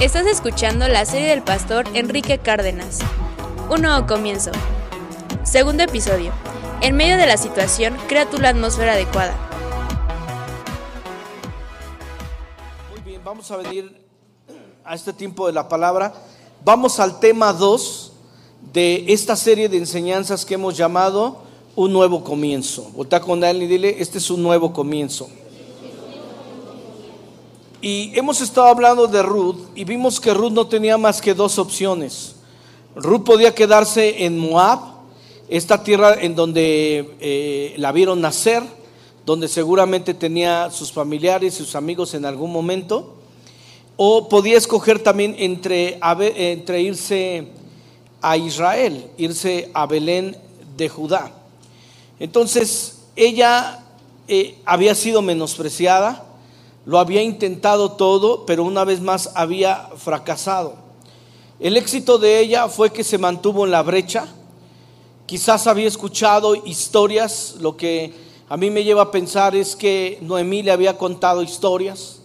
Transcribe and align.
Estás 0.00 0.26
escuchando 0.26 0.86
la 0.86 1.04
serie 1.04 1.26
del 1.26 1.42
pastor 1.42 1.84
Enrique 1.92 2.38
Cárdenas. 2.38 3.00
Un 3.68 3.82
nuevo 3.82 4.06
comienzo. 4.06 4.52
Segundo 5.42 5.82
episodio. 5.82 6.30
En 6.80 6.94
medio 6.94 7.16
de 7.16 7.26
la 7.26 7.36
situación, 7.36 7.96
crea 8.06 8.30
tú 8.30 8.38
la 8.38 8.50
atmósfera 8.50 8.92
adecuada. 8.92 9.36
Muy 12.92 13.00
bien, 13.00 13.20
vamos 13.24 13.50
a 13.50 13.56
venir 13.56 14.06
a 14.84 14.94
este 14.94 15.12
tiempo 15.12 15.48
de 15.48 15.52
la 15.52 15.68
palabra. 15.68 16.14
Vamos 16.64 17.00
al 17.00 17.18
tema 17.18 17.52
2 17.52 18.12
de 18.72 19.04
esta 19.08 19.34
serie 19.34 19.68
de 19.68 19.78
enseñanzas 19.78 20.46
que 20.46 20.54
hemos 20.54 20.76
llamado 20.76 21.42
Un 21.74 21.92
nuevo 21.92 22.22
comienzo. 22.22 22.88
Volta 22.94 23.20
con 23.20 23.42
él 23.42 23.64
y 23.64 23.66
dile, 23.66 23.96
este 23.98 24.18
es 24.18 24.30
un 24.30 24.44
nuevo 24.44 24.72
comienzo. 24.72 25.28
Y 27.80 28.10
hemos 28.18 28.40
estado 28.40 28.66
hablando 28.66 29.06
de 29.06 29.22
Ruth 29.22 29.68
y 29.76 29.84
vimos 29.84 30.18
que 30.18 30.34
Ruth 30.34 30.50
no 30.50 30.66
tenía 30.66 30.98
más 30.98 31.20
que 31.20 31.32
dos 31.32 31.58
opciones. 31.60 32.34
Ruth 32.96 33.22
podía 33.22 33.54
quedarse 33.54 34.24
en 34.24 34.36
Moab, 34.36 34.80
esta 35.48 35.84
tierra 35.84 36.16
en 36.20 36.34
donde 36.34 37.14
eh, 37.20 37.74
la 37.78 37.92
vieron 37.92 38.20
nacer, 38.20 38.64
donde 39.24 39.46
seguramente 39.46 40.12
tenía 40.12 40.70
sus 40.70 40.90
familiares 40.90 41.54
y 41.54 41.58
sus 41.58 41.76
amigos 41.76 42.14
en 42.14 42.24
algún 42.24 42.52
momento, 42.52 43.14
o 43.96 44.28
podía 44.28 44.58
escoger 44.58 44.98
también 44.98 45.36
entre, 45.38 46.00
entre 46.36 46.82
irse 46.82 47.46
a 48.20 48.36
Israel, 48.36 49.08
irse 49.16 49.70
a 49.72 49.86
Belén 49.86 50.36
de 50.76 50.88
Judá. 50.88 51.30
Entonces, 52.18 53.02
ella 53.14 53.84
eh, 54.26 54.56
había 54.64 54.96
sido 54.96 55.22
menospreciada, 55.22 56.27
lo 56.88 56.98
había 56.98 57.22
intentado 57.22 57.92
todo, 57.92 58.46
pero 58.46 58.64
una 58.64 58.82
vez 58.82 59.02
más 59.02 59.32
había 59.34 59.90
fracasado. 59.98 60.76
El 61.60 61.76
éxito 61.76 62.16
de 62.16 62.40
ella 62.40 62.66
fue 62.68 62.94
que 62.94 63.04
se 63.04 63.18
mantuvo 63.18 63.66
en 63.66 63.72
la 63.72 63.82
brecha. 63.82 64.26
Quizás 65.26 65.66
había 65.66 65.86
escuchado 65.86 66.56
historias, 66.56 67.56
lo 67.60 67.76
que 67.76 68.14
a 68.48 68.56
mí 68.56 68.70
me 68.70 68.84
lleva 68.84 69.02
a 69.02 69.10
pensar 69.10 69.54
es 69.54 69.76
que 69.76 70.16
Noemí 70.22 70.62
le 70.62 70.70
había 70.70 70.96
contado 70.96 71.42
historias 71.42 72.20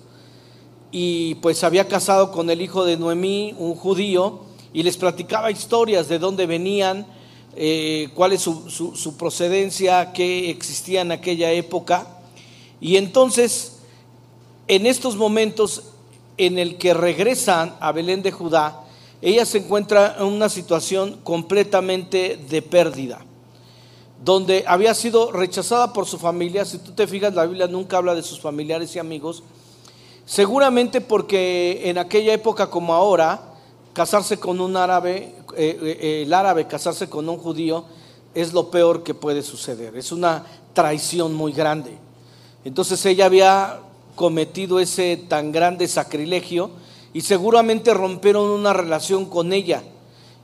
y 0.94 1.36
pues 1.36 1.62
había 1.66 1.90
casado 1.90 2.32
con 2.32 2.50
el 2.50 2.62
hijo 2.62 2.86
de 2.86 2.96
Noemí, 2.96 3.54
un 3.58 3.76
judío, 3.76 4.44
y 4.72 4.84
les 4.84 4.96
platicaba 4.96 5.52
historias 5.52 6.08
de 6.08 6.20
dónde 6.20 6.46
venían, 6.46 7.06
eh, 7.58 8.08
cuál 8.16 8.32
es 8.32 8.40
su, 8.40 8.70
su 8.70 9.18
procedencia, 9.18 10.14
qué 10.14 10.50
existía 10.50 11.02
en 11.02 11.12
aquella 11.12 11.52
época. 11.52 12.08
Y 12.80 12.96
entonces 12.96 13.73
en 14.68 14.86
estos 14.86 15.16
momentos 15.16 15.84
en 16.38 16.58
el 16.58 16.78
que 16.78 16.94
regresan 16.94 17.76
a 17.80 17.92
Belén 17.92 18.22
de 18.22 18.32
Judá, 18.32 18.84
ella 19.22 19.46
se 19.46 19.60
encuentra 19.60 20.18
en 20.20 20.26
una 20.26 20.50
situación 20.50 21.20
completamente 21.24 22.38
de 22.50 22.62
pérdida, 22.62 23.20
donde 24.24 24.64
había 24.68 24.94
sido 24.94 25.32
rechazada 25.32 25.94
por 25.94 26.06
su 26.06 26.18
familia. 26.18 26.66
Si 26.66 26.78
tú 26.80 26.92
te 26.92 27.08
fijas, 27.08 27.34
la 27.34 27.46
Biblia 27.46 27.68
nunca 27.68 27.98
habla 27.98 28.16
de 28.16 28.24
sus 28.24 28.42
familiares 28.42 28.96
y 28.96 29.00
amigos, 29.00 29.44
seguramente 30.26 31.02
porque 31.02 31.82
en 31.86 31.98
aquella 31.98 32.34
época 32.34 32.70
como 32.70 32.94
ahora, 32.94 33.54
casarse 33.94 34.40
con 34.40 34.60
un 34.60 34.76
árabe, 34.76 35.36
eh, 35.56 35.80
eh, 35.82 36.24
el 36.26 36.34
árabe 36.34 36.68
casarse 36.68 37.08
con 37.08 37.30
un 37.30 37.38
judío, 37.38 37.86
es 38.34 38.52
lo 38.52 38.72
peor 38.72 39.04
que 39.04 39.14
puede 39.14 39.44
suceder, 39.44 39.96
es 39.96 40.12
una 40.12 40.44
traición 40.74 41.34
muy 41.34 41.52
grande. 41.52 41.98
Entonces 42.66 43.06
ella 43.06 43.26
había 43.26 43.80
cometido 44.16 44.80
ese 44.80 45.18
tan 45.18 45.52
grande 45.52 45.88
sacrilegio 45.88 46.72
y 47.14 47.22
seguramente 47.22 47.94
rompieron 47.94 48.50
una 48.50 48.74
relación 48.74 49.26
con 49.26 49.54
ella 49.54 49.84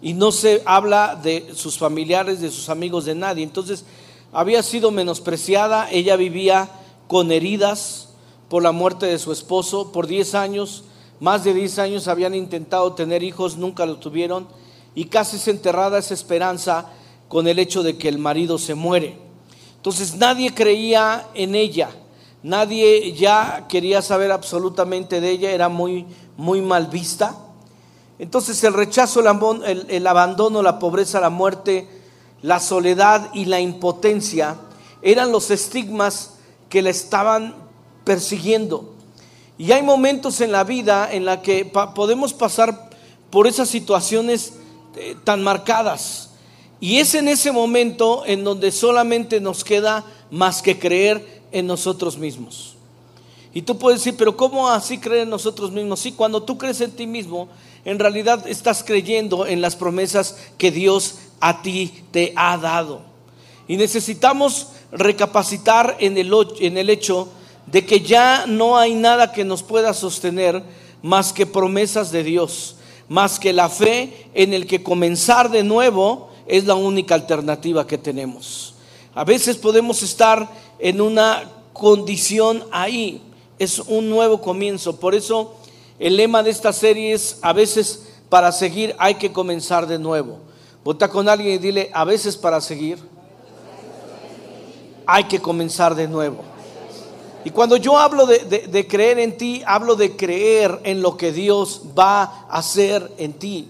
y 0.02 0.13
no 0.13 0.31
se 0.31 0.62
habla 0.66 1.16
de 1.16 1.52
sus 1.53 1.78
familiares, 1.78 2.40
de 2.41 2.52
sus 2.52 2.69
amigos, 2.69 3.06
de 3.06 3.16
nadie. 3.16 3.44
Entonces 3.44 3.85
había 4.31 4.63
sido 4.63 4.91
menospreciada, 4.91 5.90
ella 5.91 6.16
vivía 6.16 6.69
con 7.08 7.31
heridas 7.31 8.09
por 8.47 8.63
la 8.63 8.72
muerte 8.72 9.06
de 9.06 9.19
su 9.19 9.31
esposo, 9.31 9.91
por 9.91 10.08
10 10.08 10.35
años, 10.35 10.84
más 11.19 11.44
de 11.44 11.53
10 11.53 11.79
años 11.79 12.08
habían 12.08 12.34
intentado 12.34 12.94
tener 12.94 13.24
hijos, 13.24 13.58
nunca 13.58 13.85
lo 13.85 13.97
tuvieron 13.97 14.47
y 14.96 15.06
casi 15.06 15.38
se 15.38 15.52
enterrada 15.52 16.00
esa 16.00 16.13
esperanza 16.13 16.88
con 17.28 17.47
el 17.47 17.59
hecho 17.59 17.84
de 17.84 17.97
que 17.97 18.09
el 18.09 18.18
marido 18.18 18.58
se 18.58 18.75
muere. 18.75 19.18
Entonces 19.75 20.16
nadie 20.16 20.53
creía 20.53 21.28
en 21.34 21.56
ella. 21.56 21.90
Nadie 22.42 23.14
ya 23.14 23.66
quería 23.68 24.02
saber 24.02 24.32
absolutamente 24.32 25.20
de 25.20 25.30
ella, 25.30 25.52
era 25.52 25.68
muy, 25.68 26.06
muy 26.38 26.62
mal 26.62 26.88
vista. 26.88 27.36
Entonces 28.18 28.64
el 28.64 28.74
rechazo, 28.74 29.22
el, 29.66 30.08
abandono, 30.08 30.62
la 30.62 30.80
pobreza, 30.80 31.20
la 31.20 31.30
muerte, 31.30 31.88
la 32.42 32.60
soledad 32.60 33.30
y 33.34 33.46
la 33.46 33.60
impotencia 33.60 34.58
eran 35.02 35.32
los 35.32 35.52
estigmas 35.52 36.36
que 36.70 36.82
la 36.82 36.90
estaban 36.90 37.56
persiguiendo. 38.04 38.94
Y 39.58 39.74
hay 39.74 39.84
momentos 39.84 40.40
en 40.40 40.54
la 40.54 40.64
vida 40.64 41.10
en 41.12 41.26
la 41.26 41.42
que 41.42 41.66
podemos 41.66 42.34
pasar 42.34 42.90
por 43.30 43.48
esas 43.48 43.70
situaciones 43.70 44.54
eh, 44.96 45.16
tan 45.24 45.44
marcadas. 45.44 46.30
Y 46.80 47.00
es 47.00 47.14
en 47.16 47.28
ese 47.28 47.52
momento 47.52 48.24
en 48.26 48.46
donde 48.46 48.72
solamente 48.72 49.42
nos 49.42 49.66
queda 49.66 50.06
más 50.32 50.62
que 50.62 50.80
creer 50.80 51.39
en 51.52 51.68
nosotros 51.68 52.18
mismos. 52.18 52.76
Y 53.54 53.64
tú 53.64 53.78
puedes 53.78 54.02
decir, 54.02 54.16
pero 54.18 54.38
¿cómo 54.38 54.70
así 54.70 55.00
creer 55.00 55.24
en 55.24 55.30
nosotros 55.30 55.72
mismos? 55.72 56.00
Sí, 56.00 56.12
cuando 56.12 56.44
tú 56.44 56.58
crees 56.58 56.82
en 56.82 56.92
ti 56.92 57.08
mismo, 57.08 57.50
en 57.84 57.98
realidad 57.98 58.48
estás 58.48 58.84
creyendo 58.84 59.46
en 59.46 59.62
las 59.62 59.76
promesas 59.76 60.38
que 60.58 60.72
Dios 60.72 61.16
a 61.40 61.62
ti 61.62 62.04
te 62.12 62.34
ha 62.36 62.58
dado. 62.58 63.02
Y 63.68 63.78
necesitamos 63.78 64.68
recapacitar 64.92 65.98
en 66.00 66.18
el, 66.18 66.32
en 66.59 66.78
el 66.78 66.90
hecho 66.90 67.30
de 67.66 67.86
que 67.86 68.02
ya 68.02 68.46
no 68.48 68.78
hay 68.78 68.94
nada 68.96 69.32
que 69.32 69.46
nos 69.46 69.64
pueda 69.64 69.94
sostener 69.94 70.64
más 71.02 71.34
que 71.34 71.46
promesas 71.46 72.12
de 72.12 72.24
Dios, 72.24 72.76
más 73.08 73.40
que 73.40 73.54
la 73.54 73.70
fe 73.70 74.30
en 74.34 74.54
el 74.54 74.68
que 74.68 74.84
comenzar 74.84 75.50
de 75.50 75.64
nuevo 75.64 76.30
es 76.48 76.66
la 76.66 76.76
única 76.76 77.16
alternativa 77.16 77.88
que 77.88 77.98
tenemos. 77.98 78.74
A 79.16 79.24
veces 79.24 79.58
podemos 79.58 80.04
estar 80.04 80.50
en 80.79 81.01
una 81.01 81.44
condición 81.73 82.63
ahí. 82.72 83.22
Es 83.57 83.79
un 83.79 84.09
nuevo 84.09 84.41
comienzo. 84.41 85.00
Por 85.00 85.13
eso 85.13 85.56
el 86.00 86.16
lema 86.16 86.44
de 86.44 86.50
esta 86.50 86.73
serie 86.73 87.13
es, 87.13 87.38
a 87.41 87.53
veces 87.53 88.07
para 88.29 88.51
seguir 88.51 88.95
hay 88.97 89.16
que 89.16 89.31
comenzar 89.31 89.85
de 89.85 90.00
nuevo. 90.00 90.40
Vota 90.84 91.09
con 91.09 91.28
alguien 91.28 91.56
y 91.56 91.57
dile, 91.57 91.90
a 91.94 92.06
veces 92.06 92.38
para 92.38 92.62
seguir 92.62 93.00
hay 95.06 95.25
que 95.25 95.41
comenzar 95.41 95.95
de 95.95 96.07
nuevo. 96.07 96.44
Y 97.44 97.50
cuando 97.50 97.78
yo 97.78 97.97
hablo 97.97 98.25
de, 98.25 98.40
de, 98.67 98.88
creer 98.88 99.17
en 99.17 99.38
ti, 99.38 99.63
hablo 99.66 99.96
de 99.96 100.16
creer 100.16 100.79
en 100.84 101.01
lo 101.01 101.17
que 101.17 101.31
Dios 101.31 101.81
va 101.97 102.23
a 102.23 102.57
hacer 102.57 103.11
en 103.17 103.34
ti. 103.34 103.67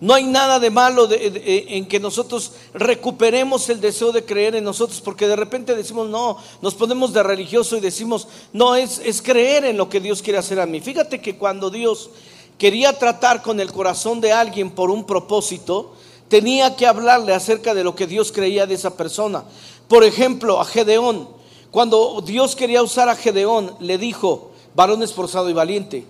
No 0.00 0.14
hay 0.14 0.24
nada 0.24 0.58
de 0.58 0.70
malo 0.70 1.08
en 1.10 1.86
que 1.86 2.00
nosotros 2.00 2.52
recuperemos 2.74 3.68
el 3.68 3.80
deseo 3.80 4.12
de 4.12 4.24
creer 4.24 4.54
en 4.54 4.64
nosotros, 4.64 5.00
porque 5.00 5.26
de 5.28 5.36
repente 5.36 5.74
decimos, 5.74 6.08
no, 6.08 6.38
nos 6.60 6.74
ponemos 6.74 7.12
de 7.12 7.22
religioso 7.22 7.76
y 7.76 7.80
decimos, 7.80 8.28
no, 8.52 8.74
es, 8.74 9.00
es 9.04 9.22
creer 9.22 9.64
en 9.64 9.76
lo 9.76 9.88
que 9.88 10.00
Dios 10.00 10.22
quiere 10.22 10.38
hacer 10.38 10.60
a 10.60 10.66
mí. 10.66 10.80
Fíjate 10.80 11.20
que 11.20 11.36
cuando 11.36 11.70
Dios 11.70 12.10
quería 12.58 12.98
tratar 12.98 13.42
con 13.42 13.60
el 13.60 13.72
corazón 13.72 14.20
de 14.20 14.32
alguien 14.32 14.70
por 14.70 14.90
un 14.90 15.04
propósito, 15.04 15.94
tenía 16.28 16.76
que 16.76 16.86
hablarle 16.86 17.34
acerca 17.34 17.74
de 17.74 17.84
lo 17.84 17.94
que 17.94 18.06
Dios 18.06 18.32
creía 18.32 18.66
de 18.66 18.74
esa 18.74 18.96
persona. 18.96 19.44
Por 19.88 20.04
ejemplo, 20.04 20.60
a 20.60 20.64
Gedeón, 20.64 21.28
cuando 21.70 22.20
Dios 22.24 22.56
quería 22.56 22.82
usar 22.82 23.08
a 23.08 23.16
Gedeón, 23.16 23.76
le 23.80 23.98
dijo, 23.98 24.50
varón 24.74 25.02
esforzado 25.02 25.48
y 25.48 25.52
valiente. 25.52 26.06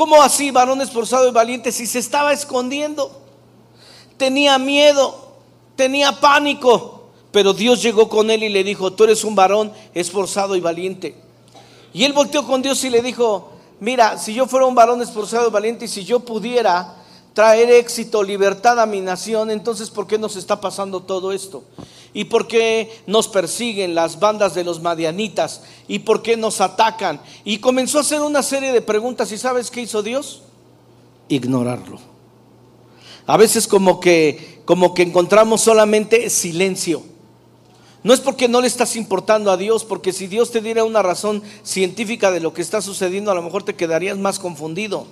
¿Cómo 0.00 0.22
así, 0.22 0.50
varón 0.50 0.80
esforzado 0.80 1.28
y 1.28 1.30
valiente, 1.30 1.70
si 1.70 1.86
se 1.86 1.98
estaba 1.98 2.32
escondiendo? 2.32 3.20
Tenía 4.16 4.56
miedo, 4.56 5.34
tenía 5.76 6.18
pánico, 6.18 7.10
pero 7.30 7.52
Dios 7.52 7.82
llegó 7.82 8.08
con 8.08 8.30
él 8.30 8.42
y 8.42 8.48
le 8.48 8.64
dijo, 8.64 8.94
tú 8.94 9.04
eres 9.04 9.24
un 9.24 9.34
varón 9.34 9.70
esforzado 9.92 10.56
y 10.56 10.60
valiente. 10.62 11.14
Y 11.92 12.04
él 12.04 12.14
volteó 12.14 12.46
con 12.46 12.62
Dios 12.62 12.82
y 12.84 12.88
le 12.88 13.02
dijo, 13.02 13.50
mira, 13.80 14.16
si 14.16 14.32
yo 14.32 14.46
fuera 14.46 14.64
un 14.64 14.74
varón 14.74 15.02
esforzado 15.02 15.48
y 15.48 15.50
valiente 15.50 15.84
y 15.84 15.88
si 15.88 16.02
yo 16.02 16.20
pudiera 16.20 16.96
traer 17.34 17.70
éxito, 17.70 18.22
libertad 18.22 18.80
a 18.80 18.86
mi 18.86 19.02
nación, 19.02 19.50
entonces 19.50 19.90
¿por 19.90 20.06
qué 20.06 20.16
nos 20.16 20.34
está 20.34 20.62
pasando 20.62 21.00
todo 21.00 21.30
esto? 21.30 21.62
¿Y 22.12 22.24
por 22.24 22.48
qué 22.48 23.02
nos 23.06 23.28
persiguen 23.28 23.94
las 23.94 24.18
bandas 24.18 24.54
de 24.54 24.64
los 24.64 24.80
madianitas? 24.80 25.62
¿Y 25.86 26.00
por 26.00 26.22
qué 26.22 26.36
nos 26.36 26.60
atacan? 26.60 27.20
Y 27.44 27.58
comenzó 27.58 27.98
a 27.98 28.00
hacer 28.00 28.20
una 28.20 28.42
serie 28.42 28.72
de 28.72 28.82
preguntas. 28.82 29.30
¿Y 29.30 29.38
sabes 29.38 29.70
qué 29.70 29.82
hizo 29.82 30.02
Dios? 30.02 30.42
Ignorarlo. 31.28 32.00
A 33.26 33.36
veces 33.36 33.68
como 33.68 34.00
que, 34.00 34.62
como 34.64 34.92
que 34.92 35.02
encontramos 35.02 35.60
solamente 35.60 36.30
silencio. 36.30 37.02
No 38.02 38.12
es 38.12 38.20
porque 38.20 38.48
no 38.48 38.60
le 38.60 38.66
estás 38.66 38.96
importando 38.96 39.52
a 39.52 39.56
Dios, 39.56 39.84
porque 39.84 40.12
si 40.12 40.26
Dios 40.26 40.50
te 40.50 40.60
diera 40.60 40.84
una 40.84 41.02
razón 41.02 41.42
científica 41.62 42.30
de 42.30 42.40
lo 42.40 42.54
que 42.54 42.62
está 42.62 42.80
sucediendo, 42.80 43.30
a 43.30 43.34
lo 43.34 43.42
mejor 43.42 43.62
te 43.62 43.76
quedarías 43.76 44.18
más 44.18 44.38
confundido. 44.38 45.06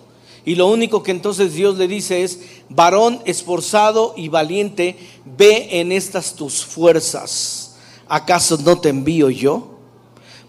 Y 0.48 0.54
lo 0.54 0.68
único 0.68 1.02
que 1.02 1.10
entonces 1.10 1.52
Dios 1.52 1.76
le 1.76 1.86
dice 1.86 2.22
es, 2.22 2.38
varón 2.70 3.20
esforzado 3.26 4.14
y 4.16 4.28
valiente, 4.28 4.96
ve 5.36 5.68
en 5.72 5.92
estas 5.92 6.32
tus 6.32 6.64
fuerzas. 6.64 7.76
¿Acaso 8.08 8.56
no 8.64 8.78
te 8.78 8.88
envío 8.88 9.28
yo? 9.28 9.78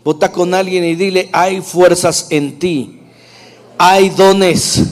Vota 0.01 0.31
con 0.31 0.53
alguien 0.53 0.85
y 0.85 0.95
dile, 0.95 1.27
hay 1.33 1.59
fuerzas 1.59 2.27
en 2.29 2.59
ti, 2.59 3.01
hay 3.77 4.07
dones, 4.07 4.85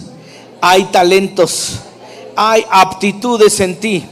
hay 0.59 0.83
talentos, 0.91 1.79
hay 2.35 2.65
aptitudes 2.69 3.61
en 3.61 3.77
ti. 3.77 4.03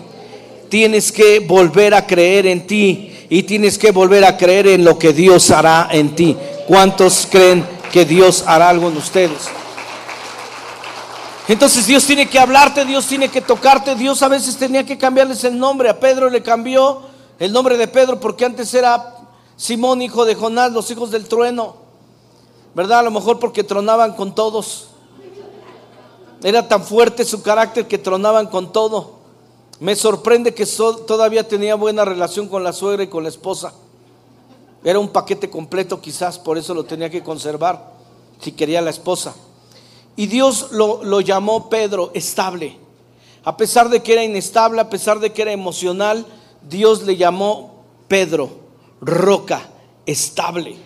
Tienes 0.70 1.12
que 1.12 1.42
volver 1.42 1.94
a 1.94 2.08
creer 2.08 2.48
en 2.48 2.66
ti 2.66 3.12
y 3.30 3.44
tienes 3.44 3.78
que 3.78 3.92
volver 3.92 4.24
a 4.24 4.38
creer 4.38 4.68
en 4.68 4.86
lo 4.86 4.98
que 4.98 5.12
Dios 5.12 5.52
hará 5.52 5.90
en 5.92 6.16
ti. 6.16 6.38
¿Cuántos 6.70 7.28
creen 7.30 7.66
que 7.92 8.06
Dios 8.06 8.46
hará 8.48 8.70
algo 8.70 8.88
en 8.88 8.96
ustedes? 8.96 9.50
Entonces 11.48 11.86
Dios 11.86 12.04
tiene 12.06 12.28
que 12.28 12.40
hablarte, 12.40 12.86
Dios 12.86 13.06
tiene 13.06 13.30
que 13.30 13.42
tocarte, 13.42 13.96
Dios 13.96 14.24
a 14.24 14.28
veces 14.28 14.58
tenía 14.58 14.84
que 14.84 14.98
cambiarles 14.98 15.44
el 15.44 15.58
nombre. 15.58 15.90
A 15.90 16.00
Pedro 16.00 16.30
le 16.30 16.42
cambió 16.42 17.02
el 17.38 17.54
nombre 17.54 17.78
de 17.78 17.88
Pedro 17.88 18.20
porque 18.20 18.46
antes 18.46 18.74
era 18.74 19.16
Simón, 19.56 20.02
hijo 20.02 20.26
de 20.26 20.34
Jonás, 20.34 20.72
los 20.72 20.90
hijos 20.90 21.12
del 21.12 21.28
trueno. 21.28 21.76
¿Verdad? 22.74 23.00
A 23.00 23.04
lo 23.04 23.12
mejor 23.12 23.40
porque 23.40 23.64
tronaban 23.64 24.14
con 24.16 24.34
todos. 24.34 24.88
Era 26.44 26.68
tan 26.68 26.84
fuerte 26.84 27.24
su 27.24 27.42
carácter 27.42 27.88
que 27.88 27.98
tronaban 27.98 28.48
con 28.48 28.72
todo. 28.72 29.14
Me 29.80 29.96
sorprende 29.96 30.54
que 30.54 30.66
todavía 30.66 31.48
tenía 31.48 31.76
buena 31.76 32.06
relación 32.06 32.48
con 32.50 32.64
la 32.64 32.74
suegra 32.74 33.04
y 33.04 33.08
con 33.08 33.24
la 33.24 33.30
esposa. 33.30 33.74
Era 34.84 35.00
un 35.00 35.10
paquete 35.10 35.50
completo 35.50 36.02
quizás, 36.02 36.40
por 36.40 36.58
eso 36.58 36.74
lo 36.74 36.86
tenía 36.86 37.10
que 37.10 37.24
conservar, 37.24 37.92
si 38.40 38.52
quería 38.52 38.82
la 38.82 38.92
esposa. 38.92 39.36
Y 40.16 40.28
Dios 40.28 40.72
lo, 40.72 41.04
lo 41.04 41.22
llamó 41.22 41.70
Pedro 41.70 42.12
estable. 42.14 42.78
A 43.44 43.58
pesar 43.58 43.90
de 43.90 44.02
que 44.02 44.14
era 44.14 44.24
inestable, 44.24 44.82
a 44.82 44.90
pesar 44.90 45.20
de 45.20 45.32
que 45.32 45.42
era 45.42 45.52
emocional, 45.52 46.26
Dios 46.68 47.04
le 47.04 47.16
llamó 47.16 47.84
Pedro, 48.08 48.50
roca, 49.02 49.62
estable. 50.06 50.78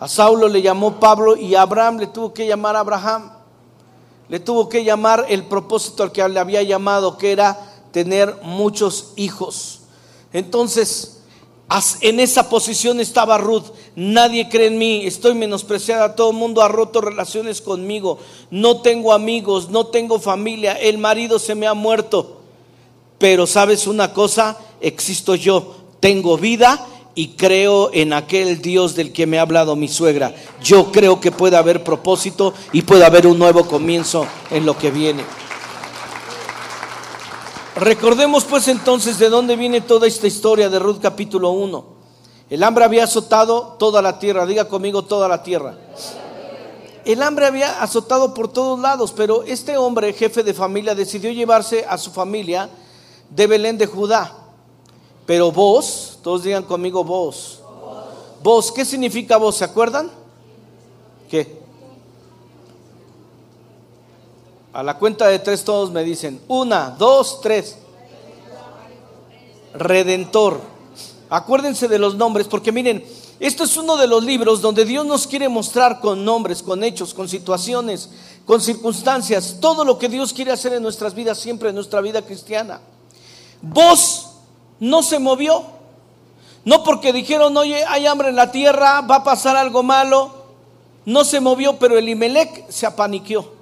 A 0.00 0.06
Saulo 0.06 0.48
le 0.48 0.62
llamó 0.62 1.00
Pablo 1.00 1.36
y 1.36 1.54
a 1.54 1.62
Abraham 1.62 1.98
le 1.98 2.06
tuvo 2.06 2.32
que 2.32 2.46
llamar 2.46 2.76
Abraham. 2.76 3.32
Le 4.28 4.38
tuvo 4.38 4.68
que 4.68 4.84
llamar 4.84 5.26
el 5.28 5.44
propósito 5.44 6.02
al 6.02 6.12
que 6.12 6.28
le 6.28 6.38
había 6.38 6.62
llamado, 6.62 7.16
que 7.16 7.32
era 7.32 7.58
tener 7.90 8.38
muchos 8.42 9.12
hijos. 9.16 9.80
Entonces, 10.32 11.17
en 12.00 12.20
esa 12.20 12.48
posición 12.48 13.00
estaba 13.00 13.38
Ruth. 13.38 13.66
Nadie 13.94 14.48
cree 14.48 14.68
en 14.68 14.78
mí, 14.78 15.06
estoy 15.06 15.34
menospreciada, 15.34 16.14
todo 16.14 16.30
el 16.30 16.36
mundo 16.36 16.62
ha 16.62 16.68
roto 16.68 17.00
relaciones 17.00 17.60
conmigo. 17.60 18.18
No 18.50 18.80
tengo 18.80 19.12
amigos, 19.12 19.68
no 19.68 19.86
tengo 19.86 20.18
familia, 20.18 20.72
el 20.74 20.98
marido 20.98 21.38
se 21.38 21.54
me 21.54 21.66
ha 21.66 21.74
muerto. 21.74 22.40
Pero 23.18 23.46
sabes 23.46 23.86
una 23.86 24.12
cosa, 24.12 24.56
existo 24.80 25.34
yo, 25.34 25.74
tengo 26.00 26.38
vida 26.38 26.86
y 27.14 27.30
creo 27.30 27.90
en 27.92 28.12
aquel 28.12 28.62
Dios 28.62 28.94
del 28.94 29.12
que 29.12 29.26
me 29.26 29.38
ha 29.38 29.42
hablado 29.42 29.74
mi 29.74 29.88
suegra. 29.88 30.34
Yo 30.62 30.92
creo 30.92 31.20
que 31.20 31.32
puede 31.32 31.56
haber 31.56 31.82
propósito 31.82 32.54
y 32.72 32.82
puede 32.82 33.04
haber 33.04 33.26
un 33.26 33.38
nuevo 33.38 33.66
comienzo 33.66 34.26
en 34.50 34.64
lo 34.64 34.78
que 34.78 34.92
viene. 34.92 35.24
Recordemos 37.80 38.44
pues 38.44 38.66
entonces 38.66 39.20
de 39.20 39.28
dónde 39.28 39.54
viene 39.54 39.80
toda 39.80 40.08
esta 40.08 40.26
historia 40.26 40.68
de 40.68 40.80
Ruth 40.80 40.98
capítulo 41.00 41.50
1. 41.50 41.84
El 42.50 42.64
hambre 42.64 42.84
había 42.84 43.04
azotado 43.04 43.76
toda 43.78 44.02
la 44.02 44.18
tierra, 44.18 44.46
diga 44.46 44.66
conmigo 44.66 45.04
toda 45.04 45.28
la 45.28 45.44
tierra. 45.44 45.76
El 47.04 47.22
hambre 47.22 47.46
había 47.46 47.80
azotado 47.80 48.34
por 48.34 48.48
todos 48.48 48.80
lados, 48.80 49.12
pero 49.16 49.44
este 49.44 49.76
hombre, 49.76 50.12
jefe 50.12 50.42
de 50.42 50.54
familia, 50.54 50.96
decidió 50.96 51.30
llevarse 51.30 51.84
a 51.88 51.96
su 51.98 52.10
familia 52.10 52.68
de 53.30 53.46
Belén 53.46 53.78
de 53.78 53.86
Judá. 53.86 54.34
Pero 55.24 55.52
vos, 55.52 56.18
todos 56.22 56.42
digan 56.42 56.64
conmigo 56.64 57.04
vos. 57.04 57.60
Vos, 58.42 58.72
¿qué 58.72 58.84
significa 58.84 59.36
vos? 59.36 59.56
¿Se 59.56 59.64
acuerdan? 59.64 60.10
¿Qué? 61.30 61.57
A 64.78 64.82
la 64.84 64.96
cuenta 64.96 65.26
de 65.26 65.40
tres 65.40 65.64
todos 65.64 65.90
me 65.90 66.04
dicen, 66.04 66.40
una, 66.46 66.90
dos, 66.90 67.40
tres. 67.40 67.78
Redentor. 69.74 70.60
Acuérdense 71.28 71.88
de 71.88 71.98
los 71.98 72.14
nombres, 72.14 72.46
porque 72.46 72.70
miren, 72.70 73.04
esto 73.40 73.64
es 73.64 73.76
uno 73.76 73.96
de 73.96 74.06
los 74.06 74.22
libros 74.22 74.62
donde 74.62 74.84
Dios 74.84 75.04
nos 75.04 75.26
quiere 75.26 75.48
mostrar 75.48 75.98
con 75.98 76.24
nombres, 76.24 76.62
con 76.62 76.84
hechos, 76.84 77.12
con 77.12 77.28
situaciones, 77.28 78.08
con 78.46 78.60
circunstancias, 78.60 79.56
todo 79.60 79.84
lo 79.84 79.98
que 79.98 80.08
Dios 80.08 80.32
quiere 80.32 80.52
hacer 80.52 80.72
en 80.74 80.84
nuestras 80.84 81.12
vidas, 81.12 81.38
siempre 81.38 81.70
en 81.70 81.74
nuestra 81.74 82.00
vida 82.00 82.22
cristiana. 82.22 82.80
Vos 83.60 84.28
no 84.78 85.02
se 85.02 85.18
movió, 85.18 85.64
no 86.64 86.84
porque 86.84 87.12
dijeron, 87.12 87.56
oye, 87.56 87.84
hay 87.84 88.06
hambre 88.06 88.28
en 88.28 88.36
la 88.36 88.52
tierra, 88.52 89.00
va 89.00 89.16
a 89.16 89.24
pasar 89.24 89.56
algo 89.56 89.82
malo, 89.82 90.30
no 91.04 91.24
se 91.24 91.40
movió, 91.40 91.80
pero 91.80 91.98
el 91.98 92.08
Imelec 92.08 92.70
se 92.70 92.86
apaniqueó. 92.86 93.57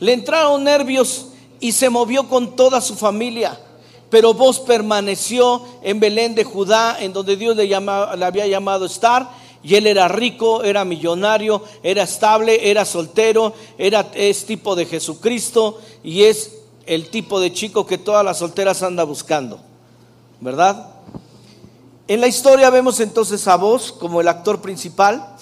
Le 0.00 0.14
entraron 0.14 0.64
nervios 0.64 1.26
y 1.60 1.72
se 1.72 1.90
movió 1.90 2.28
con 2.28 2.56
toda 2.56 2.80
su 2.80 2.96
familia. 2.96 3.58
Pero 4.08 4.34
vos 4.34 4.58
permaneció 4.58 5.62
en 5.82 6.00
Belén 6.00 6.34
de 6.34 6.42
Judá, 6.42 6.96
en 7.00 7.12
donde 7.12 7.36
Dios 7.36 7.54
le, 7.54 7.72
había 7.74 8.46
llamado 8.46 8.86
estar. 8.86 9.30
Y 9.62 9.74
él 9.74 9.86
era 9.86 10.08
rico, 10.08 10.64
era 10.64 10.86
millonario, 10.86 11.62
era 11.82 12.02
estable, 12.02 12.70
era 12.70 12.84
soltero, 12.86 13.52
era 13.76 14.10
es 14.14 14.46
tipo 14.46 14.74
de 14.74 14.86
Jesucristo 14.86 15.78
y 16.02 16.22
es 16.22 16.52
el 16.86 17.10
tipo 17.10 17.38
de 17.38 17.52
chico 17.52 17.86
que 17.86 17.98
todas 17.98 18.24
las 18.24 18.38
solteras 18.38 18.82
anda 18.82 19.04
buscando. 19.04 19.60
¿Verdad? 20.40 20.94
En 22.08 22.22
la 22.22 22.26
historia 22.26 22.70
vemos 22.70 22.98
entonces 23.00 23.46
a 23.46 23.56
vos 23.56 23.92
como 23.92 24.22
el 24.22 24.28
actor 24.28 24.62
principal, 24.62 25.36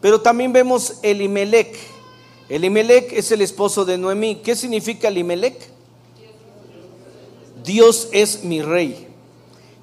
pero 0.00 0.20
también 0.20 0.52
vemos 0.52 0.94
Elimelech 1.02 1.93
Elimelech 2.48 3.12
es 3.12 3.30
el 3.32 3.40
esposo 3.40 3.84
de 3.84 3.96
Noemí. 3.96 4.36
¿Qué 4.36 4.54
significa 4.54 5.08
Elimelech? 5.08 5.70
Dios 7.64 8.08
es 8.12 8.44
mi 8.44 8.60
rey. 8.60 9.08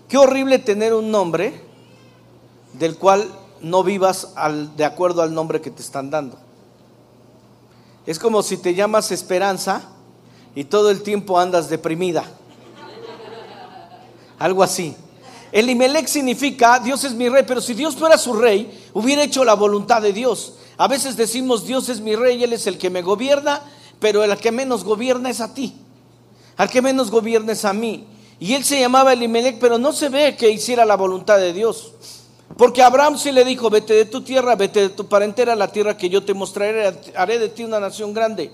Qué 0.08 0.18
horrible 0.18 0.60
tener 0.60 0.94
un 0.94 1.10
nombre 1.10 1.60
del 2.74 2.98
cual 2.98 3.27
no 3.62 3.84
vivas 3.84 4.34
al, 4.36 4.75
de 4.75 4.86
acuerdo 4.86 5.22
al 5.22 5.34
nombre 5.34 5.62
que 5.62 5.72
te 5.72 5.82
están 5.82 6.10
dando. 6.10 6.38
Es 8.06 8.20
como 8.20 8.44
si 8.44 8.58
te 8.58 8.74
llamas 8.75 9.12
Esperanza 9.12 9.82
y 10.53 10.65
todo 10.65 10.91
el 10.91 11.01
tiempo 11.01 11.39
andas 11.39 11.70
deprimida. 11.70 12.25
Algo 14.38 14.63
así. 14.63 14.96
Elimelech 15.51 16.08
significa 16.08 16.80
Dios 16.80 17.03
es 17.03 17.13
mi 17.13 17.30
rey, 17.30 17.44
pero 17.48 17.62
si 17.62 17.74
Dios 17.74 17.96
fuera 17.96 18.18
su 18.18 18.34
rey, 18.34 18.89
hubiera 18.94 19.24
hecho 19.24 19.44
la 19.44 19.53
voluntad 19.53 20.01
de 20.01 20.13
Dios. 20.13 20.53
A 20.81 20.88
veces 20.88 21.15
decimos, 21.15 21.67
Dios 21.67 21.89
es 21.89 22.01
mi 22.01 22.15
rey, 22.15 22.43
Él 22.43 22.53
es 22.53 22.65
el 22.65 22.79
que 22.79 22.89
me 22.89 23.03
gobierna, 23.03 23.61
pero 24.00 24.23
el 24.23 24.35
que 24.38 24.51
menos 24.51 24.83
gobierna 24.83 25.29
es 25.29 25.39
a 25.39 25.53
ti. 25.53 25.75
Al 26.57 26.71
que 26.71 26.81
menos 26.81 27.11
gobierna 27.11 27.51
es 27.51 27.65
a 27.65 27.71
mí. 27.71 28.07
Y 28.39 28.55
él 28.55 28.63
se 28.63 28.79
llamaba 28.79 29.13
Elimelech, 29.13 29.59
pero 29.59 29.77
no 29.77 29.93
se 29.93 30.09
ve 30.09 30.35
que 30.35 30.50
hiciera 30.50 30.83
la 30.83 30.95
voluntad 30.95 31.38
de 31.38 31.53
Dios. 31.53 31.93
Porque 32.57 32.81
Abraham 32.81 33.19
sí 33.19 33.31
le 33.31 33.45
dijo, 33.45 33.69
vete 33.69 33.93
de 33.93 34.05
tu 34.05 34.21
tierra, 34.21 34.55
vete 34.55 34.81
de 34.81 34.89
tu 34.89 35.05
parentela 35.05 35.55
la 35.55 35.71
tierra 35.71 35.95
que 35.95 36.09
yo 36.09 36.23
te 36.23 36.33
mostraré, 36.33 37.00
haré 37.15 37.38
de 37.38 37.50
ti 37.50 37.63
una 37.63 37.79
nación 37.79 38.11
grande. 38.11 38.50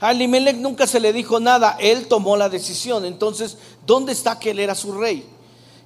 A 0.00 0.10
Elimelech 0.10 0.56
nunca 0.56 0.86
se 0.86 1.00
le 1.00 1.14
dijo 1.14 1.40
nada, 1.40 1.78
él 1.80 2.08
tomó 2.08 2.36
la 2.36 2.50
decisión. 2.50 3.06
Entonces, 3.06 3.56
¿dónde 3.86 4.12
está 4.12 4.38
que 4.38 4.50
él 4.50 4.58
era 4.58 4.74
su 4.74 4.92
rey? 4.92 5.24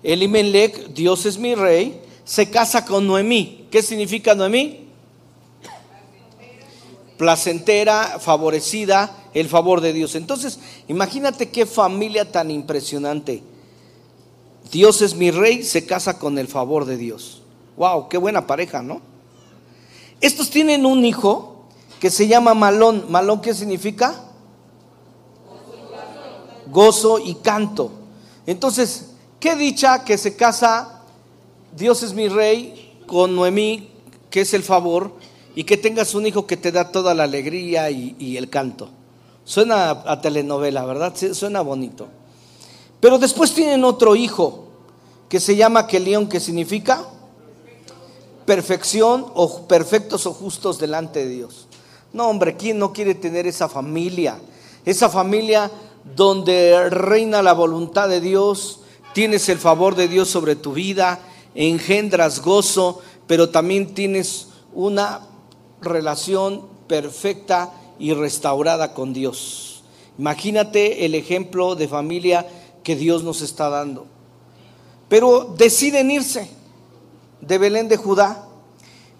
Elimelech, 0.02 0.88
Dios 0.88 1.24
es 1.24 1.38
mi 1.38 1.54
rey, 1.54 2.02
se 2.24 2.50
casa 2.50 2.84
con 2.84 3.06
Noemí. 3.06 3.68
¿Qué 3.70 3.80
significa 3.80 4.34
Noemí? 4.34 4.83
Placentera, 7.16 8.18
favorecida, 8.20 9.16
el 9.34 9.48
favor 9.48 9.80
de 9.80 9.92
Dios. 9.92 10.14
Entonces, 10.14 10.58
imagínate 10.88 11.50
qué 11.50 11.66
familia 11.66 12.30
tan 12.30 12.50
impresionante. 12.50 13.42
Dios 14.70 15.02
es 15.02 15.14
mi 15.14 15.30
rey, 15.30 15.62
se 15.62 15.86
casa 15.86 16.18
con 16.18 16.38
el 16.38 16.48
favor 16.48 16.84
de 16.84 16.96
Dios. 16.96 17.42
Wow, 17.76 18.08
qué 18.08 18.18
buena 18.18 18.46
pareja, 18.46 18.82
¿no? 18.82 19.00
Estos 20.20 20.50
tienen 20.50 20.86
un 20.86 21.04
hijo 21.04 21.66
que 22.00 22.10
se 22.10 22.26
llama 22.26 22.54
Malón. 22.54 23.06
¿Malón 23.08 23.40
qué 23.40 23.54
significa? 23.54 24.14
Gozo 26.70 27.18
y 27.18 27.34
canto. 27.36 27.90
Entonces, 28.46 29.10
qué 29.38 29.54
dicha 29.54 30.04
que 30.04 30.16
se 30.16 30.36
casa 30.36 30.94
Dios 31.76 32.02
es 32.04 32.14
mi 32.14 32.28
rey 32.28 33.00
con 33.06 33.34
Noemí, 33.34 33.90
que 34.30 34.42
es 34.42 34.54
el 34.54 34.62
favor, 34.62 35.12
y 35.54 35.64
que 35.64 35.76
tengas 35.76 36.14
un 36.14 36.26
hijo 36.26 36.46
que 36.46 36.56
te 36.56 36.72
da 36.72 36.90
toda 36.90 37.14
la 37.14 37.24
alegría 37.24 37.90
y, 37.90 38.36
el 38.36 38.50
canto. 38.50 38.88
Suena 39.44 39.90
a, 39.90 40.20
telenovela, 40.20 40.84
¿verdad? 40.84 41.14
Suena 41.32 41.60
bonito. 41.60 42.08
Pero 43.00 43.18
después 43.18 43.52
tienen 43.52 43.84
otro 43.84 44.16
hijo 44.16 44.66
que 45.28 45.38
se 45.38 45.54
llama 45.56 45.86
Kelión, 45.86 46.28
que 46.28 46.40
significa 46.40 47.04
perfección 48.46 49.26
o 49.34 49.66
perfectos 49.66 50.26
o 50.26 50.32
justos 50.32 50.78
delante 50.78 51.20
de 51.20 51.28
Dios. 51.28 51.66
No, 52.12 52.28
hombre, 52.28 52.56
¿quién 52.56 52.78
no 52.78 52.92
quiere 52.92 53.14
tener 53.14 53.46
esa 53.46 53.68
familia? 53.68 54.38
Esa 54.84 55.08
familia 55.08 55.70
donde 56.16 56.90
reina 56.90 57.42
la 57.42 57.52
voluntad 57.52 58.08
de 58.08 58.20
Dios, 58.20 58.80
tienes 59.12 59.48
el 59.48 59.58
favor 59.58 59.94
de 59.94 60.08
Dios 60.08 60.28
sobre 60.28 60.56
tu 60.56 60.72
vida, 60.72 61.20
engendras 61.54 62.40
gozo, 62.40 63.00
pero 63.26 63.48
también 63.48 63.94
tienes 63.94 64.48
una 64.74 65.20
relación 65.84 66.66
perfecta 66.86 67.72
y 67.98 68.12
restaurada 68.12 68.94
con 68.94 69.12
Dios. 69.12 69.82
Imagínate 70.18 71.04
el 71.04 71.14
ejemplo 71.14 71.74
de 71.74 71.88
familia 71.88 72.46
que 72.82 72.96
Dios 72.96 73.24
nos 73.24 73.40
está 73.40 73.68
dando. 73.68 74.06
Pero 75.08 75.54
deciden 75.56 76.10
irse 76.10 76.48
de 77.40 77.58
Belén 77.58 77.88
de 77.88 77.96
Judá 77.96 78.46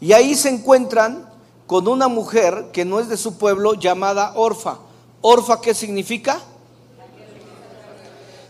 y 0.00 0.12
ahí 0.12 0.34
se 0.34 0.48
encuentran 0.48 1.28
con 1.66 1.88
una 1.88 2.08
mujer 2.08 2.66
que 2.72 2.84
no 2.84 3.00
es 3.00 3.08
de 3.08 3.16
su 3.16 3.38
pueblo 3.38 3.74
llamada 3.74 4.32
Orfa. 4.36 4.78
Orfa, 5.20 5.60
¿qué 5.60 5.74
significa? 5.74 6.40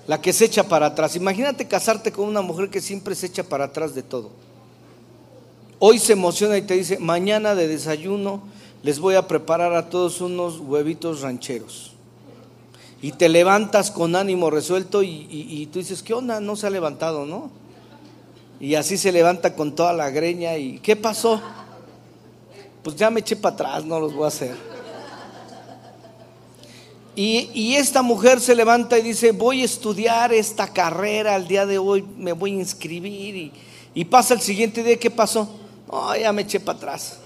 La 0.06 0.20
que 0.20 0.32
se 0.32 0.46
echa 0.46 0.64
para 0.64 0.86
atrás. 0.86 1.16
Imagínate 1.16 1.66
casarte 1.66 2.12
con 2.12 2.26
una 2.26 2.42
mujer 2.42 2.68
que 2.68 2.80
siempre 2.80 3.14
se 3.14 3.26
echa 3.26 3.44
para 3.44 3.66
atrás 3.66 3.94
de 3.94 4.02
todo. 4.02 4.30
Hoy 5.78 5.98
se 5.98 6.12
emociona 6.12 6.56
y 6.56 6.62
te 6.62 6.74
dice, 6.74 6.98
mañana 6.98 7.54
de 7.54 7.68
desayuno 7.68 8.42
les 8.82 8.98
voy 8.98 9.14
a 9.14 9.26
preparar 9.26 9.74
a 9.74 9.88
todos 9.88 10.20
unos 10.20 10.60
huevitos 10.60 11.20
rancheros. 11.20 11.92
Y 13.02 13.12
te 13.12 13.28
levantas 13.28 13.90
con 13.90 14.16
ánimo 14.16 14.50
resuelto 14.50 15.02
y, 15.02 15.26
y 15.30 15.66
tú 15.66 15.78
dices, 15.78 16.02
¿qué 16.02 16.14
onda? 16.14 16.40
No 16.40 16.56
se 16.56 16.66
ha 16.66 16.70
levantado, 16.70 17.26
¿no? 17.26 17.50
Y 18.60 18.76
así 18.76 18.96
se 18.96 19.12
levanta 19.12 19.54
con 19.54 19.74
toda 19.74 19.92
la 19.92 20.10
greña 20.10 20.56
y 20.56 20.78
¿qué 20.78 20.96
pasó? 20.96 21.40
Pues 22.82 22.96
ya 22.96 23.10
me 23.10 23.20
eché 23.20 23.36
para 23.36 23.54
atrás, 23.54 23.84
no 23.84 23.98
los 23.98 24.14
voy 24.14 24.24
a 24.24 24.28
hacer. 24.28 24.56
Y, 27.16 27.50
y, 27.54 27.76
esta 27.76 28.02
mujer 28.02 28.40
se 28.40 28.56
levanta 28.56 28.98
y 28.98 29.02
dice, 29.02 29.30
voy 29.30 29.62
a 29.62 29.64
estudiar 29.64 30.32
esta 30.32 30.72
carrera 30.72 31.36
el 31.36 31.46
día 31.46 31.64
de 31.64 31.78
hoy, 31.78 32.02
me 32.02 32.32
voy 32.32 32.52
a 32.52 32.54
inscribir. 32.54 33.36
Y, 33.36 33.52
y 33.94 34.04
pasa 34.04 34.34
el 34.34 34.40
siguiente 34.40 34.82
día, 34.82 34.98
¿qué 34.98 35.10
pasó? 35.10 35.48
No, 35.94 36.16
ya 36.16 36.32
me 36.32 36.42
eché 36.42 36.58
para 36.58 36.76
atrás. 36.76 37.18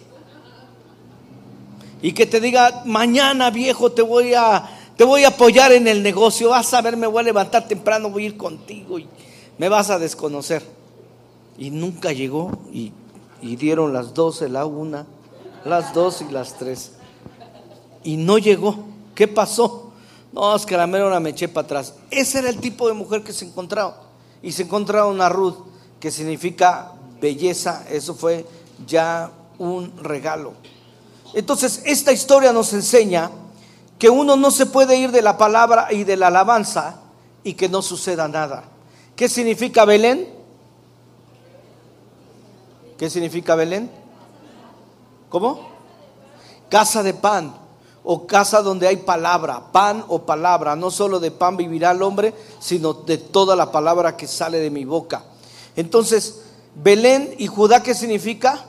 Y 2.02 2.12
que 2.12 2.26
te 2.26 2.38
diga, 2.38 2.82
mañana 2.84 3.50
viejo 3.50 3.90
te 3.92 4.02
voy 4.02 4.34
a, 4.34 4.68
te 4.94 5.04
voy 5.04 5.24
a 5.24 5.28
apoyar 5.28 5.72
en 5.72 5.88
el 5.88 6.02
negocio, 6.02 6.50
vas 6.50 6.74
a 6.74 6.82
ver, 6.82 6.94
me 6.98 7.06
voy 7.06 7.20
a 7.20 7.22
levantar 7.22 7.66
temprano, 7.66 8.10
voy 8.10 8.24
a 8.24 8.26
ir 8.26 8.36
contigo 8.36 8.98
y 8.98 9.08
me 9.56 9.70
vas 9.70 9.88
a 9.88 9.98
desconocer 9.98 10.62
y 11.56 11.70
nunca 11.70 12.12
llegó 12.12 12.58
y, 12.70 12.92
dieron 13.40 13.94
las 13.94 14.12
doce, 14.12 14.50
la 14.50 14.66
una, 14.66 15.06
las 15.64 15.94
dos 15.94 16.20
y 16.20 16.30
las 16.30 16.58
tres. 16.58 16.92
Y 18.04 18.18
no 18.18 18.36
llegó. 18.36 18.84
¿Qué 19.14 19.28
pasó? 19.28 19.92
No, 20.30 20.54
es 20.54 20.66
que 20.66 20.76
la 20.76 20.86
mera 20.86 21.18
me 21.20 21.30
eché 21.30 21.48
para 21.48 21.64
atrás. 21.64 21.94
Ese 22.10 22.40
era 22.40 22.50
el 22.50 22.58
tipo 22.58 22.86
de 22.86 22.92
mujer 22.92 23.22
que 23.22 23.32
se 23.32 23.46
encontraba. 23.46 24.02
Y 24.42 24.52
se 24.52 24.64
encontraba 24.64 25.06
una 25.06 25.30
Ruth, 25.30 25.56
que 25.98 26.10
significa 26.10 26.92
belleza. 27.20 27.84
Eso 27.90 28.14
fue 28.14 28.46
ya 28.86 29.30
un 29.58 29.92
regalo. 30.02 30.54
Entonces, 31.34 31.82
esta 31.84 32.12
historia 32.12 32.52
nos 32.52 32.72
enseña 32.72 33.30
que 33.98 34.08
uno 34.08 34.36
no 34.36 34.50
se 34.50 34.66
puede 34.66 34.96
ir 34.96 35.10
de 35.10 35.22
la 35.22 35.36
palabra 35.36 35.88
y 35.90 36.04
de 36.04 36.16
la 36.16 36.28
alabanza 36.28 37.00
y 37.42 37.54
que 37.54 37.68
no 37.68 37.82
suceda 37.82 38.28
nada. 38.28 38.64
¿Qué 39.16 39.28
significa 39.28 39.84
Belén? 39.84 40.28
¿Qué 42.96 43.10
significa 43.10 43.54
Belén? 43.54 43.90
¿Cómo? 45.28 45.68
Casa 46.68 47.02
de 47.02 47.14
pan 47.14 47.54
o 48.04 48.26
casa 48.26 48.62
donde 48.62 48.86
hay 48.86 48.96
palabra, 48.96 49.72
pan 49.72 50.04
o 50.08 50.24
palabra. 50.24 50.76
No 50.76 50.90
solo 50.90 51.20
de 51.20 51.30
pan 51.30 51.56
vivirá 51.56 51.90
el 51.90 52.02
hombre, 52.02 52.32
sino 52.60 52.92
de 52.94 53.18
toda 53.18 53.56
la 53.56 53.70
palabra 53.72 54.16
que 54.16 54.26
sale 54.26 54.58
de 54.60 54.70
mi 54.70 54.84
boca. 54.84 55.24
Entonces, 55.76 56.42
Belén 56.74 57.34
y 57.38 57.48
Judá, 57.48 57.82
¿qué 57.82 57.94
significa? 57.94 58.64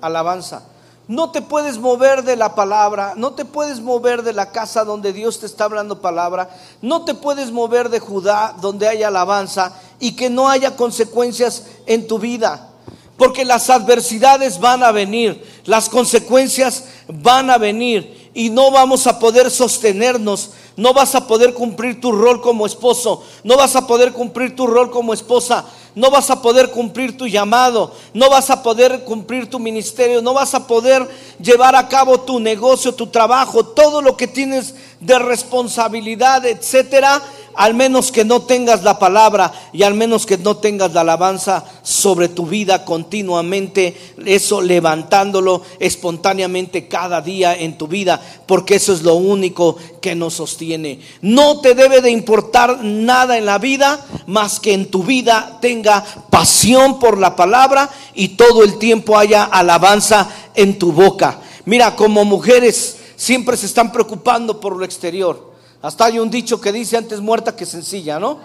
Alabanza. 0.00 0.62
No 1.08 1.30
te 1.30 1.40
puedes 1.40 1.78
mover 1.78 2.24
de 2.24 2.34
la 2.34 2.56
palabra, 2.56 3.14
no 3.16 3.32
te 3.34 3.44
puedes 3.44 3.80
mover 3.80 4.24
de 4.24 4.32
la 4.32 4.50
casa 4.50 4.84
donde 4.84 5.12
Dios 5.12 5.38
te 5.38 5.46
está 5.46 5.64
hablando 5.64 6.00
palabra, 6.00 6.50
no 6.82 7.04
te 7.04 7.14
puedes 7.14 7.52
mover 7.52 7.90
de 7.90 8.00
Judá 8.00 8.56
donde 8.60 8.88
hay 8.88 9.04
alabanza 9.04 9.72
y 10.00 10.16
que 10.16 10.30
no 10.30 10.48
haya 10.48 10.74
consecuencias 10.74 11.62
en 11.86 12.08
tu 12.08 12.18
vida. 12.18 12.70
Porque 13.16 13.44
las 13.44 13.70
adversidades 13.70 14.58
van 14.58 14.82
a 14.82 14.90
venir, 14.90 15.42
las 15.64 15.88
consecuencias 15.88 16.84
van 17.08 17.50
a 17.50 17.58
venir 17.58 18.30
y 18.34 18.50
no 18.50 18.72
vamos 18.72 19.06
a 19.06 19.18
poder 19.20 19.50
sostenernos, 19.50 20.50
no 20.76 20.92
vas 20.92 21.14
a 21.14 21.26
poder 21.26 21.54
cumplir 21.54 22.00
tu 22.00 22.12
rol 22.12 22.40
como 22.40 22.66
esposo, 22.66 23.22
no 23.44 23.56
vas 23.56 23.74
a 23.76 23.86
poder 23.86 24.12
cumplir 24.12 24.54
tu 24.54 24.66
rol 24.66 24.90
como 24.90 25.14
esposa, 25.14 25.64
no 25.94 26.10
vas 26.10 26.28
a 26.28 26.42
poder 26.42 26.70
cumplir 26.70 27.16
tu 27.16 27.26
llamado, 27.26 27.92
no 28.12 28.28
vas 28.28 28.50
a 28.50 28.62
poder 28.62 29.04
cumplir 29.04 29.48
tu 29.48 29.58
ministerio, 29.58 30.20
no 30.20 30.34
vas 30.34 30.54
a 30.54 30.66
poder 30.66 31.08
llevar 31.40 31.74
a 31.74 31.88
cabo 31.88 32.20
tu 32.20 32.38
negocio, 32.38 32.94
tu 32.94 33.06
trabajo, 33.06 33.64
todo 33.64 34.02
lo 34.02 34.16
que 34.16 34.26
tienes 34.26 34.74
de 35.06 35.18
responsabilidad, 35.18 36.44
etcétera 36.44 37.22
al 37.56 37.72
menos 37.74 38.12
que 38.12 38.24
no 38.24 38.42
tengas 38.42 38.82
la 38.82 38.98
palabra 38.98 39.50
y 39.72 39.82
al 39.82 39.94
menos 39.94 40.26
que 40.26 40.36
no 40.36 40.58
tengas 40.58 40.92
la 40.92 41.00
alabanza 41.00 41.64
sobre 41.82 42.28
tu 42.28 42.46
vida 42.46 42.84
continuamente, 42.84 43.96
eso 44.26 44.60
levantándolo 44.60 45.62
espontáneamente 45.80 46.86
cada 46.86 47.22
día 47.22 47.56
en 47.56 47.78
tu 47.78 47.88
vida, 47.88 48.20
porque 48.44 48.74
eso 48.74 48.92
es 48.92 49.02
lo 49.02 49.14
único 49.14 49.76
que 50.02 50.14
nos 50.14 50.34
sostiene. 50.34 51.00
No 51.22 51.60
te 51.60 51.74
debe 51.74 52.02
de 52.02 52.10
importar 52.10 52.84
nada 52.84 53.38
en 53.38 53.46
la 53.46 53.58
vida 53.58 54.04
más 54.26 54.60
que 54.60 54.74
en 54.74 54.90
tu 54.90 55.02
vida 55.02 55.58
tenga 55.60 56.04
pasión 56.28 56.98
por 56.98 57.18
la 57.18 57.34
palabra 57.34 57.88
y 58.14 58.28
todo 58.28 58.64
el 58.64 58.78
tiempo 58.78 59.16
haya 59.16 59.44
alabanza 59.44 60.28
en 60.54 60.78
tu 60.78 60.92
boca. 60.92 61.40
Mira, 61.64 61.96
como 61.96 62.24
mujeres 62.24 62.98
siempre 63.16 63.56
se 63.56 63.66
están 63.66 63.90
preocupando 63.90 64.60
por 64.60 64.76
lo 64.76 64.84
exterior 64.84 65.56
hasta 65.82 66.06
hay 66.06 66.18
un 66.18 66.30
dicho 66.30 66.60
que 66.60 66.72
dice 66.72 66.96
antes 66.96 67.20
muerta 67.20 67.54
que 67.54 67.66
sencilla, 67.66 68.18
¿no? 68.18 68.40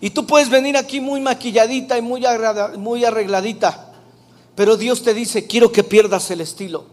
Y 0.00 0.10
tú 0.10 0.26
puedes 0.26 0.48
venir 0.48 0.76
aquí 0.76 1.00
muy 1.00 1.20
maquilladita 1.20 1.98
y 1.98 2.02
muy, 2.02 2.22
muy 2.78 3.04
arregladita, 3.04 3.92
pero 4.54 4.76
Dios 4.78 5.02
te 5.02 5.12
dice, 5.12 5.46
quiero 5.46 5.70
que 5.70 5.84
pierdas 5.84 6.30
el 6.30 6.40
estilo. 6.40 6.86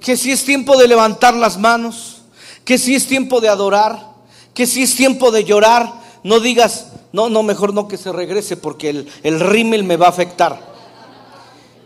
Que 0.00 0.16
si 0.16 0.30
es 0.30 0.44
tiempo 0.44 0.78
de 0.78 0.88
levantar 0.88 1.34
las 1.34 1.58
manos, 1.58 2.22
que 2.64 2.78
si 2.78 2.94
es 2.94 3.06
tiempo 3.06 3.40
de 3.40 3.48
adorar, 3.48 4.14
que 4.54 4.66
si 4.66 4.82
es 4.82 4.94
tiempo 4.94 5.30
de 5.30 5.44
llorar, 5.44 5.92
no 6.22 6.40
digas, 6.40 6.92
no, 7.12 7.28
no, 7.28 7.42
mejor 7.42 7.74
no 7.74 7.88
que 7.88 7.98
se 7.98 8.12
regrese 8.12 8.56
porque 8.56 8.88
el, 8.88 9.12
el 9.22 9.40
rímel 9.40 9.84
me 9.84 9.96
va 9.98 10.06
a 10.06 10.10
afectar. 10.10 10.67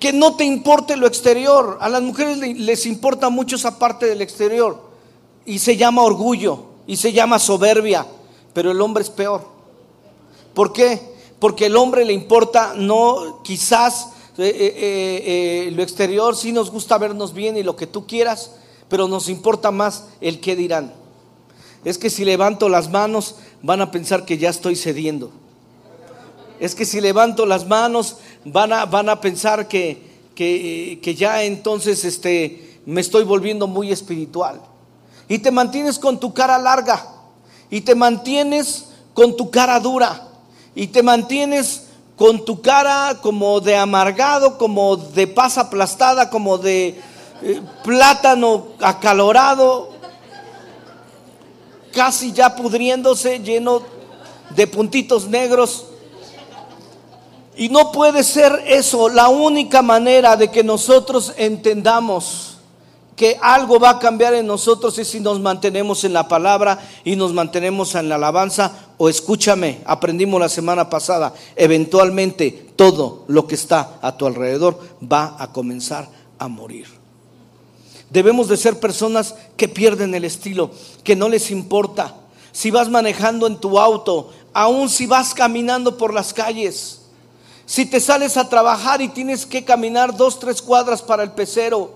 Que 0.02 0.12
no 0.12 0.34
te 0.34 0.42
importe 0.42 0.96
lo 0.96 1.06
exterior. 1.06 1.78
A 1.80 1.88
las 1.88 2.02
mujeres 2.02 2.38
les 2.38 2.86
importa 2.86 3.30
mucho 3.30 3.54
esa 3.54 3.78
parte 3.78 4.06
del 4.06 4.20
exterior 4.20 4.82
y 5.46 5.60
se 5.60 5.76
llama 5.76 6.02
orgullo 6.02 6.64
y 6.88 6.96
se 6.96 7.12
llama 7.12 7.38
soberbia, 7.38 8.04
pero 8.52 8.72
el 8.72 8.80
hombre 8.80 9.04
es 9.04 9.10
peor. 9.10 9.46
¿Por 10.54 10.72
qué? 10.72 11.00
Porque 11.38 11.66
el 11.66 11.76
hombre 11.76 12.04
le 12.04 12.12
importa 12.12 12.74
no 12.76 13.42
quizás 13.44 14.08
eh, 14.38 14.48
eh, 14.48 15.66
eh, 15.68 15.70
lo 15.70 15.84
exterior, 15.84 16.34
sí 16.34 16.50
nos 16.50 16.72
gusta 16.72 16.98
vernos 16.98 17.32
bien 17.32 17.56
y 17.56 17.62
lo 17.62 17.76
que 17.76 17.86
tú 17.86 18.04
quieras, 18.04 18.56
pero 18.88 19.06
nos 19.06 19.28
importa 19.28 19.70
más 19.70 20.06
el 20.20 20.40
qué 20.40 20.56
dirán. 20.56 20.92
Es 21.84 21.96
que 21.96 22.10
si 22.10 22.24
levanto 22.24 22.68
las 22.68 22.90
manos 22.90 23.36
van 23.62 23.80
a 23.80 23.92
pensar 23.92 24.24
que 24.24 24.36
ya 24.36 24.50
estoy 24.50 24.74
cediendo. 24.74 25.30
Es 26.58 26.74
que 26.74 26.84
si 26.84 27.00
levanto 27.00 27.46
las 27.46 27.66
manos 27.66 28.16
van 28.44 28.72
a, 28.72 28.86
van 28.86 29.08
a 29.08 29.20
pensar 29.20 29.68
que, 29.68 30.02
que, 30.34 30.98
que 31.02 31.14
ya 31.14 31.42
entonces 31.42 32.04
este, 32.04 32.80
me 32.86 33.00
estoy 33.00 33.24
volviendo 33.24 33.66
muy 33.66 33.92
espiritual 33.92 34.60
y 35.28 35.38
te 35.38 35.50
mantienes 35.50 35.98
con 35.98 36.18
tu 36.18 36.34
cara 36.34 36.58
larga 36.58 37.06
y 37.70 37.80
te 37.80 37.94
mantienes 37.94 38.86
con 39.14 39.36
tu 39.36 39.50
cara 39.50 39.80
dura 39.80 40.28
y 40.74 40.88
te 40.88 41.02
mantienes 41.02 41.86
con 42.16 42.44
tu 42.44 42.60
cara 42.60 43.18
como 43.20 43.60
de 43.60 43.76
amargado, 43.76 44.58
como 44.58 44.96
de 44.96 45.26
pasa 45.26 45.62
aplastada, 45.62 46.30
como 46.30 46.58
de 46.58 47.00
eh, 47.42 47.60
plátano 47.82 48.68
acalorado, 48.80 49.90
casi 51.92 52.32
ya 52.32 52.54
pudriéndose, 52.54 53.40
lleno 53.40 53.82
de 54.50 54.66
puntitos 54.66 55.26
negros. 55.28 55.86
Y 57.56 57.68
no 57.68 57.92
puede 57.92 58.24
ser 58.24 58.64
eso 58.66 59.08
la 59.08 59.28
única 59.28 59.82
manera 59.82 60.36
de 60.36 60.50
que 60.50 60.64
nosotros 60.64 61.34
entendamos 61.36 62.52
que 63.14 63.38
algo 63.40 63.78
va 63.78 63.90
a 63.90 63.98
cambiar 63.98 64.34
en 64.34 64.46
nosotros 64.46 64.98
es 64.98 65.08
si 65.08 65.20
nos 65.20 65.38
mantenemos 65.38 66.02
en 66.04 66.14
la 66.14 66.28
palabra 66.28 66.78
y 67.04 67.14
nos 67.14 67.32
mantenemos 67.32 67.94
en 67.94 68.08
la 68.08 68.14
alabanza. 68.14 68.72
O 68.96 69.08
escúchame, 69.08 69.80
aprendimos 69.84 70.40
la 70.40 70.48
semana 70.48 70.88
pasada, 70.88 71.34
eventualmente 71.54 72.72
todo 72.74 73.24
lo 73.28 73.46
que 73.46 73.54
está 73.54 73.98
a 74.00 74.16
tu 74.16 74.26
alrededor 74.26 74.78
va 75.00 75.36
a 75.38 75.52
comenzar 75.52 76.08
a 76.38 76.48
morir. 76.48 76.86
Debemos 78.08 78.48
de 78.48 78.56
ser 78.56 78.80
personas 78.80 79.34
que 79.56 79.68
pierden 79.68 80.14
el 80.14 80.24
estilo, 80.24 80.70
que 81.04 81.16
no 81.16 81.28
les 81.28 81.50
importa. 81.50 82.16
Si 82.50 82.70
vas 82.70 82.88
manejando 82.88 83.46
en 83.46 83.56
tu 83.56 83.78
auto, 83.78 84.30
aun 84.52 84.88
si 84.88 85.06
vas 85.06 85.32
caminando 85.32 85.96
por 85.96 86.12
las 86.12 86.34
calles, 86.34 87.01
si 87.66 87.86
te 87.86 88.00
sales 88.00 88.36
a 88.36 88.48
trabajar 88.48 89.00
y 89.00 89.08
tienes 89.08 89.46
que 89.46 89.64
caminar 89.64 90.16
dos, 90.16 90.38
tres 90.38 90.60
cuadras 90.60 91.02
para 91.02 91.22
el 91.22 91.30
pecero, 91.30 91.94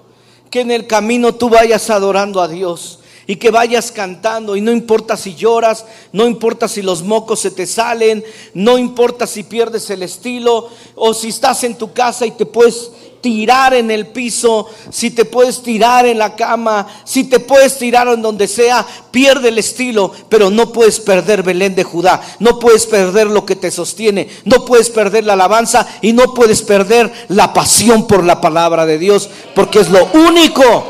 que 0.50 0.60
en 0.60 0.70
el 0.70 0.86
camino 0.86 1.34
tú 1.34 1.48
vayas 1.48 1.90
adorando 1.90 2.40
a 2.40 2.48
Dios 2.48 3.00
y 3.26 3.36
que 3.36 3.50
vayas 3.50 3.90
cantando 3.90 4.56
y 4.56 4.60
no 4.60 4.70
importa 4.70 5.16
si 5.16 5.34
lloras, 5.34 5.84
no 6.12 6.26
importa 6.26 6.68
si 6.68 6.82
los 6.82 7.02
mocos 7.02 7.40
se 7.40 7.50
te 7.50 7.66
salen, 7.66 8.24
no 8.54 8.78
importa 8.78 9.26
si 9.26 9.42
pierdes 9.42 9.90
el 9.90 10.02
estilo 10.02 10.68
o 10.94 11.12
si 11.12 11.28
estás 11.28 11.64
en 11.64 11.76
tu 11.76 11.92
casa 11.92 12.26
y 12.26 12.32
te 12.32 12.46
puedes 12.46 12.90
tirar 13.20 13.74
en 13.74 13.90
el 13.90 14.06
piso, 14.06 14.68
si 14.90 15.10
te 15.10 15.24
puedes 15.24 15.60
tirar 15.60 16.06
en 16.06 16.18
la 16.18 16.36
cama, 16.36 16.86
si 17.04 17.24
te 17.24 17.40
puedes 17.40 17.76
tirar 17.76 18.06
en 18.06 18.22
donde 18.22 18.46
sea, 18.46 18.86
pierde 19.10 19.48
el 19.48 19.58
estilo, 19.58 20.12
pero 20.28 20.48
no 20.48 20.70
puedes 20.70 21.00
perder 21.00 21.42
Belén 21.42 21.74
de 21.74 21.82
Judá, 21.82 22.20
no 22.38 22.60
puedes 22.60 22.86
perder 22.86 23.26
lo 23.26 23.44
que 23.44 23.56
te 23.56 23.72
sostiene, 23.72 24.28
no 24.44 24.64
puedes 24.64 24.90
perder 24.90 25.24
la 25.24 25.32
alabanza 25.32 25.88
y 26.02 26.12
no 26.12 26.34
puedes 26.34 26.62
perder 26.62 27.12
la 27.26 27.52
pasión 27.52 28.06
por 28.06 28.22
la 28.22 28.40
palabra 28.40 28.86
de 28.86 28.98
Dios, 28.98 29.28
porque 29.56 29.80
es 29.80 29.90
lo 29.90 30.04
único 30.12 30.86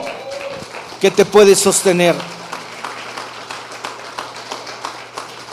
que 1.00 1.10
te 1.10 1.24
puede 1.24 1.54
sostener. 1.54 2.14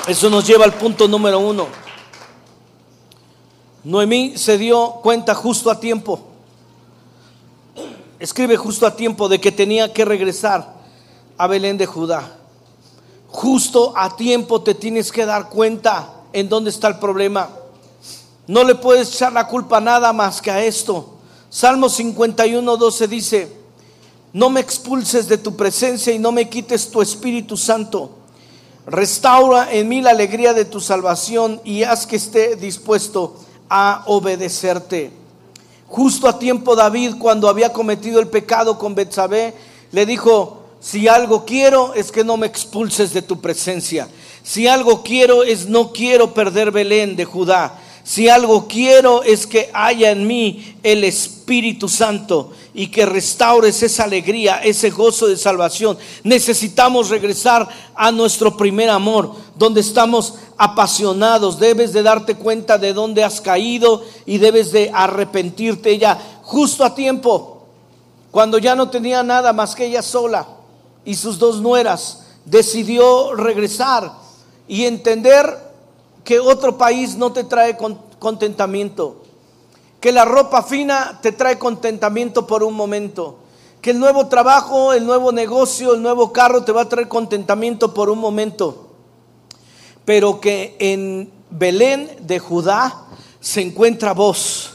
Eso 0.08 0.30
nos 0.30 0.46
lleva 0.46 0.66
al 0.66 0.74
punto 0.74 1.08
número 1.08 1.40
uno. 1.40 1.68
Noemí 3.84 4.38
se 4.38 4.58
dio 4.58 5.00
cuenta 5.02 5.36
justo 5.36 5.70
a 5.70 5.80
tiempo 5.80 6.34
escribe 8.24 8.56
justo 8.56 8.88
a 8.88 8.96
tiempo 8.96 9.28
de 9.28 9.42
que 9.42 9.52
tenía 9.52 9.92
que 9.92 10.06
regresar 10.06 10.76
a 11.38 11.46
Belén 11.46 11.78
de 11.78 11.86
Judá. 11.86 12.38
Justo 13.28 13.92
a 13.98 14.16
tiempo 14.16 14.62
te 14.62 14.76
tienes 14.76 15.12
que 15.12 15.26
dar 15.26 15.50
cuenta 15.50 16.22
en 16.32 16.48
dónde 16.48 16.70
está 16.70 16.88
el 16.88 17.00
problema. 17.00 17.50
No 18.48 18.64
le 18.64 18.76
puedes 18.76 19.14
echar 19.14 19.34
la 19.34 19.46
culpa 19.46 19.82
nada 19.82 20.14
más 20.14 20.42
que 20.42 20.50
a 20.50 20.64
esto. 20.64 21.16
Salmo 21.50 21.90
51, 21.90 22.78
12 22.78 23.08
dice, 23.10 23.58
no 24.34 24.50
me 24.50 24.60
expulses 24.60 25.28
de 25.28 25.38
tu 25.38 25.56
presencia 25.56 26.12
y 26.12 26.20
no 26.20 26.32
me 26.32 26.50
quites 26.50 26.90
tu 26.90 27.02
Espíritu 27.02 27.56
Santo. 27.56 28.10
Restaura 28.88 29.72
en 29.72 29.88
mí 29.88 30.02
la 30.02 30.10
alegría 30.10 30.54
de 30.54 30.66
tu 30.66 30.82
salvación 30.82 31.62
y 31.64 31.84
haz 31.84 32.08
que 32.08 32.16
esté 32.16 32.56
dispuesto 32.56 33.36
a 33.70 34.04
obedecerte. 34.08 35.12
Justo 35.88 36.28
a 36.28 36.40
tiempo 36.40 36.76
David, 36.76 37.16
cuando 37.20 37.48
había 37.48 37.72
cometido 37.72 38.20
el 38.20 38.28
pecado 38.28 38.80
con 38.80 38.96
Betsabé, 38.96 39.54
le 39.92 40.06
dijo, 40.08 40.64
si 40.82 41.08
algo 41.08 41.46
quiero 41.46 41.94
es 41.94 42.12
que 42.12 42.24
no 42.24 42.36
me 42.36 42.48
expulses 42.48 43.14
de 43.14 43.22
tu 43.22 43.40
presencia. 43.40 44.10
Si 44.44 44.68
algo 44.68 45.04
quiero 45.04 45.44
es 45.44 45.68
no 45.68 45.94
quiero 45.94 46.34
perder 46.34 46.72
Belén 46.72 47.16
de 47.16 47.24
Judá. 47.24 47.80
Si 48.04 48.28
algo 48.28 48.68
quiero 48.68 49.24
es 49.24 49.48
que 49.48 49.70
haya 49.74 50.12
en 50.12 50.28
mí 50.28 50.76
el 50.84 51.06
Espíritu 51.06 51.88
Santo 51.88 52.52
y 52.74 52.88
que 52.88 53.06
restaures 53.06 53.82
esa 53.82 54.04
alegría, 54.04 54.58
ese 54.58 54.90
gozo 54.90 55.28
de 55.28 55.38
salvación. 55.38 55.98
Necesitamos 56.24 57.10
regresar 57.10 57.68
a 57.96 58.12
nuestro 58.12 58.58
primer 58.58 58.90
amor, 58.90 59.34
donde 59.56 59.80
estamos 59.80 60.36
apasionados. 60.58 61.60
Debes 61.60 61.94
de 61.94 62.04
darte 62.04 62.36
cuenta 62.36 62.78
de 62.78 62.92
dónde 62.94 63.24
has 63.24 63.40
caído 63.40 64.04
y 64.26 64.38
debes 64.38 64.74
de 64.74 64.92
arrepentirte 64.94 65.98
ya 65.98 66.42
justo 66.44 66.84
a 66.84 66.94
tiempo, 66.94 67.66
cuando 68.32 68.58
ya 68.58 68.76
no 68.76 68.90
tenía 68.90 69.24
nada 69.24 69.54
más 69.54 69.76
que 69.76 69.86
ella 69.86 70.02
sola 70.02 70.46
y 71.06 71.16
sus 71.16 71.40
dos 71.40 71.62
nueras, 71.62 72.24
decidió 72.44 73.34
regresar 73.36 74.12
y 74.68 74.86
entender 74.86 75.63
que 76.24 76.40
otro 76.40 76.78
país 76.78 77.16
no 77.16 77.32
te 77.32 77.44
trae 77.44 77.78
contentamiento 78.20 79.24
que 80.04 80.12
la 80.12 80.26
ropa 80.26 80.62
fina 80.64 81.18
te 81.22 81.32
trae 81.32 81.58
contentamiento 81.58 82.46
por 82.46 82.62
un 82.62 82.74
momento, 82.74 83.38
que 83.80 83.92
el 83.92 84.00
nuevo 84.00 84.28
trabajo, 84.28 84.92
el 84.92 85.06
nuevo 85.06 85.32
negocio, 85.32 85.94
el 85.94 86.02
nuevo 86.02 86.34
carro 86.34 86.66
te 86.66 86.74
va 86.74 86.82
a 86.82 86.90
traer 86.90 87.08
contentamiento 87.08 87.94
por 87.94 88.10
un 88.10 88.20
momento, 88.20 88.90
pero 90.04 90.42
que 90.42 90.76
en 90.80 91.32
Belén 91.50 92.18
de 92.20 92.38
Judá 92.38 93.06
se 93.40 93.62
encuentra 93.62 94.12
vos 94.12 94.73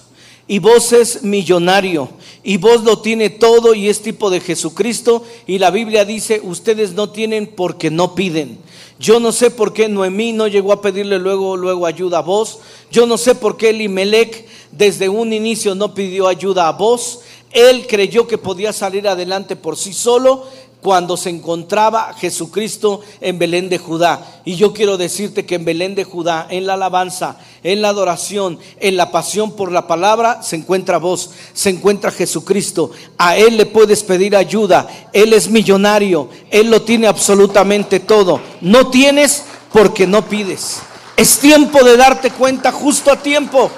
y 0.49 0.59
vos 0.59 0.93
es 0.93 1.23
millonario 1.23 2.09
y 2.43 2.57
vos 2.57 2.83
lo 2.83 3.01
tiene 3.01 3.29
todo 3.29 3.75
y 3.75 3.89
es 3.89 4.01
tipo 4.01 4.31
de 4.31 4.41
Jesucristo 4.41 5.23
y 5.47 5.59
la 5.59 5.71
Biblia 5.71 6.07
dice 6.07 6.41
ustedes 6.43 6.95
no 6.95 7.11
tienen 7.11 7.47
porque 7.47 7.91
no 7.91 8.15
piden. 8.15 8.59
Yo 8.99 9.21
no 9.21 9.31
sé 9.31 9.51
por 9.51 9.73
qué 9.73 9.89
Noemí 9.89 10.33
no 10.33 10.49
llegó 10.49 10.73
a 10.73 10.81
pedirle 10.81 11.19
luego, 11.19 11.57
luego 11.57 11.87
ayuda 11.87 12.19
a 12.19 12.23
vos. 12.23 12.59
Yo 12.91 13.07
no 13.07 13.17
sé 13.17 13.35
por 13.35 13.57
qué 13.57 13.71
Elimelech 13.71 14.47
desde 14.73 15.09
un 15.09 15.33
inicio 15.33 15.75
no 15.75 15.95
pidió 15.95 16.27
ayuda 16.27 16.67
a 16.67 16.73
vos. 16.73 17.21
Él 17.53 17.87
creyó 17.87 18.27
que 18.27 18.39
podía 18.39 18.73
salir 18.73 19.07
adelante 19.07 19.55
por 19.55 19.77
sí 19.77 19.93
solo 19.93 20.47
cuando 20.83 21.17
se 21.17 21.31
encontraba 21.31 22.15
Jesucristo 22.15 23.01
en 23.21 23.39
Belén 23.39 23.69
de 23.69 23.79
Judá. 23.79 24.41
Y 24.45 24.55
yo 24.57 24.73
quiero 24.73 24.97
decirte 24.97 25.45
que 25.45 25.57
en 25.57 25.65
Belén 25.65 25.95
de 25.95 26.05
Judá, 26.05 26.47
en 26.51 26.67
la 26.67 26.75
alabanza, 26.75 27.37
en 27.63 27.83
la 27.83 27.89
adoración, 27.89 28.59
en 28.79 28.97
la 28.97 29.11
pasión 29.11 29.53
por 29.53 29.73
la 29.73 29.87
palabra, 29.87 30.43
se 30.43 30.57
encuentra 30.57 30.99
vos, 30.99 31.31
se 31.53 31.71
encuentra 31.71 32.11
Jesucristo. 32.11 32.91
A 33.19 33.37
Él 33.37 33.57
le 33.57 33.67
puedes 33.67 34.03
pedir 34.05 34.37
ayuda. 34.37 34.87
Él 35.13 35.33
es 35.33 35.49
millonario, 35.49 36.29
Él 36.51 36.71
lo 36.71 36.83
tiene 36.83 37.09
absolutamente 37.09 38.01
todo. 38.01 38.41
No 38.61 38.89
tienes 38.89 39.45
porque 39.73 40.07
no 40.07 40.29
pides. 40.29 40.81
Es 41.17 41.39
tiempo 41.39 41.83
de 41.83 41.97
darte 41.97 42.31
cuenta 42.31 42.71
justo 42.71 43.11
a 43.11 43.17
tiempo 43.17 43.71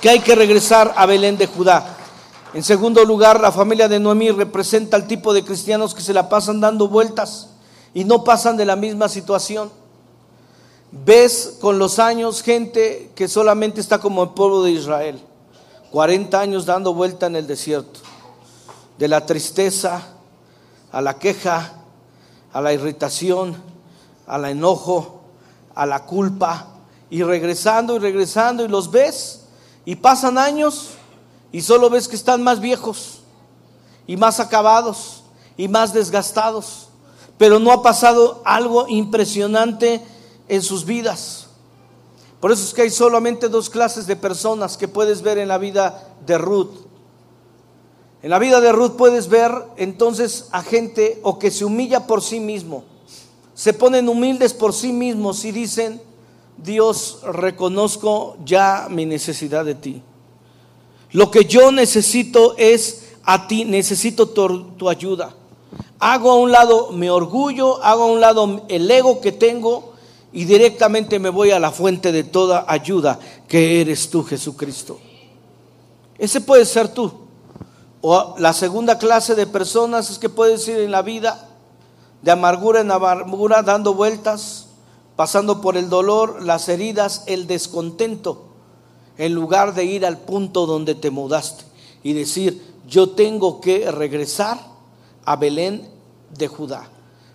que 0.00 0.08
hay 0.08 0.20
que 0.20 0.34
regresar 0.34 0.94
a 0.96 1.04
Belén 1.04 1.36
de 1.36 1.46
Judá. 1.46 1.95
En 2.54 2.62
segundo 2.62 3.04
lugar, 3.04 3.40
la 3.40 3.52
familia 3.52 3.88
de 3.88 3.98
Noemí 3.98 4.30
representa 4.30 4.96
el 4.96 5.06
tipo 5.06 5.34
de 5.34 5.44
cristianos 5.44 5.94
que 5.94 6.00
se 6.00 6.14
la 6.14 6.28
pasan 6.28 6.60
dando 6.60 6.88
vueltas 6.88 7.48
y 7.92 8.04
no 8.04 8.24
pasan 8.24 8.56
de 8.56 8.64
la 8.64 8.76
misma 8.76 9.08
situación. 9.08 9.70
Ves 10.92 11.58
con 11.60 11.78
los 11.78 11.98
años 11.98 12.42
gente 12.42 13.10
que 13.14 13.28
solamente 13.28 13.80
está 13.80 13.98
como 13.98 14.22
el 14.22 14.30
pueblo 14.30 14.62
de 14.62 14.70
Israel, 14.70 15.20
40 15.90 16.40
años 16.40 16.64
dando 16.64 16.94
vuelta 16.94 17.26
en 17.26 17.36
el 17.36 17.46
desierto, 17.46 18.00
de 18.96 19.08
la 19.08 19.26
tristeza 19.26 20.02
a 20.92 21.00
la 21.00 21.18
queja, 21.18 21.72
a 22.52 22.60
la 22.60 22.72
irritación, 22.72 23.56
al 24.26 24.44
enojo, 24.46 25.20
a 25.74 25.84
la 25.84 26.04
culpa, 26.04 26.68
y 27.10 27.22
regresando 27.22 27.96
y 27.96 27.98
regresando, 27.98 28.64
y 28.64 28.68
los 28.68 28.90
ves, 28.90 29.42
y 29.84 29.96
pasan 29.96 30.38
años 30.38 30.90
y 31.52 31.62
solo 31.62 31.90
ves 31.90 32.08
que 32.08 32.16
están 32.16 32.42
más 32.42 32.60
viejos 32.60 33.20
y 34.06 34.16
más 34.16 34.40
acabados 34.40 35.22
y 35.56 35.68
más 35.68 35.92
desgastados, 35.92 36.88
pero 37.38 37.58
no 37.58 37.72
ha 37.72 37.82
pasado 37.82 38.42
algo 38.44 38.86
impresionante 38.88 40.02
en 40.48 40.62
sus 40.62 40.84
vidas. 40.84 41.46
Por 42.40 42.52
eso 42.52 42.62
es 42.62 42.74
que 42.74 42.82
hay 42.82 42.90
solamente 42.90 43.48
dos 43.48 43.70
clases 43.70 44.06
de 44.06 44.16
personas 44.16 44.76
que 44.76 44.88
puedes 44.88 45.22
ver 45.22 45.38
en 45.38 45.48
la 45.48 45.58
vida 45.58 46.14
de 46.26 46.38
Ruth. 46.38 46.86
En 48.22 48.30
la 48.30 48.38
vida 48.38 48.60
de 48.60 48.72
Ruth 48.72 48.92
puedes 48.92 49.28
ver 49.28 49.52
entonces 49.76 50.48
a 50.52 50.62
gente 50.62 51.20
o 51.22 51.38
que 51.38 51.50
se 51.50 51.64
humilla 51.64 52.06
por 52.06 52.22
sí 52.22 52.40
mismo, 52.40 52.84
se 53.54 53.72
ponen 53.72 54.08
humildes 54.08 54.52
por 54.52 54.74
sí 54.74 54.92
mismos 54.92 55.44
y 55.44 55.52
dicen, 55.52 56.02
Dios, 56.58 57.20
reconozco 57.22 58.36
ya 58.44 58.88
mi 58.90 59.06
necesidad 59.06 59.64
de 59.64 59.74
ti. 59.74 60.02
Lo 61.12 61.30
que 61.30 61.44
yo 61.44 61.70
necesito 61.72 62.54
es 62.56 63.06
a 63.24 63.46
ti, 63.46 63.64
necesito 63.64 64.28
tu, 64.28 64.88
ayuda. 64.88 65.34
Hago 65.98 66.30
a 66.30 66.36
un 66.36 66.52
lado 66.52 66.92
mi 66.92 67.08
orgullo, 67.08 67.82
hago 67.82 68.04
a 68.04 68.12
un 68.12 68.20
lado 68.20 68.62
el 68.68 68.90
ego 68.90 69.20
que 69.20 69.32
tengo 69.32 69.94
y 70.32 70.44
directamente 70.44 71.18
me 71.18 71.30
voy 71.30 71.50
a 71.50 71.58
la 71.58 71.70
fuente 71.70 72.12
de 72.12 72.24
toda 72.24 72.64
ayuda, 72.68 73.18
que 73.48 73.80
eres 73.80 74.10
tú, 74.10 74.22
Jesucristo. 74.22 74.98
Ese 76.18 76.40
puede 76.40 76.64
ser 76.64 76.88
tú. 76.88 77.12
O 78.00 78.34
la 78.38 78.52
segunda 78.52 78.98
clase 78.98 79.34
de 79.34 79.46
personas 79.46 80.10
es 80.10 80.18
que 80.18 80.28
puedes 80.28 80.66
ir 80.68 80.78
en 80.78 80.90
la 80.90 81.02
vida 81.02 81.48
de 82.22 82.30
amargura 82.30 82.80
en 82.80 82.90
amargura, 82.90 83.62
dando 83.62 83.94
vueltas, 83.94 84.66
pasando 85.16 85.60
por 85.60 85.76
el 85.76 85.88
dolor, 85.88 86.42
las 86.42 86.68
heridas, 86.68 87.24
el 87.26 87.46
descontento 87.46 88.55
en 89.18 89.34
lugar 89.34 89.74
de 89.74 89.84
ir 89.84 90.04
al 90.04 90.18
punto 90.18 90.66
donde 90.66 90.94
te 90.94 91.10
mudaste 91.10 91.64
y 92.02 92.12
decir, 92.12 92.62
yo 92.86 93.10
tengo 93.10 93.60
que 93.60 93.90
regresar 93.90 94.58
a 95.24 95.36
Belén 95.36 95.88
de 96.36 96.48
Judá. 96.48 96.88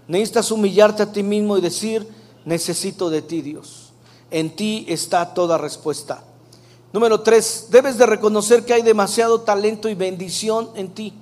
Necesitas 0.08 0.52
humillarte 0.52 1.04
a 1.04 1.12
ti 1.12 1.24
mismo 1.24 1.58
y 1.58 1.62
decir, 1.62 2.08
necesito 2.46 3.10
de 3.10 3.22
ti, 3.22 3.42
Dios. 3.42 3.92
En 4.30 4.56
ti 4.56 4.86
está 4.88 5.34
toda 5.34 5.58
respuesta. 5.58 6.24
Número 6.94 7.22
tres, 7.22 7.68
debes 7.70 7.98
de 7.98 8.06
reconocer 8.06 8.66
que 8.66 8.74
hay 8.74 8.82
demasiado 8.82 9.42
talento 9.42 9.90
y 9.90 9.96
bendición 9.96 10.70
en 10.76 10.90
ti. 10.90 11.14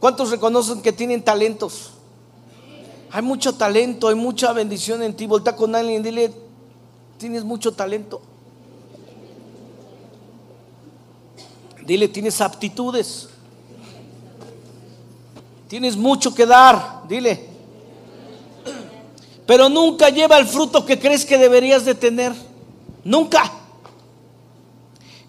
¿Cuántos 0.00 0.30
reconocen 0.30 0.82
que 0.82 0.92
tienen 0.92 1.22
talentos? 1.22 1.92
Hay 3.12 3.22
mucho 3.22 3.54
talento, 3.54 4.08
hay 4.08 4.14
mucha 4.14 4.52
bendición 4.52 5.02
en 5.02 5.14
ti. 5.14 5.26
Volta 5.26 5.54
con 5.54 5.74
alguien 5.74 6.00
y 6.00 6.04
dile, 6.04 6.32
tienes 7.18 7.44
mucho 7.44 7.72
talento. 7.72 8.20
Dile, 11.86 12.08
tienes 12.08 12.40
aptitudes. 12.40 13.28
Tienes 15.68 15.96
mucho 15.96 16.34
que 16.34 16.46
dar, 16.46 17.02
dile. 17.08 17.46
Pero 19.46 19.68
nunca 19.68 20.10
lleva 20.10 20.38
el 20.38 20.46
fruto 20.46 20.84
que 20.84 20.98
crees 20.98 21.24
que 21.24 21.38
deberías 21.38 21.84
de 21.84 21.94
tener. 21.94 22.32
Nunca. 23.04 23.52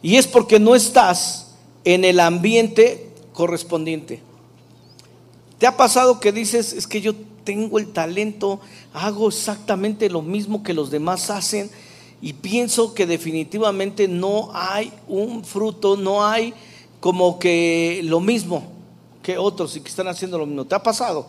Y 0.01 0.15
es 0.15 0.27
porque 0.27 0.59
no 0.59 0.75
estás 0.75 1.51
en 1.83 2.03
el 2.03 2.19
ambiente 2.19 3.11
correspondiente. 3.33 4.21
¿Te 5.59 5.67
ha 5.67 5.77
pasado 5.77 6.19
que 6.19 6.31
dices, 6.31 6.73
es 6.73 6.87
que 6.87 7.01
yo 7.01 7.13
tengo 7.43 7.79
el 7.79 7.93
talento, 7.93 8.59
hago 8.93 9.27
exactamente 9.27 10.09
lo 10.09 10.21
mismo 10.21 10.63
que 10.63 10.73
los 10.73 10.91
demás 10.91 11.29
hacen 11.29 11.69
y 12.21 12.33
pienso 12.33 12.93
que 12.93 13.05
definitivamente 13.05 14.07
no 14.07 14.49
hay 14.53 14.91
un 15.07 15.43
fruto, 15.43 15.95
no 15.95 16.25
hay 16.25 16.53
como 16.99 17.39
que 17.39 18.01
lo 18.03 18.19
mismo 18.19 18.77
que 19.27 19.37
otros 19.37 19.75
y 19.75 19.81
que 19.81 19.89
están 19.89 20.07
haciendo 20.07 20.37
lo 20.37 20.45
mismo? 20.45 20.65
¿Te 20.65 20.75
ha 20.75 20.81
pasado? 20.81 21.27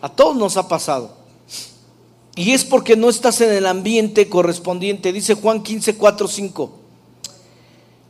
A 0.00 0.08
todos 0.08 0.34
nos 0.34 0.56
ha 0.56 0.66
pasado. 0.66 1.14
Y 2.34 2.52
es 2.52 2.64
porque 2.64 2.96
no 2.96 3.10
estás 3.10 3.40
en 3.42 3.52
el 3.52 3.66
ambiente 3.66 4.30
correspondiente. 4.30 5.12
Dice 5.12 5.34
Juan 5.34 5.62
15, 5.62 5.96
4, 5.96 6.26
5. 6.26 6.72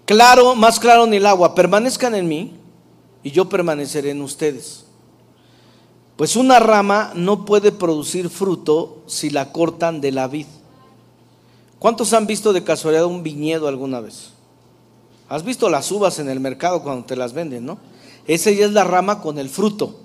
Claro, 0.05 0.55
más 0.55 0.78
claro 0.78 1.05
en 1.05 1.14
el 1.14 1.26
agua. 1.26 1.55
Permanezcan 1.55 2.14
en 2.14 2.28
mí 2.28 2.52
y 3.24 3.33
yo 3.33 3.48
permaneceré 3.48 4.11
en 4.11 4.22
ustedes. 4.22 4.85
Pues 6.16 6.37
una 6.37 6.61
rama 6.61 7.11
no 7.16 7.44
puede 7.44 7.72
producir 7.72 8.31
fruto 8.31 9.02
si 9.07 9.31
la 9.31 9.50
cortan 9.50 10.00
de 10.00 10.12
la 10.12 10.28
vid. 10.28 10.46
¿Cuántos 11.83 12.12
han 12.12 12.29
visto 12.29 12.53
de 12.53 12.62
casualidad 12.62 13.07
un 13.07 13.25
viñedo 13.25 13.66
alguna 13.66 13.99
vez? 13.99 14.31
Has 15.29 15.42
visto 15.42 15.68
las 15.68 15.90
uvas 15.90 16.21
en 16.21 16.29
el 16.29 16.38
mercado 16.38 16.81
cuando 16.85 17.05
te 17.05 17.16
las 17.16 17.33
venden, 17.33 17.66
¿no? 17.66 17.77
Esa 18.25 18.53
ya 18.53 18.66
es 18.66 18.71
la 18.71 18.85
rama 18.85 19.21
con 19.21 19.37
el 19.37 19.49
fruto. 19.49 19.97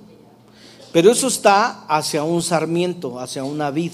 Pero 0.91 1.11
eso 1.11 1.27
está 1.27 1.85
hacia 1.85 2.23
un 2.23 2.41
sarmiento, 2.41 3.19
hacia 3.19 3.43
una 3.43 3.69
vid. 3.69 3.91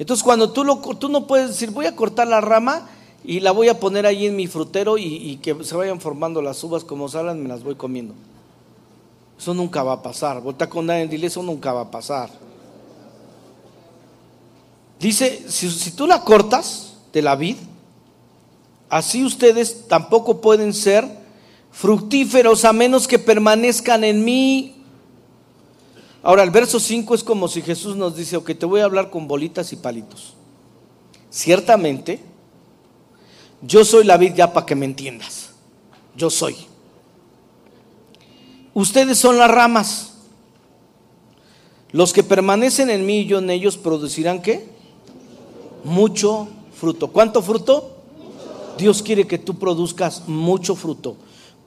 Entonces 0.00 0.24
cuando 0.24 0.50
tú, 0.50 0.64
lo, 0.64 0.78
tú 0.98 1.08
no 1.08 1.28
puedes 1.28 1.46
decir, 1.46 1.70
voy 1.70 1.86
a 1.86 1.94
cortar 1.94 2.26
la 2.26 2.40
rama 2.40 2.88
y 3.22 3.38
la 3.38 3.52
voy 3.52 3.68
a 3.68 3.78
poner 3.78 4.04
ahí 4.04 4.26
en 4.26 4.34
mi 4.34 4.48
frutero 4.48 4.98
y, 4.98 5.36
que 5.36 5.62
se 5.62 5.76
vayan 5.76 6.00
formando 6.00 6.42
las 6.42 6.60
uvas 6.64 6.82
como 6.82 7.08
salen, 7.08 7.40
me 7.40 7.48
las 7.48 7.62
voy 7.62 7.76
comiendo. 7.76 8.14
Eso 9.38 9.54
nunca 9.54 9.84
va 9.84 9.92
a 9.92 10.02
pasar. 10.02 10.40
Volta 10.40 10.68
con 10.68 10.86
nadie 10.86 11.06
dile, 11.06 11.28
eso 11.28 11.44
nunca 11.44 11.72
va 11.72 11.82
a 11.82 11.90
pasar. 11.92 12.30
Dice, 14.98 15.44
si, 15.48 15.90
tú 15.90 16.06
la 16.06 16.22
cortas 16.22 16.94
de 17.12 17.22
la 17.22 17.36
vid, 17.36 17.56
así 18.88 19.24
ustedes 19.24 19.86
tampoco 19.88 20.40
pueden 20.40 20.72
ser 20.72 21.06
fructíferos 21.70 22.64
a 22.64 22.72
menos 22.72 23.06
que 23.06 23.18
permanezcan 23.18 24.04
en 24.04 24.24
mí. 24.24 24.74
Ahora, 26.22 26.42
el 26.42 26.50
verso 26.50 26.80
5 26.80 27.14
es 27.14 27.22
como 27.22 27.46
si 27.48 27.60
Jesús 27.60 27.96
nos 27.96 28.16
dice, 28.16 28.36
ok, 28.36 28.52
te 28.58 28.66
voy 28.66 28.80
a 28.80 28.84
hablar 28.84 29.10
con 29.10 29.28
bolitas 29.28 29.72
y 29.72 29.76
palitos. 29.76 30.34
Ciertamente, 31.30 32.20
yo 33.60 33.84
soy 33.84 34.04
la 34.04 34.16
vid 34.16 34.34
ya 34.34 34.52
para 34.52 34.64
que 34.64 34.74
me 34.74 34.86
entiendas. 34.86 35.50
Yo 36.16 36.30
soy. 36.30 36.56
Ustedes 38.72 39.18
son 39.18 39.36
las 39.38 39.50
ramas. 39.50 40.14
Los 41.92 42.12
que 42.12 42.22
permanecen 42.22 42.90
en 42.90 43.04
mí 43.06 43.20
y 43.20 43.26
yo 43.26 43.38
en 43.38 43.50
ellos 43.50 43.76
producirán 43.76 44.40
qué? 44.40 44.75
Mucho 45.86 46.48
fruto. 46.74 47.12
¿Cuánto 47.12 47.42
fruto? 47.42 47.92
Dios 48.76 49.02
quiere 49.02 49.26
que 49.26 49.38
tú 49.38 49.54
produzcas 49.54 50.26
mucho 50.26 50.74
fruto, 50.74 51.16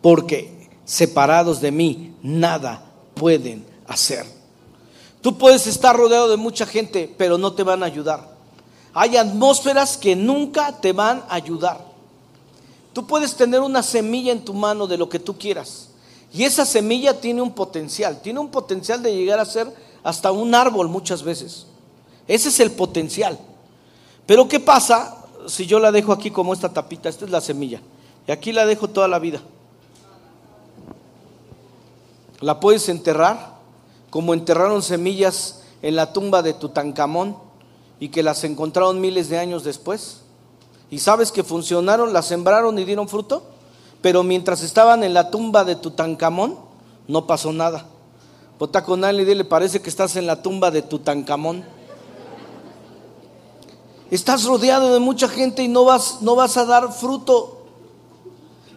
porque 0.02 0.70
separados 0.84 1.62
de 1.62 1.72
mí 1.72 2.14
nada 2.22 2.84
pueden 3.16 3.66
hacer. 3.88 4.26
Tú 5.22 5.38
puedes 5.38 5.68
estar 5.68 5.96
rodeado 5.96 6.30
de 6.30 6.36
mucha 6.36 6.66
gente, 6.66 7.14
pero 7.18 7.38
no 7.38 7.54
te 7.54 7.64
van 7.64 7.82
a 7.82 7.86
ayudar. 7.86 8.36
Hay 8.94 9.16
atmósferas 9.16 9.98
que 9.98 10.18
nunca 10.18 10.80
te 10.82 10.92
van 10.92 11.24
a 11.30 11.36
ayudar. 11.36 11.86
Tú 12.92 13.08
puedes 13.08 13.36
tener 13.36 13.62
una 13.62 13.82
semilla 13.82 14.34
en 14.34 14.44
tu 14.44 14.54
mano 14.54 14.86
de 14.86 14.98
lo 14.98 15.08
que 15.08 15.20
tú 15.20 15.38
quieras. 15.38 15.90
Y 16.34 16.44
esa 16.44 16.66
semilla 16.66 17.22
tiene 17.22 17.42
un 17.42 17.54
potencial, 17.54 18.22
tiene 18.22 18.40
un 18.40 18.50
potencial 18.50 19.02
de 19.02 19.16
llegar 19.16 19.40
a 19.40 19.46
ser 19.46 19.74
hasta 20.04 20.32
un 20.34 20.54
árbol 20.54 20.90
muchas 20.90 21.24
veces. 21.24 21.66
Ese 22.28 22.50
es 22.50 22.60
el 22.60 22.72
potencial. 22.72 23.40
Pero 24.30 24.48
¿qué 24.48 24.60
pasa 24.60 25.26
si 25.48 25.66
yo 25.66 25.80
la 25.80 25.92
dejo 25.92 26.12
aquí 26.12 26.30
como 26.30 26.54
esta 26.54 26.72
tapita? 26.72 27.10
Esta 27.10 27.26
es 27.26 27.32
la 27.32 27.42
semilla. 27.42 27.82
Y 28.28 28.32
aquí 28.32 28.52
la 28.52 28.68
dejo 28.68 28.88
toda 28.88 29.08
la 29.08 29.18
vida. 29.18 29.42
La 32.40 32.60
puedes 32.60 32.90
enterrar 32.90 33.56
como 34.12 34.36
enterraron 34.36 34.84
semillas 34.84 35.64
en 35.82 35.96
la 35.96 36.14
tumba 36.14 36.44
de 36.44 36.54
Tutankamón 36.54 37.38
y 38.00 38.10
que 38.10 38.22
las 38.22 38.44
encontraron 38.44 39.02
miles 39.02 39.30
de 39.30 39.40
años 39.40 39.64
después. 39.64 40.22
¿Y 40.92 41.00
sabes 41.00 41.32
que 41.32 41.44
funcionaron? 41.44 42.14
Las 42.14 42.28
sembraron 42.28 42.78
y 42.78 42.86
dieron 42.86 43.10
fruto. 43.10 43.42
Pero 44.00 44.22
mientras 44.22 44.62
estaban 44.62 45.04
en 45.04 45.16
la 45.16 45.32
tumba 45.32 45.64
de 45.64 45.76
Tutankamón, 45.76 46.56
no 47.08 47.26
pasó 47.26 47.52
nada. 47.52 47.88
Vota 48.60 48.84
con 48.84 49.04
y 49.04 49.26
dile, 49.26 49.44
parece 49.44 49.82
que 49.82 49.90
estás 49.90 50.16
en 50.18 50.28
la 50.28 50.44
tumba 50.44 50.70
de 50.70 50.84
Tutankamón. 50.84 51.79
Estás 54.12 54.44
rodeado 54.46 54.94
de 54.94 55.00
mucha 55.00 55.28
gente 55.28 55.62
y 55.62 55.68
no 55.68 55.86
vas, 55.86 56.22
no 56.22 56.36
vas 56.36 56.58
a 56.58 56.66
dar 56.66 56.92
fruto. 56.92 57.64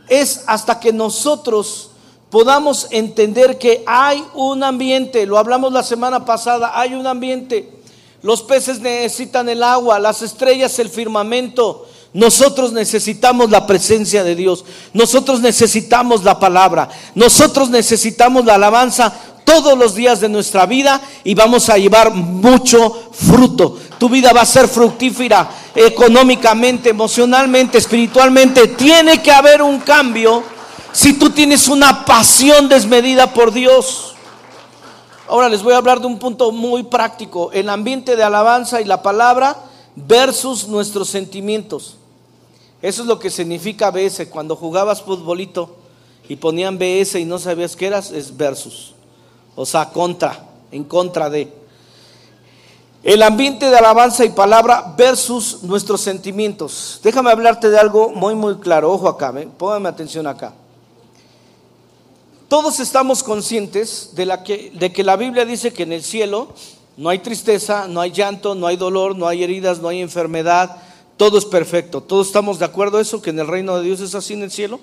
Es 0.09 0.45
hasta 0.47 0.79
que 0.79 0.93
nosotros 0.93 1.91
podamos 2.29 2.89
entender 2.91 3.59
que 3.59 3.83
hay 3.87 4.25
un 4.35 4.63
ambiente, 4.63 5.27
lo 5.27 5.39
hablamos 5.39 5.73
la 5.73 5.83
semana 5.83 6.25
pasada, 6.25 6.79
hay 6.79 6.95
un 6.95 7.07
ambiente. 7.07 7.83
Los 8.23 8.43
peces 8.43 8.81
necesitan 8.81 9.49
el 9.49 9.63
agua, 9.63 9.99
las 9.99 10.23
estrellas 10.23 10.79
el 10.79 10.89
firmamento. 10.89 11.87
Nosotros 12.15 12.73
necesitamos 12.73 13.51
la 13.51 13.67
presencia 13.67 14.23
de 14.23 14.35
Dios. 14.35 14.65
Nosotros 14.93 15.41
necesitamos 15.41 16.25
la 16.25 16.39
palabra. 16.39 16.89
Nosotros 17.15 17.71
necesitamos 17.71 18.45
la 18.45 18.57
alabanza 18.57 19.13
todos 19.45 19.77
los 19.79 19.95
días 19.95 20.21
de 20.21 20.29
nuestra 20.29 20.67
vida 20.67 21.01
y 21.25 21.35
vamos 21.35 21.69
a 21.71 21.79
llevar 21.79 22.13
mucho 22.13 23.11
fruto. 23.13 23.79
Tu 23.99 24.09
vida 24.09 24.33
va 24.33 24.43
a 24.43 24.47
ser 24.47 24.69
fructífera 24.69 25.49
económicamente, 25.75 26.91
emocionalmente, 26.91 27.79
espiritualmente. 27.79 28.69
Tiene 28.69 29.23
que 29.23 29.33
haber 29.33 29.63
un 29.63 29.81
cambio 29.81 30.43
si 30.93 31.15
tú 31.15 31.31
tienes 31.31 31.69
una 31.69 32.05
pasión 32.05 32.69
desmedida 32.69 33.33
por 33.33 33.53
Dios. 33.53 34.15
Ahora 35.29 35.49
les 35.49 35.63
voy 35.63 35.73
a 35.73 35.79
hablar 35.79 35.99
de 36.01 36.07
un 36.07 36.19
punto 36.19 36.53
muy 36.53 36.83
práctico, 36.83 37.51
el 37.53 37.71
ambiente 37.71 38.17
de 38.17 38.23
alabanza 38.23 38.83
y 38.83 38.85
la 38.85 39.03
palabra 39.03 39.57
versus 39.97 40.69
nuestros 40.69 41.09
sentimientos. 41.09 41.97
Eso 42.83 43.03
es 43.03 43.09
lo 43.09 43.21
que 43.21 43.31
significa 43.31 43.93
BS. 43.93 44.29
Cuando 44.29 44.57
jugabas 44.57 45.01
futbolito 45.01 45.77
y 46.29 46.35
ponían 46.35 46.79
BS 46.79 47.21
y 47.21 47.25
no 47.25 47.39
sabías 47.39 47.77
qué 47.77 47.87
eras, 47.87 48.11
es 48.11 48.37
versus. 48.37 48.95
O 49.55 49.65
sea, 49.65 49.89
contra, 49.91 50.45
en 50.73 50.83
contra 50.83 51.31
de. 51.31 51.53
El 53.05 53.23
ambiente 53.23 53.71
de 53.71 53.77
alabanza 53.77 54.25
y 54.25 54.31
palabra 54.31 54.95
versus 54.97 55.63
nuestros 55.63 56.01
sentimientos. 56.01 57.01
Déjame 57.03 57.31
hablarte 57.31 57.71
de 57.71 57.79
algo 57.79 58.11
muy, 58.11 58.35
muy 58.35 58.57
claro. 58.57 58.93
Ojo 58.93 59.09
acá, 59.09 59.33
póngame 59.57 59.89
atención 59.89 60.27
acá. 60.27 60.53
Todos 62.49 62.81
estamos 62.81 63.23
conscientes 63.23 64.11
de, 64.15 64.27
la 64.27 64.43
que, 64.45 64.71
de 64.75 64.93
que 64.93 65.03
la 65.03 65.17
Biblia 65.17 65.45
dice 65.45 65.73
que 65.73 65.85
en 65.85 65.93
el 65.93 66.03
cielo 66.03 66.49
no 66.97 67.09
hay 67.09 67.21
tristeza, 67.21 67.89
no 67.89 68.01
hay 68.01 68.13
llanto, 68.13 68.55
no 68.55 68.67
hay 68.67 68.77
dolor, 68.77 69.17
no 69.17 69.27
hay 69.27 69.43
heridas, 69.43 69.81
no 69.81 69.89
hay 69.89 70.01
enfermedad, 70.01 70.77
todo 71.23 71.39
es 71.39 71.45
perfecto. 71.45 72.03
¿Todos 72.03 72.27
estamos 72.27 72.59
de 72.59 72.65
acuerdo 72.65 72.99
eso, 72.99 73.23
que 73.23 73.31
en 73.31 73.39
el 73.39 73.47
reino 73.47 73.77
de 73.77 73.85
Dios 73.85 74.01
es 74.01 74.17
así 74.17 74.35
en 74.35 74.43
el 74.43 74.51
cielo? 74.51 74.81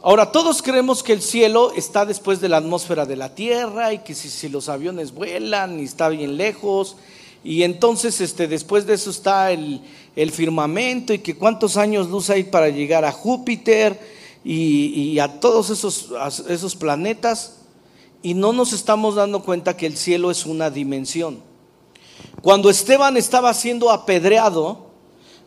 Ahora, 0.00 0.30
todos 0.30 0.62
creemos 0.62 1.02
que 1.02 1.12
el 1.12 1.22
cielo 1.22 1.72
está 1.74 2.06
después 2.06 2.40
de 2.40 2.48
la 2.48 2.58
atmósfera 2.58 3.04
de 3.04 3.16
la 3.16 3.34
tierra 3.34 3.92
y 3.92 3.98
que 3.98 4.14
si, 4.14 4.48
los 4.48 4.68
aviones 4.68 5.12
vuelan 5.12 5.80
y 5.80 5.82
está 5.82 6.08
bien 6.08 6.36
lejos, 6.36 6.94
y 7.42 7.64
entonces 7.64 8.20
este, 8.20 8.46
después 8.46 8.86
de 8.86 8.94
eso 8.94 9.10
está 9.10 9.50
el, 9.50 9.80
el 10.14 10.30
firmamento 10.30 11.12
y 11.12 11.18
que 11.18 11.34
cuántos 11.34 11.76
años 11.76 12.08
luz 12.08 12.30
hay 12.30 12.44
para 12.44 12.68
llegar 12.68 13.04
a 13.04 13.10
Júpiter 13.10 13.98
y, 14.44 15.18
a 15.18 15.40
todos 15.40 15.70
esos, 15.70 16.10
esos 16.48 16.76
planetas 16.76 17.56
y 18.22 18.34
no 18.34 18.52
nos 18.52 18.72
estamos 18.72 19.16
dando 19.16 19.42
cuenta 19.42 19.76
que 19.76 19.86
el 19.86 19.96
cielo 19.96 20.30
es 20.30 20.46
una 20.46 20.70
dimensión. 20.70 21.40
Cuando 22.40 22.70
Esteban 22.70 23.16
estaba 23.16 23.52
siendo 23.52 23.90
apedreado, 23.90 24.87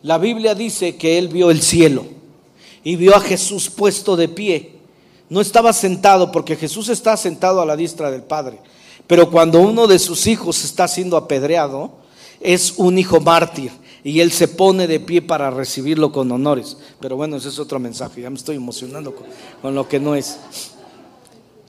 la 0.02 0.18
Biblia 0.18 0.54
dice 0.54 0.96
que 0.96 1.18
él 1.18 1.28
vio 1.28 1.50
el 1.50 1.62
cielo 1.62 2.04
y 2.84 2.96
vio 2.96 3.14
a 3.14 3.20
Jesús 3.20 3.70
puesto 3.70 4.16
de 4.16 4.28
pie. 4.28 4.72
no 5.28 5.40
estaba 5.40 5.72
sentado, 5.72 6.30
porque 6.30 6.56
Jesús 6.56 6.88
está 6.88 7.16
sentado 7.16 7.62
a 7.62 7.66
la 7.66 7.76
diestra 7.76 8.10
del 8.10 8.22
Padre. 8.22 8.58
Pero 9.06 9.30
cuando 9.30 9.60
uno 9.60 9.86
de 9.86 9.98
sus 9.98 10.26
hijos 10.26 10.62
está 10.64 10.86
siendo 10.88 11.16
apedreado, 11.16 11.92
es 12.40 12.74
un 12.76 12.98
hijo 12.98 13.20
mártir 13.20 13.70
y 14.04 14.20
él 14.20 14.32
se 14.32 14.48
pone 14.48 14.86
de 14.86 15.00
pie 15.00 15.22
para 15.22 15.50
recibirlo 15.50 16.12
con 16.12 16.30
honores. 16.32 16.76
Pero 17.00 17.16
bueno, 17.16 17.36
ese 17.36 17.48
es 17.48 17.58
otro 17.58 17.78
mensaje, 17.78 18.22
ya 18.22 18.30
me 18.30 18.36
estoy 18.36 18.56
emocionando 18.56 19.14
con, 19.62 19.74
lo 19.74 19.88
que 19.88 20.00
no 20.00 20.14
es. 20.14 20.38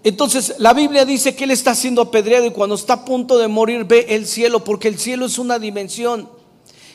Entonces, 0.04 0.56
la 0.58 0.74
Biblia 0.74 1.06
dice 1.06 1.36
que 1.36 1.46
él 1.46 1.52
está 1.52 1.76
siendo 1.76 2.02
apedreado 2.02 2.46
y 2.46 2.52
cuando 2.52 2.76
está 2.76 2.94
a 2.94 3.06
punto 3.06 3.38
de 3.38 3.48
morir 3.48 3.86
ve 3.86 4.08
el 4.10 4.26
cielo, 4.26 4.64
porque 4.64 4.88
el 4.88 5.00
cielo 5.00 5.26
es 5.26 5.38
una 5.38 5.60
dimensión. 5.60 6.28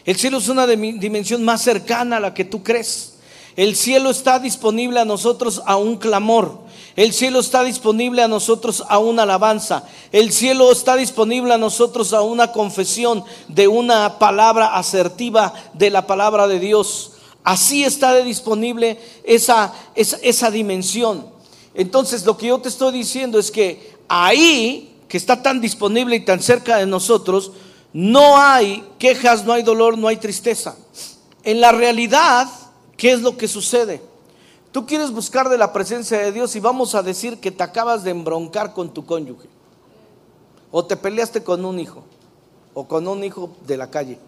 El 0.08 0.16
cielo 0.16 0.38
es 0.38 0.48
una 0.48 0.66
dimensión 0.66 1.44
más 1.44 1.60
cercana 1.60 2.16
a 2.16 2.20
la 2.20 2.32
que 2.32 2.46
tú 2.46 2.62
crees. 2.62 3.16
El 3.56 3.76
cielo 3.76 4.08
está 4.08 4.38
disponible 4.38 5.00
a 5.00 5.04
nosotros 5.04 5.60
a 5.66 5.76
un 5.76 5.98
clamor. 5.98 6.60
El 6.96 7.12
cielo 7.12 7.40
está 7.40 7.62
disponible 7.62 8.22
a 8.22 8.26
nosotros 8.26 8.82
a 8.88 9.00
una 9.00 9.24
alabanza. 9.24 9.84
El 10.10 10.32
cielo 10.32 10.72
está 10.72 10.96
disponible 10.96 11.52
a 11.52 11.58
nosotros 11.58 12.14
a 12.14 12.22
una 12.22 12.52
confesión 12.52 13.22
de 13.48 13.68
una 13.68 14.18
palabra 14.18 14.78
asertiva 14.78 15.52
de 15.74 15.90
la 15.90 16.06
palabra 16.06 16.48
de 16.48 16.58
Dios. 16.58 17.10
Así 17.44 17.84
está 17.84 18.16
disponible 18.22 18.98
esa, 19.24 19.74
esa, 19.94 20.16
esa 20.22 20.50
dimensión. 20.50 21.26
Entonces 21.74 22.24
lo 22.24 22.38
que 22.38 22.46
yo 22.46 22.58
te 22.62 22.70
estoy 22.70 22.94
diciendo 22.94 23.38
es 23.38 23.50
que 23.50 23.92
ahí, 24.08 24.96
que 25.06 25.18
está 25.18 25.42
tan 25.42 25.60
disponible 25.60 26.16
y 26.16 26.24
tan 26.24 26.40
cerca 26.40 26.78
de 26.78 26.86
nosotros, 26.86 27.52
no 27.92 28.36
hay 28.36 28.84
quejas, 28.98 29.44
no 29.44 29.52
hay 29.52 29.62
dolor, 29.62 29.96
no 29.96 30.08
hay 30.08 30.16
tristeza. 30.16 30.76
En 31.42 31.60
la 31.60 31.72
realidad, 31.72 32.48
¿qué 32.96 33.12
es 33.12 33.22
lo 33.22 33.36
que 33.36 33.48
sucede? 33.48 34.02
Tú 34.72 34.86
quieres 34.86 35.10
buscar 35.10 35.48
de 35.48 35.56
la 35.56 35.72
presencia 35.72 36.18
de 36.18 36.32
Dios 36.32 36.54
y 36.54 36.60
vamos 36.60 36.94
a 36.94 37.02
decir 37.02 37.38
que 37.38 37.50
te 37.50 37.62
acabas 37.62 38.04
de 38.04 38.10
embroncar 38.10 38.74
con 38.74 38.92
tu 38.92 39.06
cónyuge. 39.06 39.48
O 40.70 40.84
te 40.84 40.96
peleaste 40.96 41.42
con 41.42 41.64
un 41.64 41.80
hijo. 41.80 42.04
O 42.74 42.86
con 42.86 43.08
un 43.08 43.24
hijo 43.24 43.50
de 43.66 43.76
la 43.78 43.90
calle. 43.90 44.18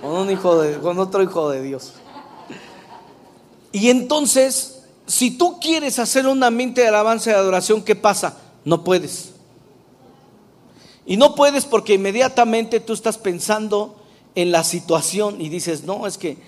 Con 0.00 0.12
un 0.12 0.30
hijo 0.30 0.62
con 0.80 0.98
otro 1.00 1.22
hijo 1.22 1.50
de 1.50 1.62
Dios. 1.62 1.94
Y 3.72 3.90
entonces, 3.90 4.82
si 5.06 5.32
tú 5.32 5.58
quieres 5.58 5.98
hacer 5.98 6.26
un 6.26 6.42
ambiente 6.42 6.82
de 6.82 6.88
alabanza 6.88 7.30
y 7.30 7.32
de 7.32 7.38
adoración, 7.40 7.82
¿qué 7.82 7.96
pasa? 7.96 8.38
No 8.64 8.84
puedes. 8.84 9.32
Y 11.08 11.16
no 11.16 11.34
puedes 11.34 11.64
porque 11.64 11.94
inmediatamente 11.94 12.78
tú 12.78 12.92
estás 12.92 13.18
pensando 13.18 13.96
en 14.36 14.52
la 14.52 14.62
situación 14.62 15.40
y 15.40 15.48
dices, 15.48 15.82
no, 15.82 16.06
es 16.06 16.16
que, 16.18 16.38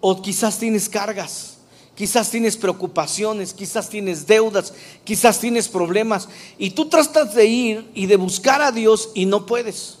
o 0.00 0.22
quizás 0.22 0.58
tienes 0.58 0.88
cargas 0.88 1.56
quizás 1.96 2.30
tienes 2.30 2.56
preocupaciones, 2.56 3.54
quizás 3.54 3.88
tienes 3.88 4.26
deudas, 4.26 4.74
quizás 5.02 5.40
tienes 5.40 5.66
problemas. 5.68 6.28
Y 6.58 6.70
tú 6.70 6.86
tratas 6.86 7.34
de 7.34 7.46
ir 7.46 7.90
y 7.94 8.06
de 8.06 8.16
buscar 8.16 8.62
a 8.62 8.70
Dios 8.70 9.10
y 9.14 9.26
no 9.26 9.46
puedes. 9.46 9.98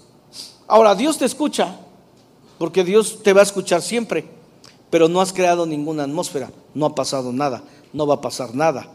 Ahora, 0.68 0.94
Dios 0.94 1.18
te 1.18 1.24
escucha, 1.24 1.80
porque 2.58 2.84
Dios 2.84 3.22
te 3.22 3.32
va 3.32 3.40
a 3.40 3.44
escuchar 3.44 3.82
siempre, 3.82 4.28
pero 4.90 5.08
no 5.08 5.20
has 5.20 5.32
creado 5.32 5.66
ninguna 5.66 6.04
atmósfera, 6.04 6.50
no 6.74 6.86
ha 6.86 6.94
pasado 6.94 7.32
nada, 7.32 7.64
no 7.92 8.06
va 8.06 8.16
a 8.16 8.20
pasar 8.20 8.54
nada. 8.54 8.88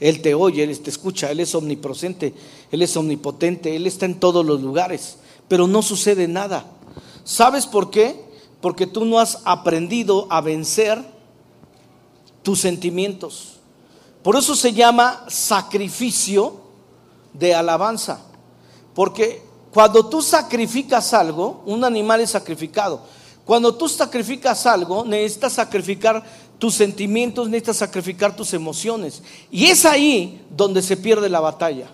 Él 0.00 0.22
te 0.22 0.34
oye, 0.34 0.62
Él 0.62 0.78
te 0.80 0.90
escucha, 0.90 1.30
Él 1.30 1.40
es 1.40 1.54
omnipresente, 1.54 2.34
Él 2.70 2.82
es 2.82 2.96
omnipotente, 2.96 3.74
Él 3.74 3.86
está 3.86 4.06
en 4.06 4.20
todos 4.20 4.44
los 4.44 4.60
lugares, 4.60 5.16
pero 5.48 5.66
no 5.66 5.82
sucede 5.82 6.28
nada. 6.28 6.66
¿Sabes 7.24 7.66
por 7.66 7.90
qué? 7.90 8.24
Porque 8.60 8.86
tú 8.86 9.04
no 9.04 9.18
has 9.18 9.40
aprendido 9.44 10.26
a 10.30 10.40
vencer 10.40 11.02
tus 12.42 12.60
sentimientos. 12.60 13.58
Por 14.22 14.36
eso 14.36 14.54
se 14.54 14.72
llama 14.72 15.24
sacrificio 15.28 16.60
de 17.32 17.54
alabanza. 17.54 18.20
Porque 18.94 19.42
cuando 19.72 20.06
tú 20.08 20.22
sacrificas 20.22 21.12
algo, 21.14 21.62
un 21.66 21.84
animal 21.84 22.20
es 22.20 22.30
sacrificado. 22.30 23.02
Cuando 23.44 23.74
tú 23.74 23.88
sacrificas 23.88 24.66
algo, 24.66 25.04
necesitas 25.04 25.54
sacrificar 25.54 26.22
tus 26.58 26.74
sentimientos, 26.74 27.48
necesitas 27.48 27.76
sacrificar 27.76 28.34
tus 28.34 28.52
emociones. 28.54 29.22
Y 29.50 29.66
es 29.66 29.84
ahí 29.84 30.40
donde 30.50 30.82
se 30.82 30.96
pierde 30.96 31.28
la 31.28 31.40
batalla. 31.40 31.88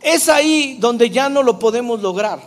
Es 0.00 0.28
ahí 0.28 0.76
donde 0.80 1.10
ya 1.10 1.28
no 1.28 1.42
lo 1.42 1.58
podemos 1.58 2.02
lograr. 2.02 2.40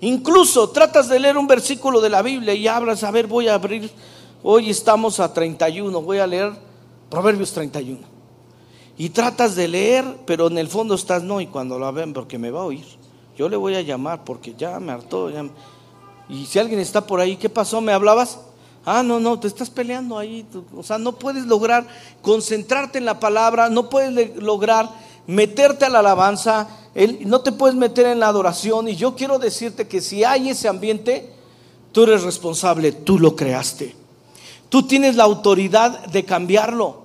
Incluso 0.00 0.70
tratas 0.70 1.08
de 1.08 1.18
leer 1.18 1.36
un 1.36 1.46
versículo 1.46 2.00
de 2.00 2.08
la 2.08 2.22
Biblia 2.22 2.54
y 2.54 2.66
hablas, 2.66 3.04
a 3.04 3.10
ver, 3.10 3.26
voy 3.26 3.48
a 3.48 3.54
abrir 3.54 3.90
Hoy 4.42 4.70
estamos 4.70 5.20
a 5.20 5.34
31, 5.34 6.00
voy 6.00 6.18
a 6.18 6.26
leer 6.26 6.52
Proverbios 7.10 7.52
31. 7.52 7.98
Y 8.96 9.10
tratas 9.10 9.54
de 9.54 9.68
leer, 9.68 10.04
pero 10.24 10.46
en 10.46 10.56
el 10.56 10.68
fondo 10.68 10.94
estás 10.94 11.22
no, 11.22 11.42
y 11.42 11.46
cuando 11.46 11.78
lo 11.78 11.92
ven, 11.92 12.14
porque 12.14 12.38
me 12.38 12.50
va 12.50 12.60
a 12.60 12.64
oír. 12.64 12.86
Yo 13.36 13.50
le 13.50 13.56
voy 13.56 13.74
a 13.74 13.82
llamar 13.82 14.24
porque 14.24 14.54
ya 14.56 14.80
me 14.80 14.92
hartó. 14.92 15.30
Y 16.30 16.46
si 16.46 16.58
alguien 16.58 16.80
está 16.80 17.06
por 17.06 17.20
ahí, 17.20 17.36
¿qué 17.36 17.50
pasó? 17.50 17.82
¿Me 17.82 17.92
hablabas? 17.92 18.38
Ah, 18.92 19.04
no, 19.04 19.20
no, 19.20 19.38
te 19.38 19.46
estás 19.46 19.70
peleando 19.70 20.18
ahí. 20.18 20.44
O 20.76 20.82
sea, 20.82 20.98
no 20.98 21.12
puedes 21.12 21.46
lograr 21.46 21.86
concentrarte 22.22 22.98
en 22.98 23.04
la 23.04 23.20
palabra, 23.20 23.70
no 23.70 23.88
puedes 23.88 24.34
lograr 24.34 24.90
meterte 25.28 25.84
a 25.84 25.88
la 25.88 26.00
alabanza, 26.00 26.66
no 27.20 27.40
te 27.40 27.52
puedes 27.52 27.76
meter 27.76 28.06
en 28.06 28.18
la 28.18 28.26
adoración. 28.26 28.88
Y 28.88 28.96
yo 28.96 29.14
quiero 29.14 29.38
decirte 29.38 29.86
que 29.86 30.00
si 30.00 30.24
hay 30.24 30.50
ese 30.50 30.66
ambiente, 30.66 31.32
tú 31.92 32.02
eres 32.02 32.24
responsable, 32.24 32.90
tú 32.90 33.20
lo 33.20 33.36
creaste. 33.36 33.94
Tú 34.68 34.82
tienes 34.88 35.14
la 35.14 35.22
autoridad 35.22 36.06
de 36.06 36.24
cambiarlo. 36.24 37.04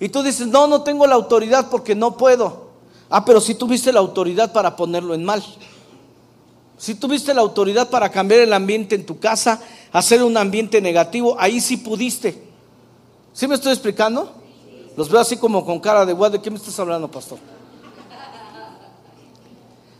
Y 0.00 0.10
tú 0.10 0.22
dices, 0.22 0.48
no, 0.48 0.66
no 0.66 0.82
tengo 0.82 1.06
la 1.06 1.14
autoridad 1.14 1.70
porque 1.70 1.94
no 1.94 2.18
puedo. 2.18 2.72
Ah, 3.08 3.24
pero 3.24 3.40
si 3.40 3.54
tuviste 3.54 3.90
la 3.90 4.00
autoridad 4.00 4.52
para 4.52 4.76
ponerlo 4.76 5.14
en 5.14 5.24
mal. 5.24 5.42
Si 6.76 6.94
tuviste 6.94 7.32
la 7.32 7.40
autoridad 7.40 7.88
para 7.88 8.10
cambiar 8.10 8.40
el 8.40 8.52
ambiente 8.52 8.96
en 8.96 9.06
tu 9.06 9.18
casa, 9.18 9.62
hacer 9.92 10.22
un 10.22 10.36
ambiente 10.36 10.80
negativo, 10.80 11.36
ahí 11.38 11.60
sí 11.60 11.76
pudiste. 11.76 12.42
¿Sí 13.32 13.46
me 13.46 13.54
estoy 13.54 13.72
explicando? 13.72 14.32
Los 14.96 15.08
veo 15.08 15.20
así 15.20 15.36
como 15.36 15.64
con 15.64 15.80
cara 15.80 16.04
de. 16.04 16.14
¿De 16.14 16.40
qué 16.40 16.50
me 16.50 16.56
estás 16.56 16.78
hablando, 16.78 17.10
pastor? 17.10 17.38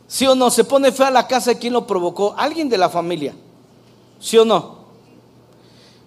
¿Sí 0.07 0.26
o 0.26 0.35
no? 0.35 0.50
Se 0.50 0.64
pone 0.64 0.92
fea 0.92 1.11
la 1.11 1.26
casa 1.26 1.52
de 1.52 1.59
quien 1.59 1.72
lo 1.72 1.87
provocó. 1.87 2.35
Alguien 2.37 2.68
de 2.68 2.76
la 2.76 2.90
familia. 2.90 3.35
¿Sí 4.20 4.37
o 4.37 4.44
no? 4.44 4.83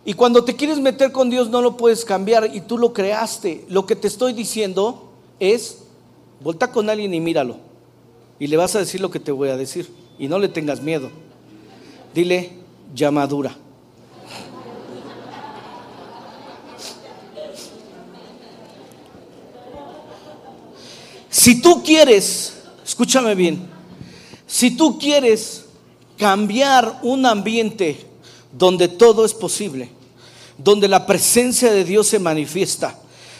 Y 0.05 0.13
cuando 0.13 0.43
te 0.43 0.55
quieres 0.55 0.79
meter 0.79 1.11
con 1.11 1.31
Dios 1.31 1.49
no 1.49 1.61
lo 1.61 1.77
puedes 1.77 2.05
cambiar 2.05 2.51
y 2.53 2.61
tú 2.61 2.77
lo 2.77 2.93
creaste. 2.93 3.65
Lo 3.67 3.87
que 3.87 3.95
te 3.95 4.07
estoy 4.07 4.33
diciendo 4.33 5.09
es, 5.39 5.79
volta 6.41 6.71
con 6.71 6.89
alguien 6.91 7.13
y 7.15 7.19
míralo. 7.19 7.57
Y 8.37 8.45
le 8.45 8.57
vas 8.57 8.75
a 8.75 8.79
decir 8.79 9.01
lo 9.01 9.09
que 9.09 9.19
te 9.19 9.31
voy 9.31 9.49
a 9.49 9.57
decir. 9.57 9.91
Y 10.19 10.27
no 10.27 10.37
le 10.37 10.49
tengas 10.49 10.81
miedo. 10.81 11.09
Dile, 12.13 12.51
llamadura. 12.93 13.57
Si 21.37 21.55
tú 21.61 21.83
quieres, 21.83 22.53
escúchame 22.85 23.35
bien, 23.35 23.67
si 24.47 24.71
tú 24.71 24.97
quieres 24.97 25.65
cambiar 26.17 27.01
un 27.03 27.25
ambiente 27.25 28.05
donde 28.53 28.87
todo 28.87 29.25
es 29.25 29.33
posible, 29.33 29.89
donde 30.57 30.87
la 30.87 31.05
presencia 31.05 31.73
de 31.73 31.83
Dios 31.83 32.07
se 32.07 32.19
manifiesta, 32.19 32.97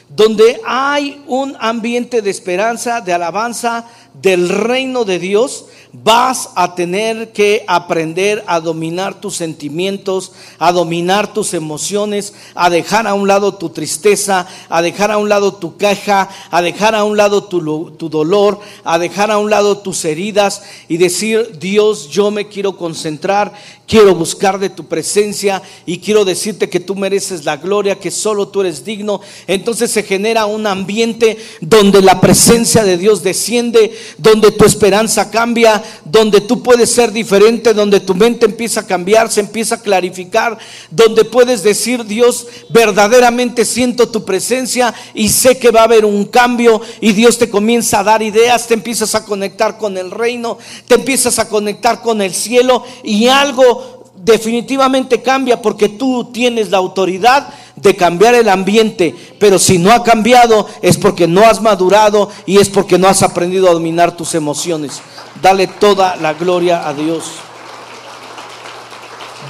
donde 0.09 0.59
hay 0.65 1.23
un 1.25 1.55
ambiente 1.57 2.21
de 2.21 2.31
esperanza, 2.31 2.99
de 2.99 3.13
alabanza 3.13 3.87
del 4.21 4.49
reino 4.49 5.05
de 5.05 5.19
Dios, 5.19 5.65
vas 6.03 6.49
a 6.55 6.75
tener 6.75 7.31
que 7.31 7.63
aprender 7.67 8.43
a 8.47 8.59
dominar 8.59 9.21
tus 9.21 9.35
sentimientos, 9.35 10.33
a 10.59 10.71
dominar 10.71 11.33
tus 11.33 11.53
emociones, 11.53 12.33
a 12.53 12.69
dejar 12.69 13.07
a 13.07 13.13
un 13.13 13.27
lado 13.27 13.55
tu 13.55 13.69
tristeza, 13.69 14.47
a 14.69 14.81
dejar 14.81 15.11
a 15.11 15.17
un 15.17 15.29
lado 15.29 15.53
tu 15.53 15.77
queja, 15.77 16.29
a 16.51 16.61
dejar 16.61 16.95
a 16.95 17.03
un 17.03 17.17
lado 17.17 17.45
tu, 17.45 17.91
tu 17.91 18.09
dolor, 18.09 18.59
a 18.83 18.99
dejar 18.99 19.31
a 19.31 19.37
un 19.37 19.49
lado 19.49 19.77
tus 19.77 20.03
heridas 20.05 20.63
y 20.87 20.97
decir, 20.97 21.57
Dios, 21.59 22.09
yo 22.09 22.31
me 22.31 22.47
quiero 22.47 22.77
concentrar, 22.77 23.53
quiero 23.87 24.15
buscar 24.15 24.59
de 24.59 24.69
tu 24.69 24.85
presencia 24.85 25.61
y 25.85 25.99
quiero 25.99 26.25
decirte 26.25 26.69
que 26.69 26.79
tú 26.79 26.95
mereces 26.95 27.45
la 27.45 27.57
gloria, 27.57 27.99
que 27.99 28.11
solo 28.11 28.47
tú 28.47 28.61
eres 28.61 28.83
digno. 28.83 29.21
Entonces 29.47 29.91
se 29.91 30.03
genera 30.03 30.45
un 30.45 30.67
ambiente 30.67 31.37
donde 31.61 32.01
la 32.01 32.19
presencia 32.19 32.83
de 32.83 32.97
Dios 32.97 33.23
desciende, 33.23 33.95
donde 34.17 34.51
tu 34.51 34.65
esperanza 34.65 35.29
cambia, 35.29 35.83
donde 36.03 36.41
tú 36.41 36.61
puedes 36.61 36.91
ser 36.91 37.11
diferente, 37.11 37.73
donde 37.73 37.99
tu 37.99 38.15
mente 38.15 38.45
empieza 38.45 38.81
a 38.81 38.87
cambiar, 38.87 39.31
se 39.31 39.41
empieza 39.41 39.75
a 39.75 39.81
clarificar, 39.81 40.57
donde 40.89 41.25
puedes 41.25 41.63
decir, 41.63 42.05
Dios, 42.05 42.47
verdaderamente 42.69 43.65
siento 43.65 44.09
tu 44.09 44.25
presencia 44.25 44.93
y 45.13 45.29
sé 45.29 45.57
que 45.57 45.71
va 45.71 45.81
a 45.81 45.85
haber 45.85 46.05
un 46.05 46.25
cambio. 46.25 46.81
Y 47.01 47.13
Dios 47.13 47.37
te 47.37 47.49
comienza 47.49 47.99
a 47.99 48.03
dar 48.03 48.21
ideas, 48.21 48.67
te 48.67 48.73
empiezas 48.73 49.15
a 49.15 49.25
conectar 49.25 49.77
con 49.77 49.97
el 49.97 50.11
reino, 50.11 50.57
te 50.87 50.95
empiezas 50.95 51.39
a 51.39 51.47
conectar 51.49 52.01
con 52.01 52.21
el 52.21 52.33
cielo 52.33 52.83
y 53.03 53.27
algo 53.27 53.94
definitivamente 54.25 55.21
cambia 55.21 55.61
porque 55.61 55.87
tú 55.87 56.31
tienes 56.33 56.71
la 56.71 56.77
autoridad 56.77 57.47
de 57.75 57.95
cambiar 57.95 58.33
el 58.33 58.49
ambiente, 58.49 59.15
pero 59.39 59.59
si 59.59 59.77
no 59.77 59.91
ha 59.91 60.03
cambiado 60.03 60.67
es 60.81 60.97
porque 60.97 61.27
no 61.27 61.41
has 61.41 61.61
madurado 61.61 62.29
y 62.47 62.57
es 62.57 62.67
porque 62.67 62.97
no 62.97 63.07
has 63.07 63.21
aprendido 63.21 63.69
a 63.69 63.73
dominar 63.73 64.17
tus 64.17 64.33
emociones. 64.33 64.99
Dale 65.41 65.67
toda 65.67 66.15
la 66.15 66.33
gloria 66.33 66.87
a 66.87 66.93
Dios. 66.93 67.25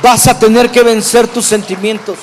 Vas 0.04 0.28
a 0.28 0.38
tener 0.38 0.70
que 0.70 0.84
vencer 0.84 1.28
tus 1.30 1.46
sentimientos. 1.46 2.18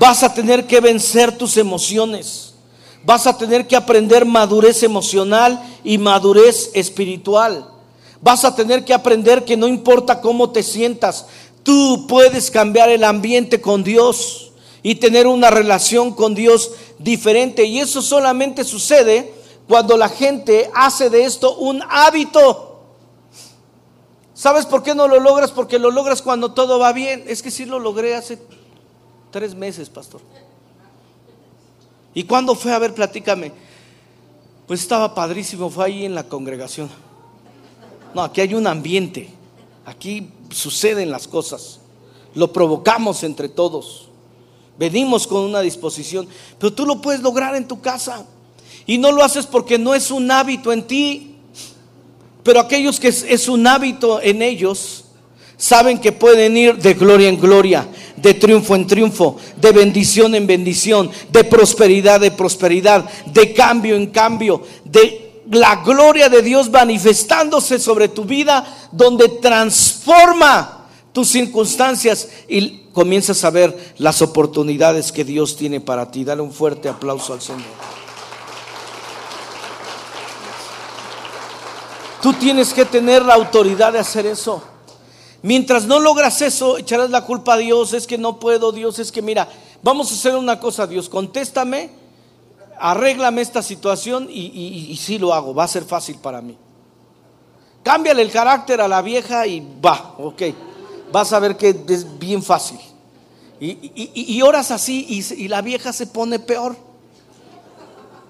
Vas 0.00 0.24
a 0.24 0.34
tener 0.34 0.66
que 0.66 0.80
vencer 0.80 1.38
tus 1.38 1.56
emociones. 1.56 2.54
Vas 3.04 3.28
a 3.28 3.38
tener 3.38 3.68
que 3.68 3.76
aprender 3.76 4.24
madurez 4.24 4.82
emocional 4.82 5.62
y 5.84 5.98
madurez 5.98 6.70
espiritual. 6.74 7.75
Vas 8.20 8.44
a 8.44 8.54
tener 8.54 8.84
que 8.84 8.94
aprender 8.94 9.44
que 9.44 9.56
no 9.56 9.68
importa 9.68 10.20
cómo 10.20 10.50
te 10.50 10.62
sientas, 10.62 11.26
tú 11.62 12.06
puedes 12.06 12.50
cambiar 12.50 12.90
el 12.90 13.04
ambiente 13.04 13.60
con 13.60 13.84
Dios 13.84 14.52
y 14.82 14.94
tener 14.94 15.26
una 15.26 15.50
relación 15.50 16.14
con 16.14 16.34
Dios 16.34 16.72
diferente. 16.98 17.64
Y 17.64 17.80
eso 17.80 18.00
solamente 18.00 18.64
sucede 18.64 19.34
cuando 19.68 19.96
la 19.96 20.08
gente 20.08 20.70
hace 20.74 21.10
de 21.10 21.24
esto 21.24 21.56
un 21.56 21.82
hábito. 21.88 22.82
¿Sabes 24.32 24.66
por 24.66 24.82
qué 24.82 24.94
no 24.94 25.08
lo 25.08 25.18
logras? 25.18 25.50
Porque 25.50 25.78
lo 25.78 25.90
logras 25.90 26.22
cuando 26.22 26.52
todo 26.52 26.78
va 26.78 26.92
bien. 26.92 27.24
Es 27.26 27.42
que 27.42 27.50
sí 27.50 27.64
lo 27.64 27.78
logré 27.78 28.14
hace 28.14 28.38
tres 29.30 29.54
meses, 29.54 29.88
pastor. 29.88 30.20
¿Y 32.14 32.24
cuándo 32.24 32.54
fue? 32.54 32.72
A 32.72 32.78
ver, 32.78 32.94
platícame. 32.94 33.52
Pues 34.66 34.80
estaba 34.80 35.14
padrísimo, 35.14 35.68
fue 35.68 35.86
ahí 35.86 36.04
en 36.04 36.14
la 36.14 36.24
congregación. 36.24 36.90
No, 38.16 38.22
aquí 38.22 38.40
hay 38.40 38.54
un 38.54 38.66
ambiente. 38.66 39.28
Aquí 39.84 40.30
suceden 40.48 41.10
las 41.10 41.28
cosas. 41.28 41.80
Lo 42.34 42.50
provocamos 42.50 43.22
entre 43.22 43.46
todos. 43.46 44.08
Venimos 44.78 45.26
con 45.26 45.42
una 45.42 45.60
disposición. 45.60 46.26
Pero 46.58 46.72
tú 46.72 46.86
lo 46.86 47.02
puedes 47.02 47.20
lograr 47.20 47.54
en 47.56 47.68
tu 47.68 47.82
casa. 47.82 48.24
Y 48.86 48.96
no 48.96 49.12
lo 49.12 49.22
haces 49.22 49.44
porque 49.44 49.76
no 49.76 49.94
es 49.94 50.10
un 50.10 50.30
hábito 50.30 50.72
en 50.72 50.86
ti. 50.86 51.34
Pero 52.42 52.60
aquellos 52.60 52.98
que 52.98 53.08
es, 53.08 53.48
un 53.48 53.66
hábito 53.66 54.22
en 54.22 54.40
ellos, 54.40 55.04
saben 55.58 55.98
que 55.98 56.10
pueden 56.10 56.56
ir 56.56 56.78
de 56.78 56.94
gloria 56.94 57.28
en 57.28 57.38
gloria, 57.38 57.86
de 58.16 58.32
triunfo 58.32 58.74
en 58.76 58.86
triunfo, 58.86 59.36
de 59.60 59.72
bendición 59.72 60.34
en 60.34 60.46
bendición, 60.46 61.10
de 61.30 61.44
prosperidad 61.44 62.24
en 62.24 62.34
prosperidad, 62.34 63.04
de 63.26 63.52
cambio 63.52 63.94
en 63.94 64.06
cambio, 64.06 64.62
de 64.86 65.25
la 65.50 65.76
gloria 65.76 66.28
de 66.28 66.42
Dios 66.42 66.70
manifestándose 66.70 67.78
sobre 67.78 68.08
tu 68.08 68.24
vida, 68.24 68.64
donde 68.92 69.28
transforma 69.28 70.86
tus 71.12 71.28
circunstancias 71.28 72.28
y 72.48 72.80
comienzas 72.92 73.44
a 73.44 73.50
ver 73.50 73.94
las 73.98 74.22
oportunidades 74.22 75.12
que 75.12 75.24
Dios 75.24 75.56
tiene 75.56 75.80
para 75.80 76.10
ti. 76.10 76.24
Dale 76.24 76.42
un 76.42 76.52
fuerte 76.52 76.88
aplauso 76.88 77.32
al 77.32 77.40
Señor. 77.40 77.62
Tú 82.20 82.32
tienes 82.32 82.74
que 82.74 82.84
tener 82.84 83.24
la 83.24 83.34
autoridad 83.34 83.92
de 83.92 84.00
hacer 84.00 84.26
eso. 84.26 84.62
Mientras 85.42 85.84
no 85.84 86.00
logras 86.00 86.42
eso, 86.42 86.76
echarás 86.78 87.10
la 87.10 87.24
culpa 87.24 87.54
a 87.54 87.58
Dios, 87.58 87.92
es 87.92 88.06
que 88.06 88.18
no 88.18 88.40
puedo, 88.40 88.72
Dios, 88.72 88.98
es 88.98 89.12
que 89.12 89.22
mira, 89.22 89.48
vamos 89.82 90.10
a 90.10 90.14
hacer 90.14 90.34
una 90.34 90.58
cosa, 90.58 90.86
Dios, 90.86 91.08
contéstame, 91.08 91.90
arréglame 92.78 93.42
esta 93.42 93.62
situación 93.62 94.28
y, 94.30 94.90
y, 94.90 94.96
sí 94.96 95.18
lo 95.18 95.32
hago, 95.32 95.54
va 95.54 95.64
a 95.64 95.68
ser 95.68 95.84
fácil 95.84 96.16
para 96.16 96.40
mí. 96.40 96.56
Cámbiale 97.82 98.22
el 98.22 98.30
carácter 98.30 98.80
a 98.80 98.88
la 98.88 99.02
vieja 99.02 99.46
y 99.46 99.66
va, 99.84 100.14
ok, 100.18 100.42
vas 101.12 101.32
a 101.32 101.38
ver 101.38 101.56
que 101.56 101.76
es 101.88 102.18
bien 102.18 102.42
fácil. 102.42 102.78
Y, 103.58 104.34
y 104.36 104.42
oras 104.42 104.70
así 104.70 105.06
y 105.08 105.48
la 105.48 105.62
vieja 105.62 105.92
se 105.92 106.06
pone 106.06 106.38
peor. 106.38 106.76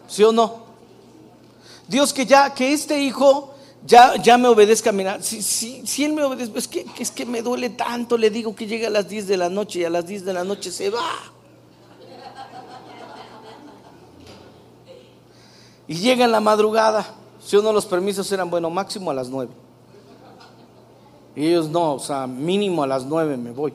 ¿Sí 0.08 0.22
o 0.22 0.30
no? 0.32 0.66
Dios 1.88 2.12
que 2.12 2.26
ya, 2.26 2.52
que 2.54 2.72
este 2.72 3.00
hijo 3.00 3.54
ya, 3.86 4.20
ya 4.20 4.36
me 4.38 4.48
obedezca. 4.48 4.92
Mira, 4.92 5.22
si, 5.22 5.42
si, 5.42 5.86
si 5.86 6.04
él 6.04 6.12
me 6.12 6.24
obedece, 6.24 6.52
es 6.56 6.68
que, 6.68 6.86
es 6.98 7.10
que 7.10 7.24
me 7.24 7.42
duele 7.42 7.70
tanto. 7.70 8.18
Le 8.18 8.30
digo 8.30 8.54
que 8.54 8.66
llega 8.66 8.88
a 8.88 8.90
las 8.90 9.08
10 9.08 9.26
de 9.26 9.36
la 9.36 9.48
noche 9.48 9.80
y 9.80 9.84
a 9.84 9.90
las 9.90 10.06
10 10.06 10.24
de 10.24 10.32
la 10.32 10.44
noche 10.44 10.70
se 10.70 10.90
va. 10.90 11.32
Y 15.88 15.94
llega 15.94 16.24
en 16.24 16.32
la 16.32 16.40
madrugada. 16.40 17.06
Si 17.44 17.56
uno 17.56 17.72
los 17.72 17.86
permisos 17.86 18.30
eran, 18.32 18.50
bueno, 18.50 18.70
máximo 18.70 19.10
a 19.10 19.14
las 19.14 19.28
9. 19.28 19.50
Y 21.36 21.46
ellos 21.46 21.68
no, 21.68 21.94
o 21.94 21.98
sea, 21.98 22.26
mínimo 22.26 22.82
a 22.82 22.86
las 22.86 23.04
9 23.04 23.36
me 23.36 23.50
voy. 23.52 23.72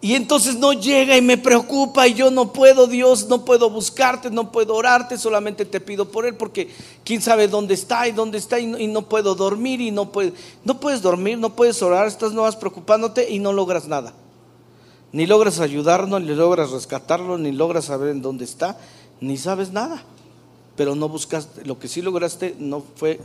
Y 0.00 0.14
entonces 0.14 0.56
no 0.56 0.72
llega 0.72 1.16
y 1.16 1.22
me 1.22 1.36
preocupa 1.36 2.06
y 2.06 2.14
yo 2.14 2.30
no 2.30 2.52
puedo, 2.52 2.86
Dios, 2.86 3.26
no 3.28 3.44
puedo 3.44 3.68
buscarte, 3.68 4.30
no 4.30 4.52
puedo 4.52 4.76
orarte, 4.76 5.18
solamente 5.18 5.64
te 5.64 5.80
pido 5.80 6.08
por 6.08 6.24
Él 6.24 6.36
porque 6.36 6.70
quién 7.04 7.20
sabe 7.20 7.48
dónde 7.48 7.74
está 7.74 8.06
y 8.06 8.12
dónde 8.12 8.38
está 8.38 8.60
y 8.60 8.86
no, 8.86 9.02
puedo 9.02 9.34
dormir 9.34 9.80
y 9.80 9.90
no, 9.90 10.12
puede, 10.12 10.34
no 10.64 10.78
puedes 10.78 11.02
dormir, 11.02 11.36
no 11.38 11.50
puedes 11.50 11.82
orar, 11.82 12.06
estás 12.06 12.32
no 12.32 12.42
vas 12.42 12.54
preocupándote 12.54 13.28
y 13.28 13.40
no 13.40 13.52
logras 13.52 13.88
nada. 13.88 14.12
Ni 15.10 15.26
logras 15.26 15.58
ayudarlo, 15.58 16.20
ni 16.20 16.32
logras 16.32 16.70
rescatarlo, 16.70 17.36
ni 17.36 17.50
logras 17.50 17.86
saber 17.86 18.10
en 18.10 18.22
dónde 18.22 18.44
está, 18.44 18.78
ni 19.20 19.36
sabes 19.36 19.72
nada. 19.72 20.02
Pero 20.76 20.94
no 20.94 21.08
buscaste, 21.08 21.64
lo 21.64 21.78
que 21.78 21.88
sí 21.88 22.02
lograste 22.02 22.54
no 22.58 22.84
fue 22.96 23.20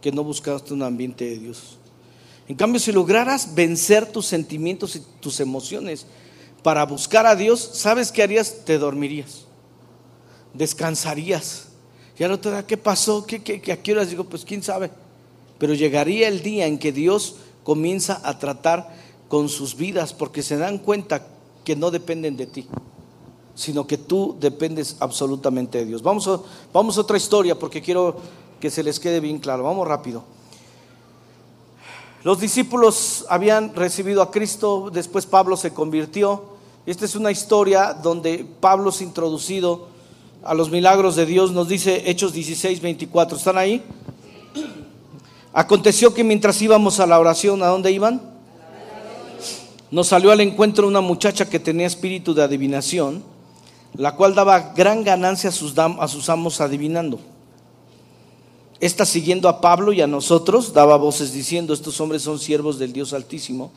que 0.00 0.12
no 0.12 0.24
buscaste 0.24 0.74
un 0.74 0.82
ambiente 0.82 1.24
de 1.24 1.38
Dios. 1.38 1.78
En 2.48 2.56
cambio, 2.56 2.80
si 2.80 2.92
lograras 2.92 3.54
vencer 3.54 4.06
tus 4.06 4.26
sentimientos 4.26 4.96
y 4.96 5.02
tus 5.20 5.38
emociones 5.40 6.06
para 6.62 6.84
buscar 6.86 7.26
a 7.26 7.36
Dios, 7.36 7.70
¿sabes 7.74 8.10
qué 8.10 8.22
harías? 8.22 8.64
Te 8.64 8.78
dormirías, 8.78 9.44
descansarías. 10.54 11.68
Ya 12.18 12.26
no 12.26 12.40
te 12.40 12.50
da 12.50 12.66
qué 12.66 12.76
pasó, 12.76 13.24
qué, 13.26 13.42
qué, 13.42 13.60
qué 13.60 13.72
a 13.72 13.82
qué 13.82 13.92
horas 13.92 14.10
digo, 14.10 14.24
pues 14.24 14.44
quién 14.44 14.62
sabe. 14.62 14.90
Pero 15.58 15.74
llegaría 15.74 16.26
el 16.26 16.42
día 16.42 16.66
en 16.66 16.78
que 16.78 16.90
Dios 16.90 17.36
comienza 17.62 18.20
a 18.24 18.38
tratar 18.38 18.92
con 19.28 19.48
sus 19.48 19.76
vidas 19.76 20.14
porque 20.14 20.42
se 20.42 20.56
dan 20.56 20.78
cuenta 20.78 21.26
que 21.64 21.76
no 21.76 21.90
dependen 21.90 22.36
de 22.36 22.46
ti, 22.46 22.66
sino 23.58 23.88
que 23.88 23.98
tú 23.98 24.36
dependes 24.38 24.94
absolutamente 25.00 25.78
de 25.78 25.86
Dios. 25.86 26.00
Vamos 26.00 26.28
a, 26.28 26.38
vamos 26.72 26.96
a 26.96 27.00
otra 27.00 27.16
historia 27.16 27.58
porque 27.58 27.82
quiero 27.82 28.14
que 28.60 28.70
se 28.70 28.84
les 28.84 29.00
quede 29.00 29.18
bien 29.18 29.40
claro. 29.40 29.64
Vamos 29.64 29.86
rápido. 29.88 30.22
Los 32.22 32.38
discípulos 32.38 33.26
habían 33.28 33.74
recibido 33.74 34.22
a 34.22 34.30
Cristo, 34.30 34.90
después 34.92 35.26
Pablo 35.26 35.56
se 35.56 35.74
convirtió. 35.74 36.44
Esta 36.86 37.04
es 37.04 37.16
una 37.16 37.32
historia 37.32 37.94
donde 37.94 38.46
Pablo 38.60 38.90
es 38.90 39.02
introducido 39.02 39.88
a 40.44 40.54
los 40.54 40.70
milagros 40.70 41.16
de 41.16 41.26
Dios, 41.26 41.50
nos 41.50 41.66
dice 41.66 42.08
Hechos 42.08 42.32
16, 42.32 42.80
24. 42.80 43.38
¿Están 43.38 43.58
ahí? 43.58 43.82
Aconteció 45.52 46.14
que 46.14 46.22
mientras 46.22 46.62
íbamos 46.62 47.00
a 47.00 47.08
la 47.08 47.18
oración, 47.18 47.64
¿a 47.64 47.66
dónde 47.66 47.90
iban? 47.90 48.22
Nos 49.90 50.06
salió 50.06 50.30
al 50.30 50.42
encuentro 50.42 50.86
una 50.86 51.00
muchacha 51.00 51.50
que 51.50 51.58
tenía 51.58 51.88
espíritu 51.88 52.34
de 52.34 52.44
adivinación, 52.44 53.24
la 53.98 54.14
cual 54.14 54.32
daba 54.32 54.72
gran 54.76 55.02
ganancia 55.02 55.50
a 55.50 55.52
sus, 55.52 55.76
a 55.76 56.08
sus 56.08 56.28
amos 56.28 56.60
adivinando. 56.60 57.18
Esta 58.78 59.04
siguiendo 59.04 59.48
a 59.48 59.60
Pablo 59.60 59.92
y 59.92 60.00
a 60.00 60.06
nosotros 60.06 60.72
daba 60.72 60.96
voces 60.96 61.32
diciendo, 61.32 61.74
estos 61.74 62.00
hombres 62.00 62.22
son 62.22 62.38
siervos 62.38 62.78
del 62.78 62.92
Dios 62.92 63.12
Altísimo, 63.12 63.72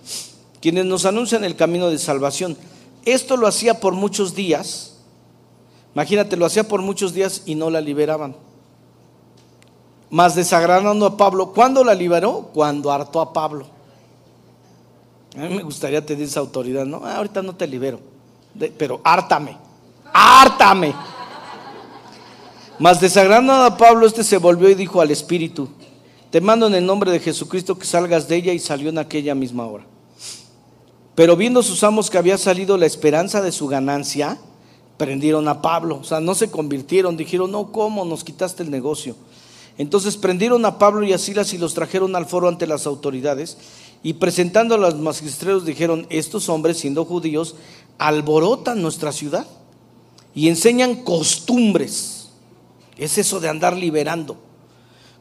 quienes 0.62 0.86
nos 0.86 1.06
anuncian 1.06 1.44
el 1.44 1.56
camino 1.56 1.90
de 1.90 1.98
salvación. 1.98 2.56
Esto 3.04 3.36
lo 3.36 3.48
hacía 3.48 3.80
por 3.80 3.96
muchos 3.96 4.36
días, 4.36 4.98
imagínate, 5.96 6.38
lo 6.38 6.46
hacía 6.46 6.68
por 6.68 6.84
muchos 6.84 7.16
días 7.16 7.42
y 7.48 7.56
no 7.56 7.72
la 7.72 7.82
liberaban. 7.82 8.36
Más 10.12 10.36
desagradando 10.36 11.08
a 11.08 11.18
Pablo, 11.18 11.52
¿cuándo 11.52 11.84
la 11.84 11.96
liberó? 11.96 12.52
Cuando 12.54 12.92
hartó 12.92 13.22
a 13.22 13.34
Pablo. 13.34 13.66
A 15.36 15.40
mí 15.40 15.56
me 15.56 15.64
gustaría 15.64 16.06
tener 16.06 16.26
esa 16.26 16.42
autoridad, 16.42 16.86
¿no? 16.86 17.02
Ah, 17.04 17.16
ahorita 17.16 17.42
no 17.42 17.56
te 17.56 17.66
libero, 17.66 18.00
pero 18.78 19.02
hártame, 19.04 19.58
hártame. 20.14 20.94
Mas 22.80 23.00
desagradando 23.00 23.54
a 23.54 23.78
Pablo, 23.78 24.08
este 24.08 24.24
se 24.24 24.38
volvió 24.38 24.70
y 24.70 24.76
dijo 24.76 25.02
al 25.02 25.12
Espíritu, 25.12 25.70
te 26.32 26.42
mando 26.42 26.68
en 26.68 26.76
el 26.76 26.86
nombre 26.86 27.12
de 27.12 27.20
Jesucristo 27.20 27.78
que 27.78 27.86
salgas 27.86 28.28
de 28.28 28.38
ella 28.38 28.54
y 28.54 28.60
salió 28.60 28.90
en 28.90 28.98
aquella 28.98 29.36
misma 29.36 29.66
hora. 29.68 29.86
Pero 31.14 31.36
viendo 31.36 31.62
sus 31.62 31.84
amos 31.84 32.10
que 32.10 32.18
había 32.18 32.38
salido 32.38 32.78
la 32.78 32.86
esperanza 32.86 33.42
de 33.42 33.52
su 33.52 33.68
ganancia, 33.68 34.40
prendieron 34.98 35.48
a 35.48 35.62
Pablo. 35.62 36.00
O 36.02 36.04
sea, 36.04 36.20
no 36.20 36.34
se 36.34 36.50
convirtieron, 36.50 37.18
dijeron, 37.18 37.52
no, 37.52 37.72
¿cómo? 37.72 38.06
Nos 38.06 38.24
quitaste 38.24 38.64
el 38.64 38.72
negocio. 38.72 39.16
Entonces 39.78 40.18
prendieron 40.18 40.66
a 40.66 40.78
Pablo 40.78 41.04
y 41.04 41.14
a 41.14 41.18
Silas 41.18 41.54
y 41.54 41.58
los 41.58 41.74
trajeron 41.74 42.16
al 42.16 42.26
foro 42.26 42.48
ante 42.48 42.68
las 42.68 42.86
autoridades 42.88 43.58
y 44.04 44.14
presentando 44.14 44.76
a 44.76 44.78
los 44.78 44.96
magistrados 44.96 45.66
dijeron, 45.66 46.08
estos 46.10 46.50
hombres 46.50 46.78
siendo 46.78 47.06
judíos 47.06 47.56
alborotan 47.98 48.82
nuestra 48.82 49.12
ciudad 49.12 49.46
y 50.34 50.48
enseñan 50.48 50.96
costumbres 51.04 52.22
es 53.02 53.18
eso 53.18 53.40
de 53.40 53.50
andar 53.50 53.76
liberando. 53.76 54.38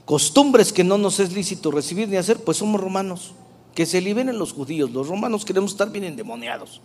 Costumbres 0.05 0.71
que 0.71 0.85
no 0.85 0.99
nos 0.99 1.19
es 1.19 1.33
lícito 1.33 1.71
recibir 1.71 2.09
ni 2.09 2.17
hacer, 2.17 2.45
pues 2.45 2.59
somos 2.59 2.81
romanos. 2.81 3.33
que 3.75 3.87
se 3.87 4.01
liberen 4.01 4.37
los 4.37 4.53
judíos, 4.53 4.91
los 4.91 5.07
romanos 5.07 5.45
queremos 5.45 5.71
estar 5.71 5.91
bien 5.91 6.05
endemoniados. 6.05 6.81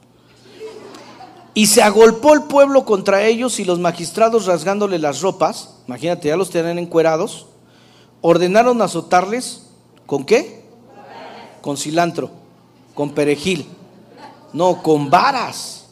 Y 1.55 1.65
se 1.65 1.81
agolpó 1.81 2.33
el 2.35 2.43
pueblo 2.43 2.85
contra 2.85 3.25
ellos 3.25 3.59
y 3.59 3.65
los 3.65 3.79
magistrados 3.79 4.45
rasgándole 4.45 4.99
las 4.99 5.21
ropas, 5.21 5.77
imagínate, 5.87 6.27
ya 6.27 6.37
los 6.37 6.51
tenían 6.51 6.77
encuerados, 6.77 7.47
ordenaron 8.21 8.81
azotarles 8.83 9.63
con 10.05 10.25
qué? 10.25 10.63
Con 11.61 11.75
cilantro, 11.75 12.29
con 12.93 13.09
perejil, 13.09 13.65
no, 14.53 14.83
con 14.83 15.09
varas. 15.09 15.84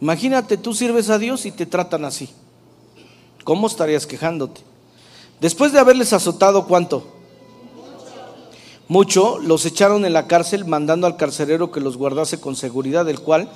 Imagínate, 0.00 0.56
tú 0.56 0.74
sirves 0.74 1.10
a 1.10 1.18
Dios 1.18 1.46
y 1.46 1.52
te 1.52 1.66
tratan 1.66 2.04
así. 2.04 2.30
¿Cómo 3.44 3.66
estarías 3.66 4.06
quejándote? 4.06 4.60
Después 5.40 5.72
de 5.72 5.78
haberles 5.78 6.12
azotado, 6.12 6.66
¿cuánto? 6.66 7.06
Mucho, 8.88 9.38
los 9.38 9.66
echaron 9.66 10.04
en 10.04 10.12
la 10.12 10.26
cárcel 10.26 10.64
mandando 10.64 11.06
al 11.06 11.16
carcelero 11.16 11.72
que 11.72 11.80
los 11.80 11.96
guardase 11.96 12.40
con 12.40 12.56
seguridad, 12.56 13.04
del 13.04 13.20
cual 13.20 13.50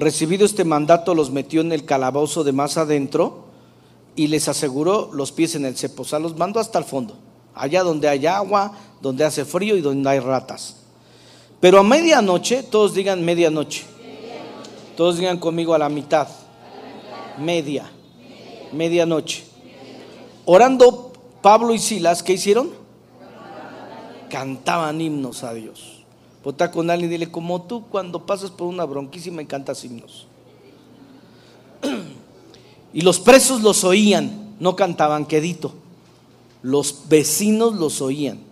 Recibido 0.00 0.46
este 0.46 0.64
mandato, 0.64 1.14
los 1.14 1.30
metió 1.30 1.60
en 1.60 1.72
el 1.72 1.84
calabozo 1.84 2.42
de 2.42 2.52
más 2.52 2.78
adentro 2.78 3.44
y 4.16 4.28
les 4.28 4.48
aseguró 4.48 5.10
los 5.12 5.30
pies 5.30 5.56
en 5.56 5.66
el 5.66 5.76
cepo. 5.76 6.02
O 6.02 6.04
sea, 6.06 6.18
los 6.18 6.38
mandó 6.38 6.58
hasta 6.58 6.78
el 6.78 6.86
fondo, 6.86 7.18
allá 7.54 7.82
donde 7.82 8.08
hay 8.08 8.26
agua, 8.26 8.72
donde 9.02 9.24
hace 9.24 9.44
frío 9.44 9.76
y 9.76 9.82
donde 9.82 10.08
hay 10.08 10.18
ratas. 10.18 10.76
Pero 11.60 11.78
a 11.78 11.82
medianoche, 11.82 12.62
todos 12.62 12.94
digan 12.94 13.22
medianoche. 13.22 13.84
Todos 15.00 15.16
digan 15.16 15.38
conmigo 15.38 15.72
a 15.72 15.78
la 15.78 15.88
mitad. 15.88 16.28
Media. 17.38 17.90
Medianoche. 18.70 19.44
Orando 20.44 21.14
Pablo 21.40 21.72
y 21.72 21.78
Silas, 21.78 22.22
¿qué 22.22 22.34
hicieron? 22.34 22.68
Cantaban 24.28 25.00
himnos 25.00 25.42
a 25.42 25.54
Dios. 25.54 26.04
Vota 26.44 26.70
con 26.70 26.90
alguien 26.90 27.08
y 27.10 27.14
dile, 27.14 27.30
como 27.30 27.62
tú 27.62 27.86
cuando 27.86 28.26
pasas 28.26 28.50
por 28.50 28.66
una 28.66 28.84
bronquísima 28.84 29.40
y 29.40 29.46
cantas 29.46 29.82
himnos. 29.86 30.26
Y 32.92 33.00
los 33.00 33.20
presos 33.20 33.62
los 33.62 33.84
oían, 33.84 34.54
no 34.60 34.76
cantaban 34.76 35.24
quedito. 35.24 35.72
Los 36.60 37.08
vecinos 37.08 37.72
los 37.72 38.02
oían. 38.02 38.49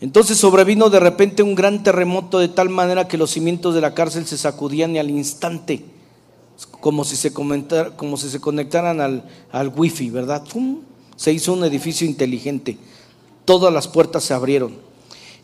Entonces 0.00 0.38
sobrevino 0.38 0.90
de 0.90 1.00
repente 1.00 1.42
un 1.42 1.54
gran 1.54 1.82
terremoto 1.82 2.38
de 2.38 2.48
tal 2.48 2.68
manera 2.68 3.08
que 3.08 3.18
los 3.18 3.32
cimientos 3.32 3.74
de 3.74 3.80
la 3.80 3.94
cárcel 3.94 4.26
se 4.26 4.38
sacudían 4.38 4.94
y 4.94 4.98
al 4.98 5.10
instante, 5.10 5.84
como 6.80 7.04
si 7.04 7.16
se, 7.16 7.32
como 7.32 8.16
si 8.16 8.30
se 8.30 8.40
conectaran 8.40 9.00
al, 9.00 9.24
al 9.50 9.72
wifi, 9.74 10.10
¿verdad? 10.10 10.44
Se 11.16 11.32
hizo 11.32 11.52
un 11.52 11.64
edificio 11.64 12.06
inteligente. 12.06 12.78
Todas 13.44 13.72
las 13.72 13.88
puertas 13.88 14.22
se 14.22 14.34
abrieron 14.34 14.76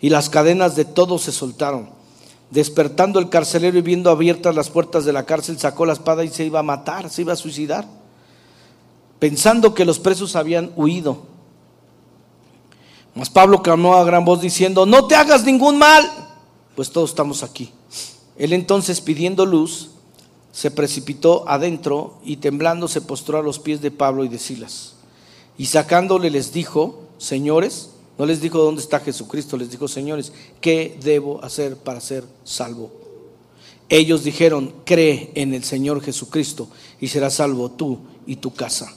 y 0.00 0.10
las 0.10 0.28
cadenas 0.28 0.76
de 0.76 0.84
todos 0.84 1.22
se 1.22 1.32
soltaron. 1.32 1.88
Despertando 2.50 3.18
el 3.18 3.30
carcelero 3.30 3.78
y 3.78 3.82
viendo 3.82 4.10
abiertas 4.10 4.54
las 4.54 4.70
puertas 4.70 5.04
de 5.04 5.12
la 5.12 5.24
cárcel, 5.24 5.58
sacó 5.58 5.86
la 5.86 5.94
espada 5.94 6.22
y 6.22 6.28
se 6.28 6.44
iba 6.44 6.60
a 6.60 6.62
matar, 6.62 7.10
se 7.10 7.22
iba 7.22 7.32
a 7.32 7.36
suicidar, 7.36 7.88
pensando 9.18 9.74
que 9.74 9.84
los 9.84 9.98
presos 9.98 10.36
habían 10.36 10.70
huido. 10.76 11.33
Mas 13.14 13.30
Pablo 13.30 13.62
clamó 13.62 13.94
a 13.94 14.04
gran 14.04 14.24
voz 14.24 14.40
diciendo, 14.40 14.86
no 14.86 15.06
te 15.06 15.14
hagas 15.14 15.44
ningún 15.44 15.78
mal, 15.78 16.04
pues 16.74 16.90
todos 16.90 17.10
estamos 17.10 17.42
aquí. 17.42 17.72
Él 18.36 18.52
entonces 18.52 19.00
pidiendo 19.00 19.46
luz, 19.46 19.90
se 20.52 20.70
precipitó 20.70 21.48
adentro 21.48 22.18
y 22.24 22.36
temblando 22.36 22.88
se 22.88 23.00
postró 23.00 23.38
a 23.38 23.42
los 23.42 23.58
pies 23.58 23.80
de 23.80 23.90
Pablo 23.90 24.24
y 24.24 24.28
de 24.28 24.38
Silas. 24.38 24.94
Y 25.56 25.66
sacándole 25.66 26.30
les 26.30 26.52
dijo, 26.52 27.02
señores, 27.18 27.90
no 28.18 28.26
les 28.26 28.40
dijo 28.40 28.58
dónde 28.58 28.82
está 28.82 29.00
Jesucristo, 29.00 29.56
les 29.56 29.70
dijo, 29.70 29.88
señores, 29.88 30.32
¿qué 30.60 30.98
debo 31.02 31.42
hacer 31.44 31.76
para 31.76 32.00
ser 32.00 32.24
salvo? 32.44 32.90
Ellos 33.88 34.24
dijeron, 34.24 34.72
cree 34.84 35.30
en 35.34 35.54
el 35.54 35.62
Señor 35.62 36.00
Jesucristo 36.00 36.68
y 37.00 37.08
serás 37.08 37.34
salvo 37.34 37.70
tú 37.70 37.98
y 38.26 38.36
tu 38.36 38.52
casa. 38.52 38.92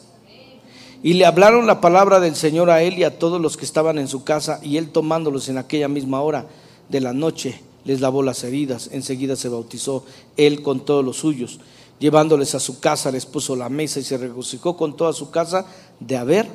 Y 1.04 1.14
le 1.14 1.26
hablaron 1.26 1.68
la 1.68 1.80
palabra 1.80 2.20
del 2.20 2.36
Señor 2.36 2.70
a 2.70 2.82
él 2.82 2.98
y 2.98 3.04
a 3.04 3.20
todos 3.20 3.39
los 3.39 3.56
que 3.56 3.66
estaban 3.66 3.98
en 3.98 4.08
su 4.08 4.24
casa, 4.24 4.60
y 4.64 4.78
él 4.78 4.89
tomándolos 4.89 5.50
en 5.50 5.58
aquella 5.58 5.88
misma 5.88 6.22
hora 6.22 6.48
de 6.89 7.02
la 7.02 7.14
noche, 7.14 7.62
les 7.86 8.02
lavó 8.02 8.24
las 8.24 8.43
heridas. 8.43 8.89
Enseguida 8.91 9.36
se 9.36 9.50
bautizó 9.50 10.04
él 10.36 10.62
con 10.62 10.82
todos 10.82 11.06
los 11.06 11.18
suyos. 11.18 11.60
Llevándoles 12.00 12.54
a 12.56 12.60
su 12.60 12.80
casa, 12.80 13.12
les 13.12 13.26
puso 13.26 13.56
la 13.56 13.70
mesa 13.70 14.00
y 14.00 14.04
se 14.04 14.18
regocijó 14.18 14.78
con 14.78 14.95
toda 14.95 15.14
su 15.14 15.32
casa 15.32 15.66
de 16.00 16.18
haber 16.18 16.48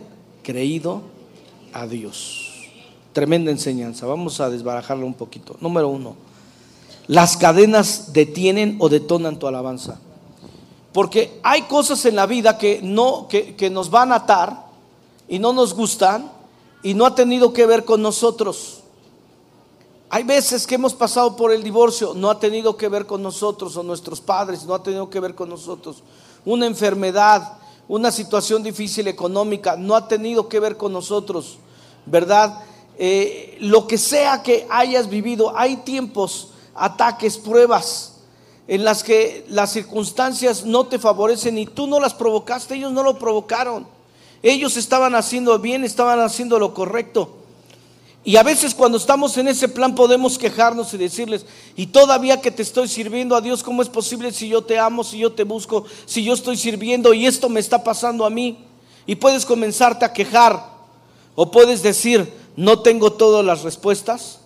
creído 0.42 1.02
a 1.72 1.86
Dios. 1.86 2.68
Tremenda 3.12 3.50
enseñanza. 3.50 4.06
Vamos 4.06 4.40
a 4.40 4.50
desbarajarla 4.50 5.04
un 5.04 5.14
poquito. 5.14 5.56
Número 5.60 5.88
uno, 5.88 6.16
las 7.06 7.36
cadenas 7.36 8.12
detienen 8.12 8.76
o 8.78 8.88
detonan 8.88 9.38
tu 9.38 9.46
alabanza. 9.46 10.00
Porque 10.92 11.40
hay 11.42 11.62
cosas 11.62 12.04
en 12.04 12.16
la 12.16 12.26
vida 12.26 12.58
que, 12.58 12.80
no, 12.82 13.26
que, 13.28 13.56
que 13.56 13.70
nos 13.70 13.90
van 13.90 14.12
a 14.12 14.16
atar 14.16 14.66
y 15.28 15.38
no 15.38 15.52
nos 15.52 15.74
gustan 15.74 16.30
y 16.82 16.94
no 16.94 17.06
ha 17.06 17.14
tenido 17.14 17.52
que 17.52 17.66
ver 17.66 17.84
con 17.84 18.02
nosotros. 18.02 18.80
Hay 20.10 20.24
veces 20.24 20.66
que 20.66 20.74
hemos 20.74 20.92
pasado 20.92 21.36
por 21.36 21.52
el 21.52 21.62
divorcio, 21.62 22.12
no 22.14 22.28
ha 22.28 22.38
tenido 22.38 22.76
que 22.76 22.90
ver 22.90 23.06
con 23.06 23.22
nosotros 23.22 23.74
o 23.78 23.82
nuestros 23.82 24.20
padres, 24.20 24.64
no 24.64 24.74
ha 24.74 24.82
tenido 24.82 25.08
que 25.08 25.20
ver 25.20 25.34
con 25.34 25.48
nosotros. 25.48 26.02
Una 26.44 26.66
enfermedad, 26.66 27.54
una 27.88 28.10
situación 28.10 28.62
difícil 28.62 29.08
económica, 29.08 29.76
no 29.76 29.94
ha 29.94 30.06
tenido 30.06 30.48
que 30.50 30.60
ver 30.60 30.76
con 30.76 30.92
nosotros, 30.92 31.56
¿verdad? 32.04 32.62
Eh, 32.98 33.56
lo 33.60 33.86
que 33.86 33.96
sea 33.96 34.42
que 34.42 34.66
hayas 34.68 35.08
vivido, 35.08 35.56
hay 35.56 35.76
tiempos, 35.76 36.48
ataques, 36.74 37.38
pruebas 37.38 38.11
en 38.68 38.84
las 38.84 39.02
que 39.02 39.44
las 39.48 39.72
circunstancias 39.72 40.64
no 40.64 40.86
te 40.86 40.98
favorecen 40.98 41.58
y 41.58 41.66
tú 41.66 41.86
no 41.86 41.98
las 41.98 42.14
provocaste, 42.14 42.74
ellos 42.74 42.92
no 42.92 43.02
lo 43.02 43.18
provocaron. 43.18 43.86
Ellos 44.42 44.76
estaban 44.76 45.14
haciendo 45.14 45.58
bien, 45.58 45.84
estaban 45.84 46.20
haciendo 46.20 46.58
lo 46.58 46.74
correcto. 46.74 47.36
Y 48.24 48.36
a 48.36 48.44
veces 48.44 48.74
cuando 48.74 48.98
estamos 48.98 49.36
en 49.36 49.48
ese 49.48 49.68
plan 49.68 49.96
podemos 49.96 50.38
quejarnos 50.38 50.94
y 50.94 50.98
decirles, 50.98 51.44
y 51.74 51.86
todavía 51.86 52.40
que 52.40 52.52
te 52.52 52.62
estoy 52.62 52.86
sirviendo 52.86 53.34
a 53.34 53.40
Dios, 53.40 53.64
¿cómo 53.64 53.82
es 53.82 53.88
posible 53.88 54.30
si 54.30 54.48
yo 54.48 54.62
te 54.62 54.78
amo, 54.78 55.02
si 55.02 55.18
yo 55.18 55.32
te 55.32 55.42
busco, 55.42 55.84
si 56.06 56.22
yo 56.22 56.32
estoy 56.32 56.56
sirviendo 56.56 57.12
y 57.14 57.26
esto 57.26 57.48
me 57.48 57.58
está 57.58 57.82
pasando 57.82 58.24
a 58.24 58.30
mí? 58.30 58.58
Y 59.06 59.16
puedes 59.16 59.44
comenzarte 59.44 60.04
a 60.04 60.12
quejar 60.12 60.70
o 61.34 61.50
puedes 61.50 61.82
decir, 61.82 62.32
no 62.56 62.80
tengo 62.80 63.12
todas 63.12 63.44
las 63.44 63.62
respuestas, 63.62 64.38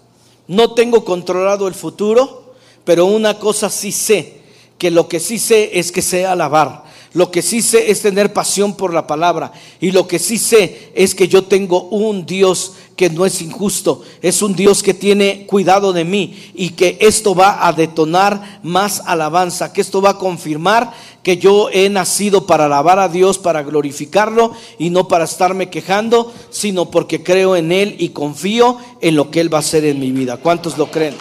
no 0.48 0.72
tengo 0.72 1.04
controlado 1.04 1.68
el 1.68 1.74
futuro, 1.74 2.45
pero 2.86 3.04
una 3.04 3.38
cosa 3.38 3.68
sí 3.68 3.92
sé, 3.92 4.34
que 4.78 4.90
lo 4.90 5.08
que 5.08 5.20
sí 5.20 5.38
sé 5.38 5.78
es 5.78 5.92
que 5.92 6.00
sé 6.00 6.24
alabar. 6.24 6.86
Lo 7.14 7.30
que 7.30 7.40
sí 7.40 7.62
sé 7.62 7.90
es 7.90 8.02
tener 8.02 8.34
pasión 8.34 8.76
por 8.76 8.92
la 8.92 9.06
palabra. 9.06 9.50
Y 9.80 9.90
lo 9.90 10.06
que 10.06 10.18
sí 10.18 10.36
sé 10.36 10.92
es 10.94 11.14
que 11.14 11.28
yo 11.28 11.44
tengo 11.44 11.84
un 11.84 12.26
Dios 12.26 12.74
que 12.94 13.08
no 13.08 13.24
es 13.24 13.40
injusto. 13.40 14.02
Es 14.20 14.42
un 14.42 14.54
Dios 14.54 14.82
que 14.82 14.92
tiene 14.92 15.46
cuidado 15.46 15.94
de 15.94 16.04
mí. 16.04 16.52
Y 16.54 16.70
que 16.70 16.98
esto 17.00 17.34
va 17.34 17.66
a 17.66 17.72
detonar 17.72 18.60
más 18.62 19.02
alabanza. 19.06 19.72
Que 19.72 19.80
esto 19.80 20.02
va 20.02 20.10
a 20.10 20.18
confirmar 20.18 20.92
que 21.22 21.38
yo 21.38 21.70
he 21.72 21.88
nacido 21.88 22.46
para 22.46 22.66
alabar 22.66 22.98
a 22.98 23.08
Dios, 23.08 23.38
para 23.38 23.62
glorificarlo 23.62 24.52
y 24.78 24.90
no 24.90 25.08
para 25.08 25.24
estarme 25.24 25.70
quejando, 25.70 26.32
sino 26.50 26.90
porque 26.90 27.22
creo 27.22 27.56
en 27.56 27.72
Él 27.72 27.96
y 27.98 28.10
confío 28.10 28.76
en 29.00 29.16
lo 29.16 29.30
que 29.30 29.40
Él 29.40 29.52
va 29.52 29.58
a 29.58 29.60
hacer 29.60 29.86
en 29.86 29.98
mi 29.98 30.12
vida. 30.12 30.36
¿Cuántos 30.36 30.76
lo 30.76 30.90
creen? 30.90 31.14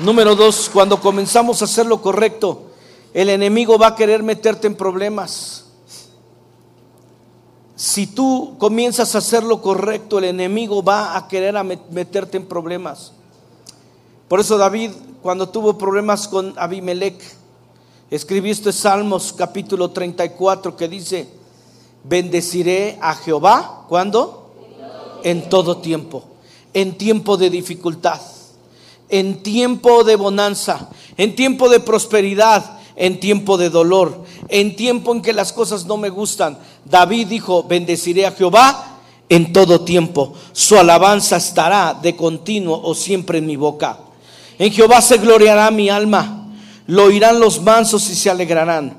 Número 0.00 0.36
dos, 0.36 0.70
cuando 0.72 1.00
comenzamos 1.00 1.60
a 1.60 1.64
hacer 1.64 1.84
lo 1.84 2.00
correcto, 2.00 2.62
el 3.12 3.30
enemigo 3.30 3.78
va 3.78 3.88
a 3.88 3.96
querer 3.96 4.22
meterte 4.22 4.68
en 4.68 4.76
problemas. 4.76 5.64
Si 7.74 8.06
tú 8.06 8.54
comienzas 8.58 9.16
a 9.16 9.18
hacer 9.18 9.42
lo 9.42 9.60
correcto, 9.60 10.18
el 10.18 10.24
enemigo 10.24 10.84
va 10.84 11.16
a 11.16 11.26
querer 11.26 11.54
meterte 11.90 12.36
en 12.36 12.46
problemas. 12.46 13.12
Por 14.28 14.38
eso 14.38 14.56
David, 14.56 14.92
cuando 15.20 15.48
tuvo 15.48 15.76
problemas 15.76 16.28
con 16.28 16.54
Abimelech, 16.56 17.20
escribió 18.08 18.52
este 18.52 18.72
Salmos 18.72 19.32
capítulo 19.32 19.90
34 19.90 20.76
que 20.76 20.86
dice, 20.86 21.28
bendeciré 22.04 22.98
a 23.00 23.16
Jehová, 23.16 23.84
¿cuándo? 23.88 24.52
En 25.24 25.48
todo 25.48 25.78
tiempo, 25.78 26.22
en 26.72 26.96
tiempo 26.96 27.36
de 27.36 27.50
dificultad, 27.50 28.20
en 29.08 29.42
tiempo 29.42 30.04
de 30.04 30.16
bonanza, 30.16 30.90
en 31.16 31.34
tiempo 31.34 31.68
de 31.68 31.80
prosperidad, 31.80 32.78
en 32.96 33.20
tiempo 33.20 33.56
de 33.56 33.70
dolor, 33.70 34.24
en 34.48 34.76
tiempo 34.76 35.12
en 35.14 35.22
que 35.22 35.32
las 35.32 35.52
cosas 35.52 35.86
no 35.86 35.96
me 35.96 36.08
gustan. 36.08 36.58
David 36.84 37.28
dijo, 37.28 37.62
bendeciré 37.62 38.26
a 38.26 38.32
Jehová 38.32 38.98
en 39.28 39.52
todo 39.52 39.82
tiempo. 39.82 40.34
Su 40.52 40.78
alabanza 40.78 41.36
estará 41.36 41.98
de 42.00 42.16
continuo 42.16 42.80
o 42.82 42.94
siempre 42.94 43.38
en 43.38 43.46
mi 43.46 43.56
boca. 43.56 43.98
En 44.58 44.72
Jehová 44.72 45.00
se 45.00 45.18
gloriará 45.18 45.70
mi 45.70 45.88
alma, 45.88 46.48
lo 46.86 47.04
oirán 47.04 47.38
los 47.38 47.62
mansos 47.62 48.10
y 48.10 48.16
se 48.16 48.28
alegrarán. 48.28 48.96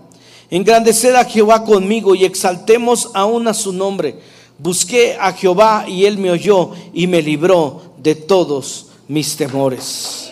Engrandeced 0.49 1.15
a 1.15 1.25
Jehová 1.25 1.63
conmigo 1.63 2.15
y 2.15 2.25
exaltemos 2.25 3.09
aún 3.13 3.47
a 3.47 3.53
su 3.53 3.73
nombre, 3.73 4.19
Busqué 4.61 5.15
a 5.17 5.31
Jehová 5.31 5.85
y 5.87 6.03
él 6.03 6.17
me 6.17 6.31
oyó 6.31 6.71
y 6.93 7.07
me 7.07 7.21
libró 7.21 7.93
de 7.97 8.15
todos 8.15 8.88
mis 9.09 9.35
temores. 9.35 10.31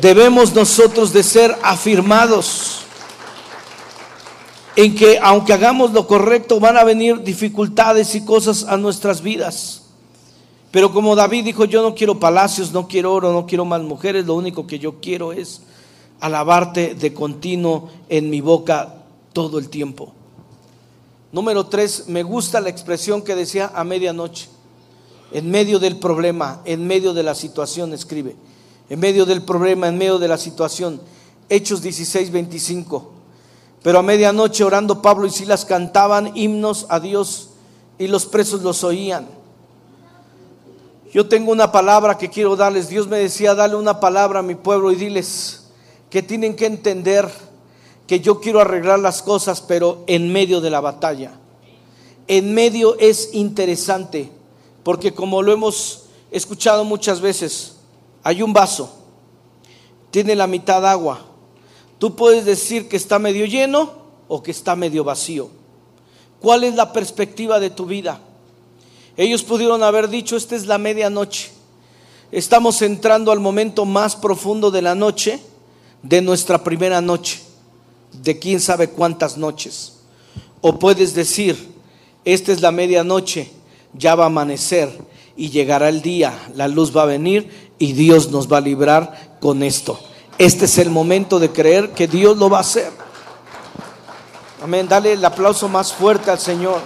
Debemos 0.00 0.54
nosotros 0.54 1.12
de 1.12 1.22
ser 1.22 1.54
afirmados 1.62 2.78
en 4.74 4.94
que 4.94 5.18
aunque 5.20 5.52
hagamos 5.52 5.92
lo 5.92 6.06
correcto 6.06 6.58
van 6.58 6.78
a 6.78 6.84
venir 6.84 7.22
dificultades 7.22 8.14
y 8.14 8.24
cosas 8.24 8.64
a 8.64 8.78
nuestras 8.78 9.20
vidas. 9.20 9.82
Pero 10.70 10.92
como 10.92 11.14
David 11.14 11.44
dijo, 11.44 11.66
yo 11.66 11.82
no 11.82 11.94
quiero 11.94 12.18
palacios, 12.18 12.72
no 12.72 12.88
quiero 12.88 13.12
oro, 13.12 13.32
no 13.32 13.44
quiero 13.44 13.66
más 13.66 13.82
mujeres, 13.82 14.24
lo 14.24 14.34
único 14.34 14.66
que 14.66 14.78
yo 14.78 15.00
quiero 15.00 15.32
es 15.32 15.62
alabarte 16.20 16.94
de 16.94 17.12
continuo 17.12 17.90
en 18.08 18.30
mi 18.30 18.40
boca 18.40 18.94
todo 19.32 19.58
el 19.58 19.68
tiempo. 19.68 20.14
Número 21.32 21.66
tres, 21.66 22.04
me 22.06 22.22
gusta 22.22 22.60
la 22.60 22.70
expresión 22.70 23.20
que 23.20 23.34
decía 23.34 23.72
a 23.74 23.84
medianoche, 23.84 24.48
en 25.32 25.50
medio 25.50 25.78
del 25.78 25.98
problema, 25.98 26.60
en 26.64 26.86
medio 26.86 27.14
de 27.14 27.22
la 27.22 27.34
situación, 27.34 27.92
escribe, 27.92 28.36
en 28.88 29.00
medio 29.00 29.24
del 29.24 29.42
problema, 29.42 29.88
en 29.88 29.98
medio 29.98 30.18
de 30.18 30.28
la 30.28 30.38
situación. 30.38 31.00
Hechos 31.48 31.82
16, 31.82 32.30
25. 32.30 33.12
Pero 33.82 33.98
a 33.98 34.02
medianoche 34.02 34.62
orando 34.62 35.02
Pablo 35.02 35.26
y 35.26 35.30
Silas 35.30 35.64
cantaban 35.64 36.36
himnos 36.36 36.86
a 36.88 37.00
Dios 37.00 37.50
y 37.98 38.06
los 38.06 38.26
presos 38.26 38.62
los 38.62 38.84
oían. 38.84 39.26
Yo 41.12 41.28
tengo 41.28 41.52
una 41.52 41.72
palabra 41.72 42.16
que 42.16 42.30
quiero 42.30 42.56
darles. 42.56 42.88
Dios 42.88 43.06
me 43.06 43.18
decía, 43.18 43.54
dale 43.54 43.76
una 43.76 44.00
palabra 44.00 44.38
a 44.38 44.42
mi 44.42 44.54
pueblo 44.54 44.92
y 44.92 44.96
diles 44.96 45.64
que 46.08 46.22
tienen 46.22 46.56
que 46.56 46.66
entender 46.66 47.28
que 48.06 48.20
yo 48.20 48.40
quiero 48.40 48.60
arreglar 48.60 48.98
las 48.98 49.22
cosas, 49.22 49.60
pero 49.60 50.04
en 50.06 50.32
medio 50.32 50.60
de 50.60 50.70
la 50.70 50.80
batalla. 50.80 51.32
En 52.28 52.54
medio 52.54 52.98
es 52.98 53.30
interesante, 53.32 54.30
porque 54.82 55.12
como 55.12 55.42
lo 55.42 55.52
hemos 55.52 56.04
escuchado 56.30 56.84
muchas 56.84 57.20
veces, 57.20 57.76
hay 58.22 58.42
un 58.42 58.52
vaso, 58.52 58.92
tiene 60.10 60.34
la 60.34 60.46
mitad 60.46 60.86
agua 60.86 61.26
Tú 62.02 62.16
puedes 62.16 62.44
decir 62.44 62.88
que 62.88 62.96
está 62.96 63.20
medio 63.20 63.46
lleno 63.46 63.92
o 64.26 64.42
que 64.42 64.50
está 64.50 64.74
medio 64.74 65.04
vacío. 65.04 65.50
¿Cuál 66.40 66.64
es 66.64 66.74
la 66.74 66.92
perspectiva 66.92 67.60
de 67.60 67.70
tu 67.70 67.86
vida? 67.86 68.18
Ellos 69.16 69.44
pudieron 69.44 69.84
haber 69.84 70.08
dicho, 70.08 70.36
esta 70.36 70.56
es 70.56 70.66
la 70.66 70.78
medianoche. 70.78 71.52
Estamos 72.32 72.82
entrando 72.82 73.30
al 73.30 73.38
momento 73.38 73.84
más 73.84 74.16
profundo 74.16 74.72
de 74.72 74.82
la 74.82 74.96
noche, 74.96 75.38
de 76.02 76.20
nuestra 76.22 76.64
primera 76.64 77.00
noche, 77.00 77.40
de 78.12 78.36
quién 78.36 78.58
sabe 78.58 78.90
cuántas 78.90 79.36
noches. 79.38 79.98
O 80.60 80.80
puedes 80.80 81.14
decir, 81.14 81.72
esta 82.24 82.50
es 82.50 82.60
la 82.62 82.72
medianoche, 82.72 83.48
ya 83.94 84.14
va 84.14 84.24
a 84.24 84.26
amanecer 84.26 84.90
y 85.36 85.50
llegará 85.50 85.88
el 85.88 86.02
día, 86.02 86.38
la 86.54 86.68
luz 86.68 86.96
va 86.96 87.02
a 87.02 87.06
venir 87.06 87.72
y 87.78 87.92
Dios 87.92 88.30
nos 88.30 88.50
va 88.50 88.58
a 88.58 88.60
librar 88.60 89.36
con 89.40 89.62
esto. 89.62 89.98
Este 90.38 90.64
es 90.64 90.78
el 90.78 90.90
momento 90.90 91.38
de 91.38 91.50
creer 91.50 91.90
que 91.90 92.08
Dios 92.08 92.36
lo 92.36 92.50
va 92.50 92.58
a 92.58 92.62
hacer. 92.62 92.90
Amén. 94.62 94.86
Dale 94.88 95.12
el 95.12 95.24
aplauso 95.24 95.68
más 95.68 95.92
fuerte 95.92 96.30
al 96.30 96.38
Señor. 96.38 96.80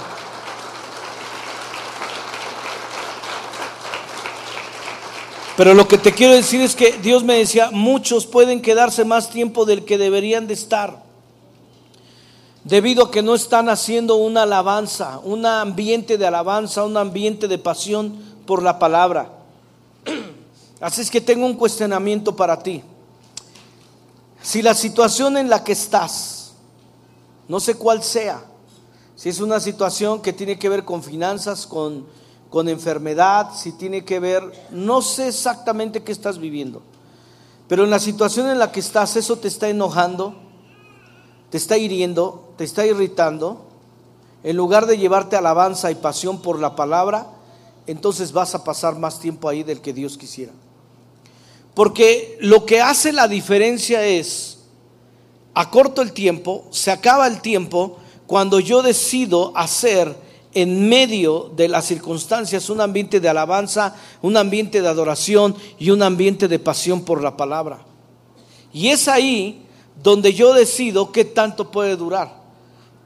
Pero 5.57 5.73
lo 5.73 5.89
que 5.89 5.97
te 5.97 6.13
quiero 6.13 6.35
decir 6.35 6.61
es 6.61 6.77
que 6.77 6.93
Dios 7.03 7.25
me 7.25 7.39
decía, 7.39 7.71
muchos 7.73 8.27
pueden 8.27 8.61
quedarse 8.61 9.05
más 9.07 9.31
tiempo 9.31 9.65
del 9.65 9.85
que 9.85 9.97
deberían 9.97 10.47
de 10.47 10.55
estar, 10.55 11.03
debido 12.67 13.05
a 13.05 13.11
que 13.13 13.23
no 13.23 13.37
están 13.37 13.69
haciendo 13.69 14.17
una 14.17 14.43
alabanza, 14.43 15.21
un 15.23 15.47
ambiente 15.47 16.19
de 16.19 16.27
alabanza, 16.27 16.83
un 16.83 16.97
ambiente 16.97 17.47
de 17.47 17.59
pasión 17.59 18.19
por 18.45 18.61
la 18.61 18.81
palabra. 18.81 19.31
Así 20.81 21.01
es 21.01 21.11
que 21.11 21.21
tengo 21.21 21.47
un 21.47 21.55
cuestionamiento 21.55 22.35
para 22.35 22.61
ti. 22.61 22.83
Si 24.43 24.63
la 24.63 24.75
situación 24.75 25.37
en 25.37 25.49
la 25.49 25.63
que 25.63 25.73
estás, 25.73 26.55
no 27.47 27.61
sé 27.61 27.77
cuál 27.77 28.03
sea, 28.03 28.45
si 29.15 29.29
es 29.29 29.39
una 29.39 29.61
situación 29.61 30.21
que 30.21 30.33
tiene 30.33 30.59
que 30.59 30.69
ver 30.69 30.85
con 30.85 31.05
finanzas, 31.05 31.69
con, 31.69 32.05
con 32.51 32.69
enfermedad, 32.69 33.51
si 33.55 33.73
tiene 33.73 34.05
que 34.05 34.19
ver, 34.19 34.43
no 34.73 35.03
sé 35.03 35.29
exactamente 35.29 36.03
qué 36.03 36.11
estás 36.11 36.39
viviendo, 36.39 36.83
pero 37.69 37.85
en 37.85 37.91
la 37.91 38.01
situación 38.01 38.49
en 38.49 38.59
la 38.59 38.73
que 38.73 38.81
estás, 38.81 39.15
eso 39.15 39.37
te 39.37 39.47
está 39.47 39.69
enojando, 39.69 40.46
te 41.51 41.57
está 41.57 41.79
hiriendo, 41.79 42.53
te 42.57 42.65
está 42.65 42.87
irritando, 42.87 43.67
en 44.43 44.57
lugar 44.57 44.87
de 44.87 44.99
llevarte 44.99 45.37
alabanza 45.37 45.91
y 45.91 45.97
pasión 45.97 46.41
por 46.41 46.59
la 46.61 46.77
palabra, 46.77 47.27
entonces 47.87 48.33
vas 48.33 48.55
a 48.55 48.65
pasar 48.65 48.99
más 48.99 49.21
tiempo 49.21 49.49
ahí 49.49 49.63
del 49.63 49.81
que 49.81 49.93
Dios 49.93 50.17
quisiera. 50.17 50.53
Porque 51.75 52.39
lo 52.41 52.65
que 52.65 52.81
hace 52.81 53.13
la 53.13 53.29
diferencia 53.29 54.05
es, 54.07 54.59
acorto 55.55 56.03
el 56.03 56.13
tiempo, 56.13 56.67
se 56.71 56.91
acaba 56.91 57.27
el 57.27 57.41
tiempo 57.41 57.99
cuando 58.27 58.61
yo 58.61 58.83
decido 58.83 59.53
hacer 59.57 60.17
en 60.55 60.89
medio 60.89 61.51
de 61.55 61.69
las 61.69 61.85
circunstancias 61.85 62.71
un 62.71 62.81
ambiente 62.81 63.21
de 63.21 63.29
alabanza, 63.29 63.95
un 64.23 64.39
ambiente 64.39 64.81
de 64.81 64.89
adoración 64.89 65.55
y 65.79 65.91
un 65.91 66.03
ambiente 66.03 66.49
de 66.49 66.59
pasión 66.59 67.03
por 67.03 67.23
la 67.23 67.37
palabra. 67.37 67.85
Y 68.73 68.89
es 68.89 69.07
ahí 69.07 69.66
donde 70.03 70.35
yo 70.35 70.55
decido 70.55 71.13
qué 71.13 71.25
tanto 71.25 71.71
puede 71.71 71.97
durar. 71.97 72.43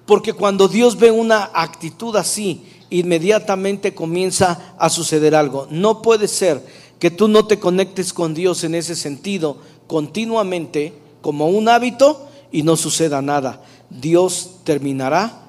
Porque 0.07 0.33
cuando 0.33 0.69
Dios 0.69 0.99
ve 0.99 1.11
una 1.11 1.51
actitud 1.55 2.17
así, 2.17 2.65
inmediatamente 2.91 3.95
comienza 3.95 4.75
a 4.79 4.91
suceder 4.91 5.35
algo. 5.35 5.69
No 5.71 6.03
puede 6.03 6.29
ser 6.29 6.65
que 6.99 7.11
tú 7.11 7.29
no 7.29 7.47
te 7.47 7.59
conectes 7.59 8.13
con 8.13 8.35
Dios 8.35 8.65
en 8.65 8.75
ese 8.75 8.97
sentido 8.97 9.59
continuamente 9.87 10.93
como 11.23 11.49
un 11.49 11.69
hábito 11.69 12.29
y 12.53 12.63
no 12.63 12.77
suceda 12.77 13.23
nada. 13.23 13.63
Dios 13.89 14.57
terminará 14.65 15.49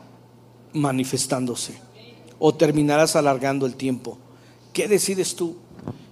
manifestándose 0.74 1.76
o 2.39 2.54
terminarás 2.54 3.16
alargando 3.16 3.66
el 3.66 3.76
tiempo. 3.76 4.18
¿Qué 4.74 4.88
decides 4.88 5.36
tú? 5.36 5.56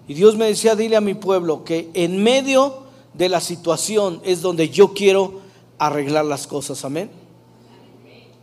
Y 0.08 0.16
Dios 0.16 0.36
me 0.36 0.48
decía, 0.48 0.76
dile 0.76 0.96
a 0.96 1.02
mi 1.02 1.14
pueblo 1.14 1.64
que 1.64 1.90
en 1.94 2.22
medio 2.22 2.89
de 3.20 3.30
la 3.30 3.42
situación 3.42 4.22
es 4.24 4.42
donde 4.42 4.70
yo 4.70 4.94
quiero 4.94 5.42
arreglar 5.78 6.26
las 6.26 6.48
cosas. 6.48 6.84
Amén. 6.86 7.12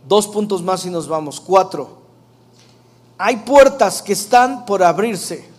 Dos 0.07 0.27
puntos 0.27 0.61
más 0.61 0.85
y 0.85 0.89
nos 0.89 1.07
vamos. 1.07 1.41
Cuatro. 1.41 1.97
Hay 3.17 3.37
puertas 3.37 4.01
que 4.01 4.13
están 4.13 4.65
por 4.65 4.83
abrirse 4.83 5.57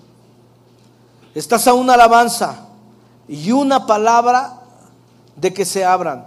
Estás 1.35 1.69
a 1.69 1.75
una 1.75 1.95
alabanza 1.95 2.67
y 3.29 3.53
una 3.53 3.87
palabra 3.87 4.61
de 5.37 5.53
que 5.53 5.65
se 5.65 5.85
abran. 5.85 6.27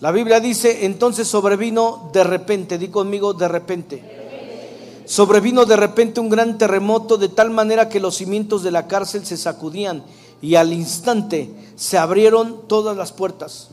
La 0.00 0.10
Biblia 0.10 0.40
dice, 0.40 0.86
entonces 0.86 1.28
sobrevino 1.28 2.10
de 2.12 2.24
repente, 2.24 2.78
di 2.78 2.88
conmigo 2.88 3.32
de 3.32 3.46
repente. 3.46 5.02
Sobrevino 5.04 5.66
de 5.66 5.76
repente 5.76 6.18
un 6.18 6.28
gran 6.28 6.58
terremoto 6.58 7.16
de 7.16 7.28
tal 7.28 7.50
manera 7.50 7.88
que 7.88 8.00
los 8.00 8.16
cimientos 8.16 8.64
de 8.64 8.72
la 8.72 8.88
cárcel 8.88 9.24
se 9.24 9.36
sacudían 9.36 10.02
y 10.42 10.54
al 10.54 10.72
instante 10.72 11.50
se 11.76 11.98
abrieron 11.98 12.68
todas 12.68 12.96
las 12.96 13.12
puertas. 13.12 13.68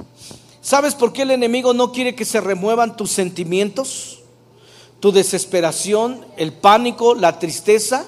¿Sabes 0.62 0.96
por 0.96 1.14
qué 1.14 1.24
el 1.24 1.32
enemigo 1.32 1.74
no 1.74 1.92
quiere 1.92 2.16
que 2.16 2.26
se 2.26 2.42
remuevan 2.42 2.96
tus 2.96 3.12
sentimientos? 3.12 4.20
Tu 5.00 5.12
desesperación, 5.12 6.26
el 6.38 6.54
pánico, 6.54 7.16
la 7.16 7.38
tristeza 7.40 8.06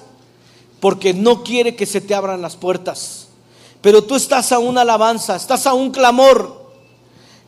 porque 0.80 1.14
no 1.14 1.42
quiere 1.42 1.74
que 1.74 1.86
se 1.86 2.00
te 2.00 2.14
abran 2.14 2.42
las 2.42 2.56
puertas. 2.56 3.26
Pero 3.80 4.04
tú 4.04 4.14
estás 4.14 4.52
a 4.52 4.58
una 4.58 4.82
alabanza, 4.82 5.36
estás 5.36 5.66
a 5.66 5.74
un 5.74 5.90
clamor, 5.90 6.70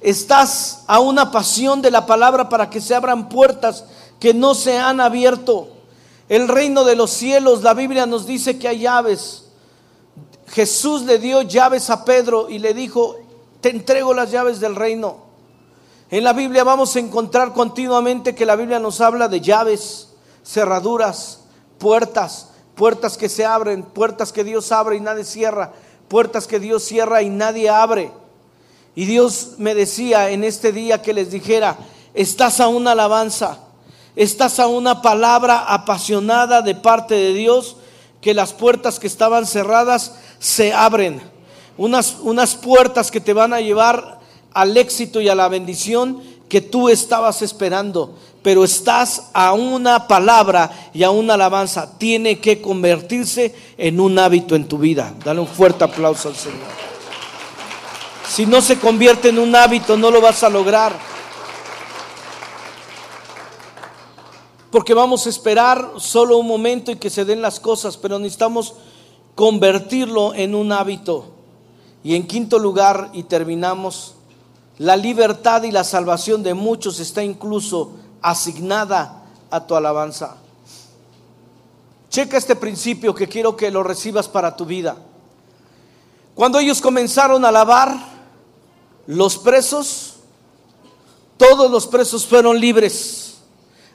estás 0.01 0.85
a 0.87 1.01
una 1.01 1.31
pasión 1.31 1.83
de 1.83 1.91
la 1.91 2.07
palabra 2.07 2.49
para 2.49 2.71
que 2.71 2.81
se 2.81 2.95
abran 2.95 3.29
puertas 3.29 3.85
que 4.21 4.35
no 4.35 4.55
se 4.55 4.79
han 4.79 5.01
abierto. 5.01 5.69
El 6.29 6.49
reino 6.49 6.85
de 6.85 6.97
los 6.97 7.11
cielos, 7.11 7.63
la 7.63 7.75
Biblia 7.75 8.07
nos 8.07 8.27
dice 8.27 8.59
que 8.59 8.69
hay 8.69 8.81
llaves. 8.81 9.45
Jesús 10.49 11.03
le 11.03 11.19
dio 11.19 11.43
llaves 11.43 11.91
a 11.91 12.05
Pedro 12.05 12.49
y 12.49 12.59
le 12.59 12.75
dijo, 12.75 13.17
te 13.61 13.71
entrego 13.71 14.15
las 14.15 14.31
llaves 14.31 14.61
del 14.61 14.77
reino. 14.77 15.29
En 16.11 16.25
la 16.25 16.33
Biblia 16.33 16.65
vamos 16.65 16.97
a 16.97 17.01
encontrar 17.01 17.53
continuamente 17.53 18.35
que 18.35 18.47
la 18.47 18.57
Biblia 18.57 18.79
nos 18.79 19.01
habla 19.01 19.29
de 19.29 19.41
llaves, 19.41 20.09
cerraduras, 20.43 21.41
puertas 21.79 22.49
puertas 22.79 23.19
que 23.19 23.29
se 23.29 23.45
abren, 23.45 23.83
puertas 23.83 24.33
que 24.33 24.45
Dios 24.45 24.71
abre 24.71 24.97
y 24.97 25.01
nadie 25.01 25.25
cierra, 25.25 25.73
puertas 26.07 26.47
que 26.47 26.61
Dios 26.61 26.85
cierra 26.85 27.21
y 27.23 27.29
nadie 27.29 27.69
abre. 27.69 28.13
Y 28.95 29.05
Dios 29.05 29.55
me 29.59 29.75
decía 29.75 30.31
en 30.31 30.45
este 30.45 30.73
día 30.73 31.03
que 31.03 31.13
les 31.13 31.33
dijera, 31.33 31.77
estás 32.15 32.61
a 32.61 32.69
una 32.69 32.93
alabanza, 32.93 33.59
estás 34.15 34.61
a 34.61 34.69
una 34.69 35.03
palabra 35.03 35.65
apasionada 35.67 36.63
de 36.63 36.77
parte 36.77 37.17
de 37.17 37.35
Dios, 37.35 37.77
que 38.21 38.35
las 38.35 38.53
puertas 38.53 38.99
que 38.99 39.07
estaban 39.07 39.47
cerradas 39.47 40.15
se 40.39 40.73
abren. 40.73 41.21
Unas, 41.77 42.17
unas 42.21 42.55
puertas 42.57 43.11
que 43.11 43.21
te 43.21 43.33
van 43.33 43.53
a 43.53 43.61
llevar 43.61 44.19
al 44.53 44.77
éxito 44.77 45.21
y 45.21 45.29
a 45.29 45.35
la 45.35 45.49
bendición 45.49 46.23
que 46.49 46.61
tú 46.61 46.89
estabas 46.89 47.43
esperando, 47.43 48.17
pero 48.43 48.65
estás 48.65 49.31
a 49.35 49.53
una 49.53 50.09
palabra 50.09 50.91
y 50.95 51.03
a 51.03 51.11
una 51.11 51.35
alabanza. 51.35 51.99
Tiene 51.99 52.41
que 52.41 52.61
convertirse 52.61 53.55
en 53.77 54.01
un 54.01 54.19
hábito 54.19 54.57
en 54.57 54.67
tu 54.67 54.79
vida. 54.79 55.15
Dale 55.25 55.41
un 55.41 55.47
fuerte 55.47 55.85
aplauso 55.85 56.29
al 56.29 56.37
Señor. 56.37 56.89
Si 58.29 58.47
no 58.47 58.61
se 58.61 58.79
convierte 58.79 59.29
en 59.31 59.39
un 59.39 59.55
hábito, 59.55 59.97
no 59.97 60.11
lo 60.11 60.21
vas 60.21 60.43
a 60.43 60.49
lograr. 60.49 60.93
Porque 64.71 64.95
vamos 64.95 65.27
a 65.27 65.31
esperar 65.31 65.93
solo 65.99 66.37
un 66.39 66.47
momento 66.47 66.91
y 66.91 66.97
que 66.97 67.11
se 67.11 67.25
den 67.25 67.41
las 67.41 67.59
cosas, 67.59 67.97
pero 67.97 68.19
necesitamos 68.19 68.75
convertirlo 69.35 70.35
en 70.35 70.55
un 70.55 70.73
hábito. 70.73 71.27
Y 72.05 72.15
en 72.15 72.27
quinto 72.27 72.59
lugar, 72.59 73.11
y 73.13 73.23
terminamos, 73.25 74.15
la 74.79 74.97
libertad 74.97 75.63
y 75.63 75.71
la 75.71 75.85
salvación 75.85 76.43
de 76.43 76.55
muchos 76.55 77.01
está 77.01 77.23
incluso 77.23 77.93
asignada 78.21 79.25
a 79.51 79.67
tu 79.67 79.75
alabanza. 79.75 80.37
Checa 82.11 82.37
este 82.37 82.57
principio 82.57 83.15
que 83.15 83.29
quiero 83.29 83.57
que 83.57 83.71
lo 83.71 83.83
recibas 83.83 84.29
para 84.29 84.57
tu 84.57 84.65
vida. 84.65 84.97
Cuando 86.35 86.59
ellos 86.59 86.81
comenzaron 86.81 87.45
a 87.45 87.49
alabar, 87.49 87.97
los 89.07 89.37
presos, 89.39 90.15
todos 91.37 91.71
los 91.71 91.87
presos 91.87 92.27
fueron 92.27 92.61
libres. 92.61 93.28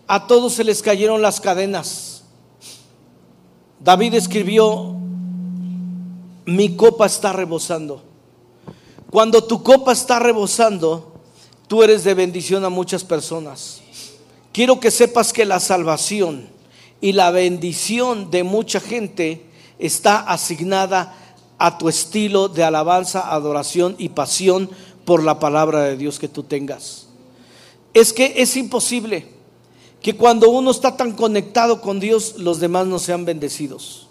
A 0.08 0.28
todos 0.28 0.54
se 0.54 0.64
les 0.64 0.82
cayeron 0.82 1.22
las 1.22 1.40
cadenas. 1.40 2.24
David 3.80 4.14
escribió, 4.14 4.96
mi 6.46 6.76
copa 6.76 7.06
está 7.06 7.34
rebosando. 7.34 8.04
Cuando 9.10 9.44
tu 9.44 9.64
copa 9.64 9.92
está 9.92 10.20
rebosando, 10.20 11.14
tú 11.68 11.84
eres 11.84 12.04
de 12.04 12.14
bendición 12.14 12.66
a 12.66 12.70
muchas 12.70 13.04
personas. 13.04 13.82
Quiero 14.52 14.80
que 14.80 14.92
sepas 14.92 15.34
que 15.34 15.46
la 15.46 15.60
salvación 15.60 16.48
y 17.02 17.14
la 17.14 17.32
bendición 17.32 18.32
de 18.32 18.44
mucha 18.44 18.80
gente 18.80 19.46
está 19.80 20.20
asignada 20.20 21.16
a 21.58 21.78
tu 21.78 21.90
estilo 21.90 22.50
de 22.50 22.64
alabanza, 22.64 23.34
adoración 23.34 23.96
y 23.98 24.10
pasión 24.10 24.70
por 25.06 25.24
la 25.24 25.40
palabra 25.40 25.84
de 25.84 25.98
Dios 25.98 26.20
que 26.20 26.28
tú 26.28 26.44
tengas. 26.44 27.08
Es 27.94 28.14
que 28.14 28.34
es 28.38 28.56
imposible 28.56 29.33
que 30.04 30.18
cuando 30.18 30.50
uno 30.50 30.70
está 30.70 30.98
tan 30.98 31.14
conectado 31.14 31.80
con 31.80 32.02
Dios, 32.02 32.36
los 32.38 32.60
demás 32.60 32.86
no 32.86 33.00
sean 33.00 33.24
bendecidos. 33.24 34.08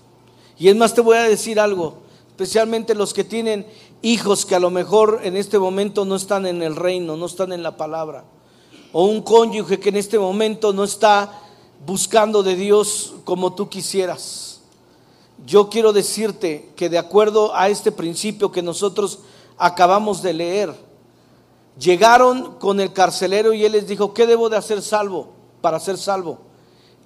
Y 0.59 0.69
es 0.69 0.75
más, 0.75 0.95
te 0.95 1.03
voy 1.03 1.19
a 1.19 1.25
decir 1.25 1.61
algo, 1.61 1.99
especialmente 2.29 2.95
los 2.95 3.13
que 3.13 3.25
tienen 3.25 3.67
hijos 4.01 4.47
que 4.47 4.55
a 4.55 4.59
lo 4.59 4.71
mejor 4.71 5.21
en 5.23 5.37
este 5.37 5.59
momento 5.59 6.07
no 6.07 6.17
están 6.17 6.47
en 6.47 6.63
el 6.63 6.77
reino, 6.77 7.19
no 7.19 7.27
están 7.27 7.53
en 7.53 7.63
la 7.63 7.77
palabra. 7.77 8.25
O 8.91 9.05
un 9.05 9.21
cónyuge 9.21 9.79
que 9.79 9.91
en 9.91 9.97
este 9.97 10.19
momento 10.19 10.73
no 10.73 10.83
está 10.83 11.43
buscando 11.85 12.43
de 12.43 12.57
Dios 12.57 13.13
como 13.25 13.53
tú 13.53 13.69
quisieras. 13.69 14.63
Yo 15.45 15.69
quiero 15.69 15.93
decirte 15.93 16.71
que 16.75 16.89
de 16.89 16.97
acuerdo 16.97 17.55
a 17.55 17.69
este 17.69 17.93
principio 17.93 18.51
que 18.51 18.63
nosotros 18.63 19.19
acabamos 19.59 20.23
de 20.23 20.33
leer. 20.33 20.75
Llegaron 21.79 22.55
con 22.55 22.81
el 22.81 22.95
carcelero 22.95 23.53
y 23.53 23.67
él 23.67 23.73
les 23.73 23.87
dijo, 23.87 24.15
¿qué 24.15 24.27
debo 24.27 24.49
de 24.49 24.57
hacer 24.57 24.81
salvo 24.81 25.42
para 25.63 25.81
ser 25.81 25.97
salvo? 25.97 26.39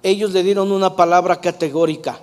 Ellos 0.03 0.31
le 0.31 0.43
dieron 0.43 0.71
una 0.71 0.95
palabra 0.95 1.39
categórica. 1.39 2.19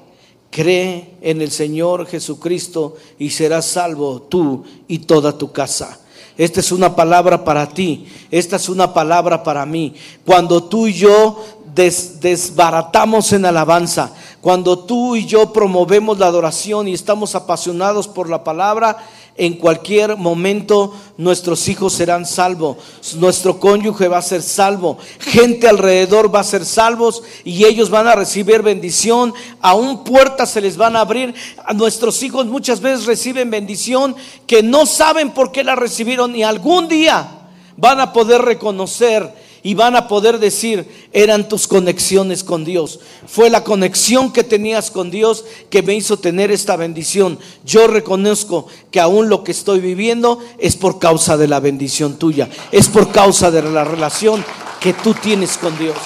Cree 0.51 1.14
en 1.22 1.41
el 1.41 1.51
Señor 1.51 2.07
Jesucristo 2.07 2.97
y 3.18 3.30
serás 3.30 3.64
salvo 3.64 4.22
tú 4.22 4.64
y 4.87 4.99
toda 4.99 5.37
tu 5.37 5.51
casa. 5.51 6.01
Esta 6.37 6.61
es 6.61 6.72
una 6.72 6.97
palabra 6.97 7.45
para 7.45 7.68
ti, 7.68 8.07
esta 8.30 8.57
es 8.57 8.68
una 8.68 8.93
palabra 8.93 9.43
para 9.43 9.64
mí. 9.64 9.95
Cuando 10.24 10.64
tú 10.64 10.89
y 10.89 10.93
yo 10.93 11.43
desbaratamos 11.74 13.32
en 13.32 13.47
alabanza, 13.47 14.12
cuando 14.41 14.80
tú 14.80 15.16
y 15.16 15.26
yo 15.26 15.53
promovemos 15.53 16.18
la 16.18 16.26
adoración 16.26 16.89
y 16.89 16.93
estamos 16.93 17.35
apasionados 17.35 18.09
por 18.09 18.28
la 18.28 18.45
palabra, 18.45 18.99
en 19.37 19.55
cualquier 19.55 20.16
momento 20.16 20.95
nuestros 21.16 21.68
hijos 21.68 21.93
serán 21.93 22.24
salvos, 22.24 22.76
nuestro 23.16 23.59
cónyuge 23.59 24.09
va 24.09 24.18
a 24.18 24.22
ser 24.22 24.43
salvo, 24.43 24.99
gente 25.18 25.68
alrededor 25.68 26.32
va 26.32 26.41
a 26.41 26.45
ser 26.45 26.64
salvos 26.64 27.22
y 27.45 27.64
ellos 27.64 27.91
van 27.91 28.07
a 28.07 28.14
recibir 28.14 28.62
bendición, 28.62 29.35
aún 29.61 30.05
puertas 30.05 30.51
se 30.51 30.61
les 30.61 30.76
van 30.76 30.97
a 30.97 31.01
abrir. 31.01 31.35
A 31.64 31.72
nuestros 31.72 32.22
hijos 32.22 32.47
muchas 32.47 32.80
veces 32.80 33.07
reciben 33.07 33.51
bendición 33.51 34.14
que 34.47 34.62
no 34.62 34.87
saben 34.87 35.30
por 35.30 35.51
qué 35.51 35.64
la 35.64 35.74
recibieron 35.74 36.35
y 36.37 36.43
algún 36.43 36.89
día 36.89 37.28
van 37.76 38.01
a 38.01 38.12
poder 38.12 38.43
reconocer 38.43 39.43
y 39.67 39.73
van 39.73 39.97
a 39.97 40.09
poder 40.09 40.39
decir, 40.39 41.09
eran 41.11 41.49
tus 41.49 41.67
conexiones 41.67 42.45
con 42.45 42.67
Dios. 42.67 43.01
Fue 43.27 43.49
la 43.49 43.65
conexión 43.65 44.31
que 44.31 44.45
tenías 44.45 44.91
con 44.91 45.11
Dios 45.11 45.47
que 45.71 45.83
me 45.83 45.95
hizo 45.95 46.19
tener 46.19 46.51
esta 46.51 46.77
bendición. 46.77 47.39
Yo 47.65 47.87
reconozco 47.87 48.67
que 48.91 49.01
aún 49.01 49.31
lo 49.31 49.43
que 49.43 49.53
estoy 49.53 49.81
viviendo 49.81 50.39
es 50.59 50.77
por 50.77 50.99
causa 50.99 51.39
de 51.39 51.49
la 51.49 51.61
bendición 51.61 52.19
tuya, 52.19 52.51
es 52.73 52.89
por 52.89 53.11
causa 53.11 53.51
de 53.51 53.62
la 53.62 53.85
relación 53.85 54.45
que 54.81 54.93
tú 54.93 55.15
tienes 55.15 55.57
con 55.57 55.77
Dios. 55.79 55.97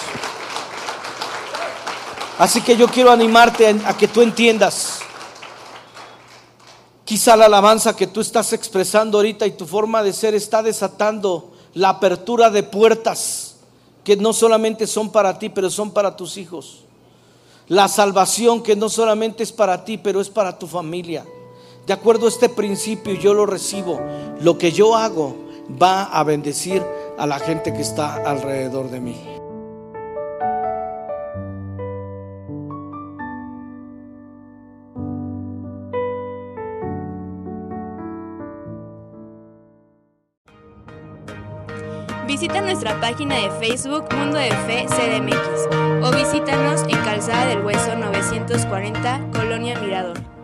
Así 2.39 2.61
que 2.61 2.77
yo 2.77 2.87
quiero 2.87 3.11
animarte 3.11 3.75
a, 3.85 3.97
que 3.97 4.07
tú 4.07 4.23
entiendas. 4.23 5.01
Quizá 7.05 7.37
la 7.37 7.47
alabanza 7.47 7.97
que 7.97 8.07
tú 8.07 8.21
estás 8.21 8.53
expresando 8.53 9.19
ahorita 9.19 9.49
y 9.49 9.51
tu 9.51 9.67
forma 9.67 10.05
de 10.05 10.13
ser 10.13 10.37
está 10.37 10.63
desatando 10.63 11.55
la 11.75 11.89
apertura 11.89 12.51
de 12.51 12.63
puertas 12.63 13.48
que 14.09 14.17
no 14.17 14.33
solamente 14.33 14.87
son 14.87 15.11
para 15.11 15.39
ti, 15.39 15.51
pero 15.51 15.69
son 15.69 15.91
para 15.91 16.17
tus 16.17 16.39
hijos. 16.39 16.79
La 17.67 17.89
salvación 17.89 18.63
que 18.63 18.75
no 18.75 18.89
solamente 18.89 19.43
es 19.43 19.53
para 19.53 19.85
ti, 19.85 19.99
pero 19.99 20.23
es 20.23 20.31
para 20.31 20.59
tu 20.59 20.67
familia. 20.67 21.27
De 21.87 21.93
acuerdo 21.93 22.25
a 22.25 22.31
este 22.31 22.49
principio, 22.49 23.13
yo 23.13 23.35
lo 23.35 23.45
recibo. 23.45 24.01
Lo 24.41 24.57
que 24.57 24.73
yo 24.73 24.97
hago 24.97 25.37
va 25.71 26.05
a 26.05 26.25
bendecir 26.25 26.83
a 27.19 27.27
la 27.27 27.39
gente 27.39 27.75
que 27.75 27.83
está 27.83 28.15
alrededor 28.15 28.91
de 28.91 29.01
mí. 29.01 29.38
Visita 42.41 42.61
nuestra 42.61 43.01
página 43.01 43.35
de 43.35 43.51
Facebook 43.59 44.05
Mundo 44.15 44.39
de 44.39 44.53
Fe 44.53 44.87
CDMX 44.87 46.05
o 46.05 46.17
visítanos 46.17 46.83
en 46.83 46.97
Calzada 47.05 47.47
del 47.47 47.65
Hueso 47.65 47.97
940, 47.97 49.31
Colonia 49.33 49.77
Mirador. 49.81 50.38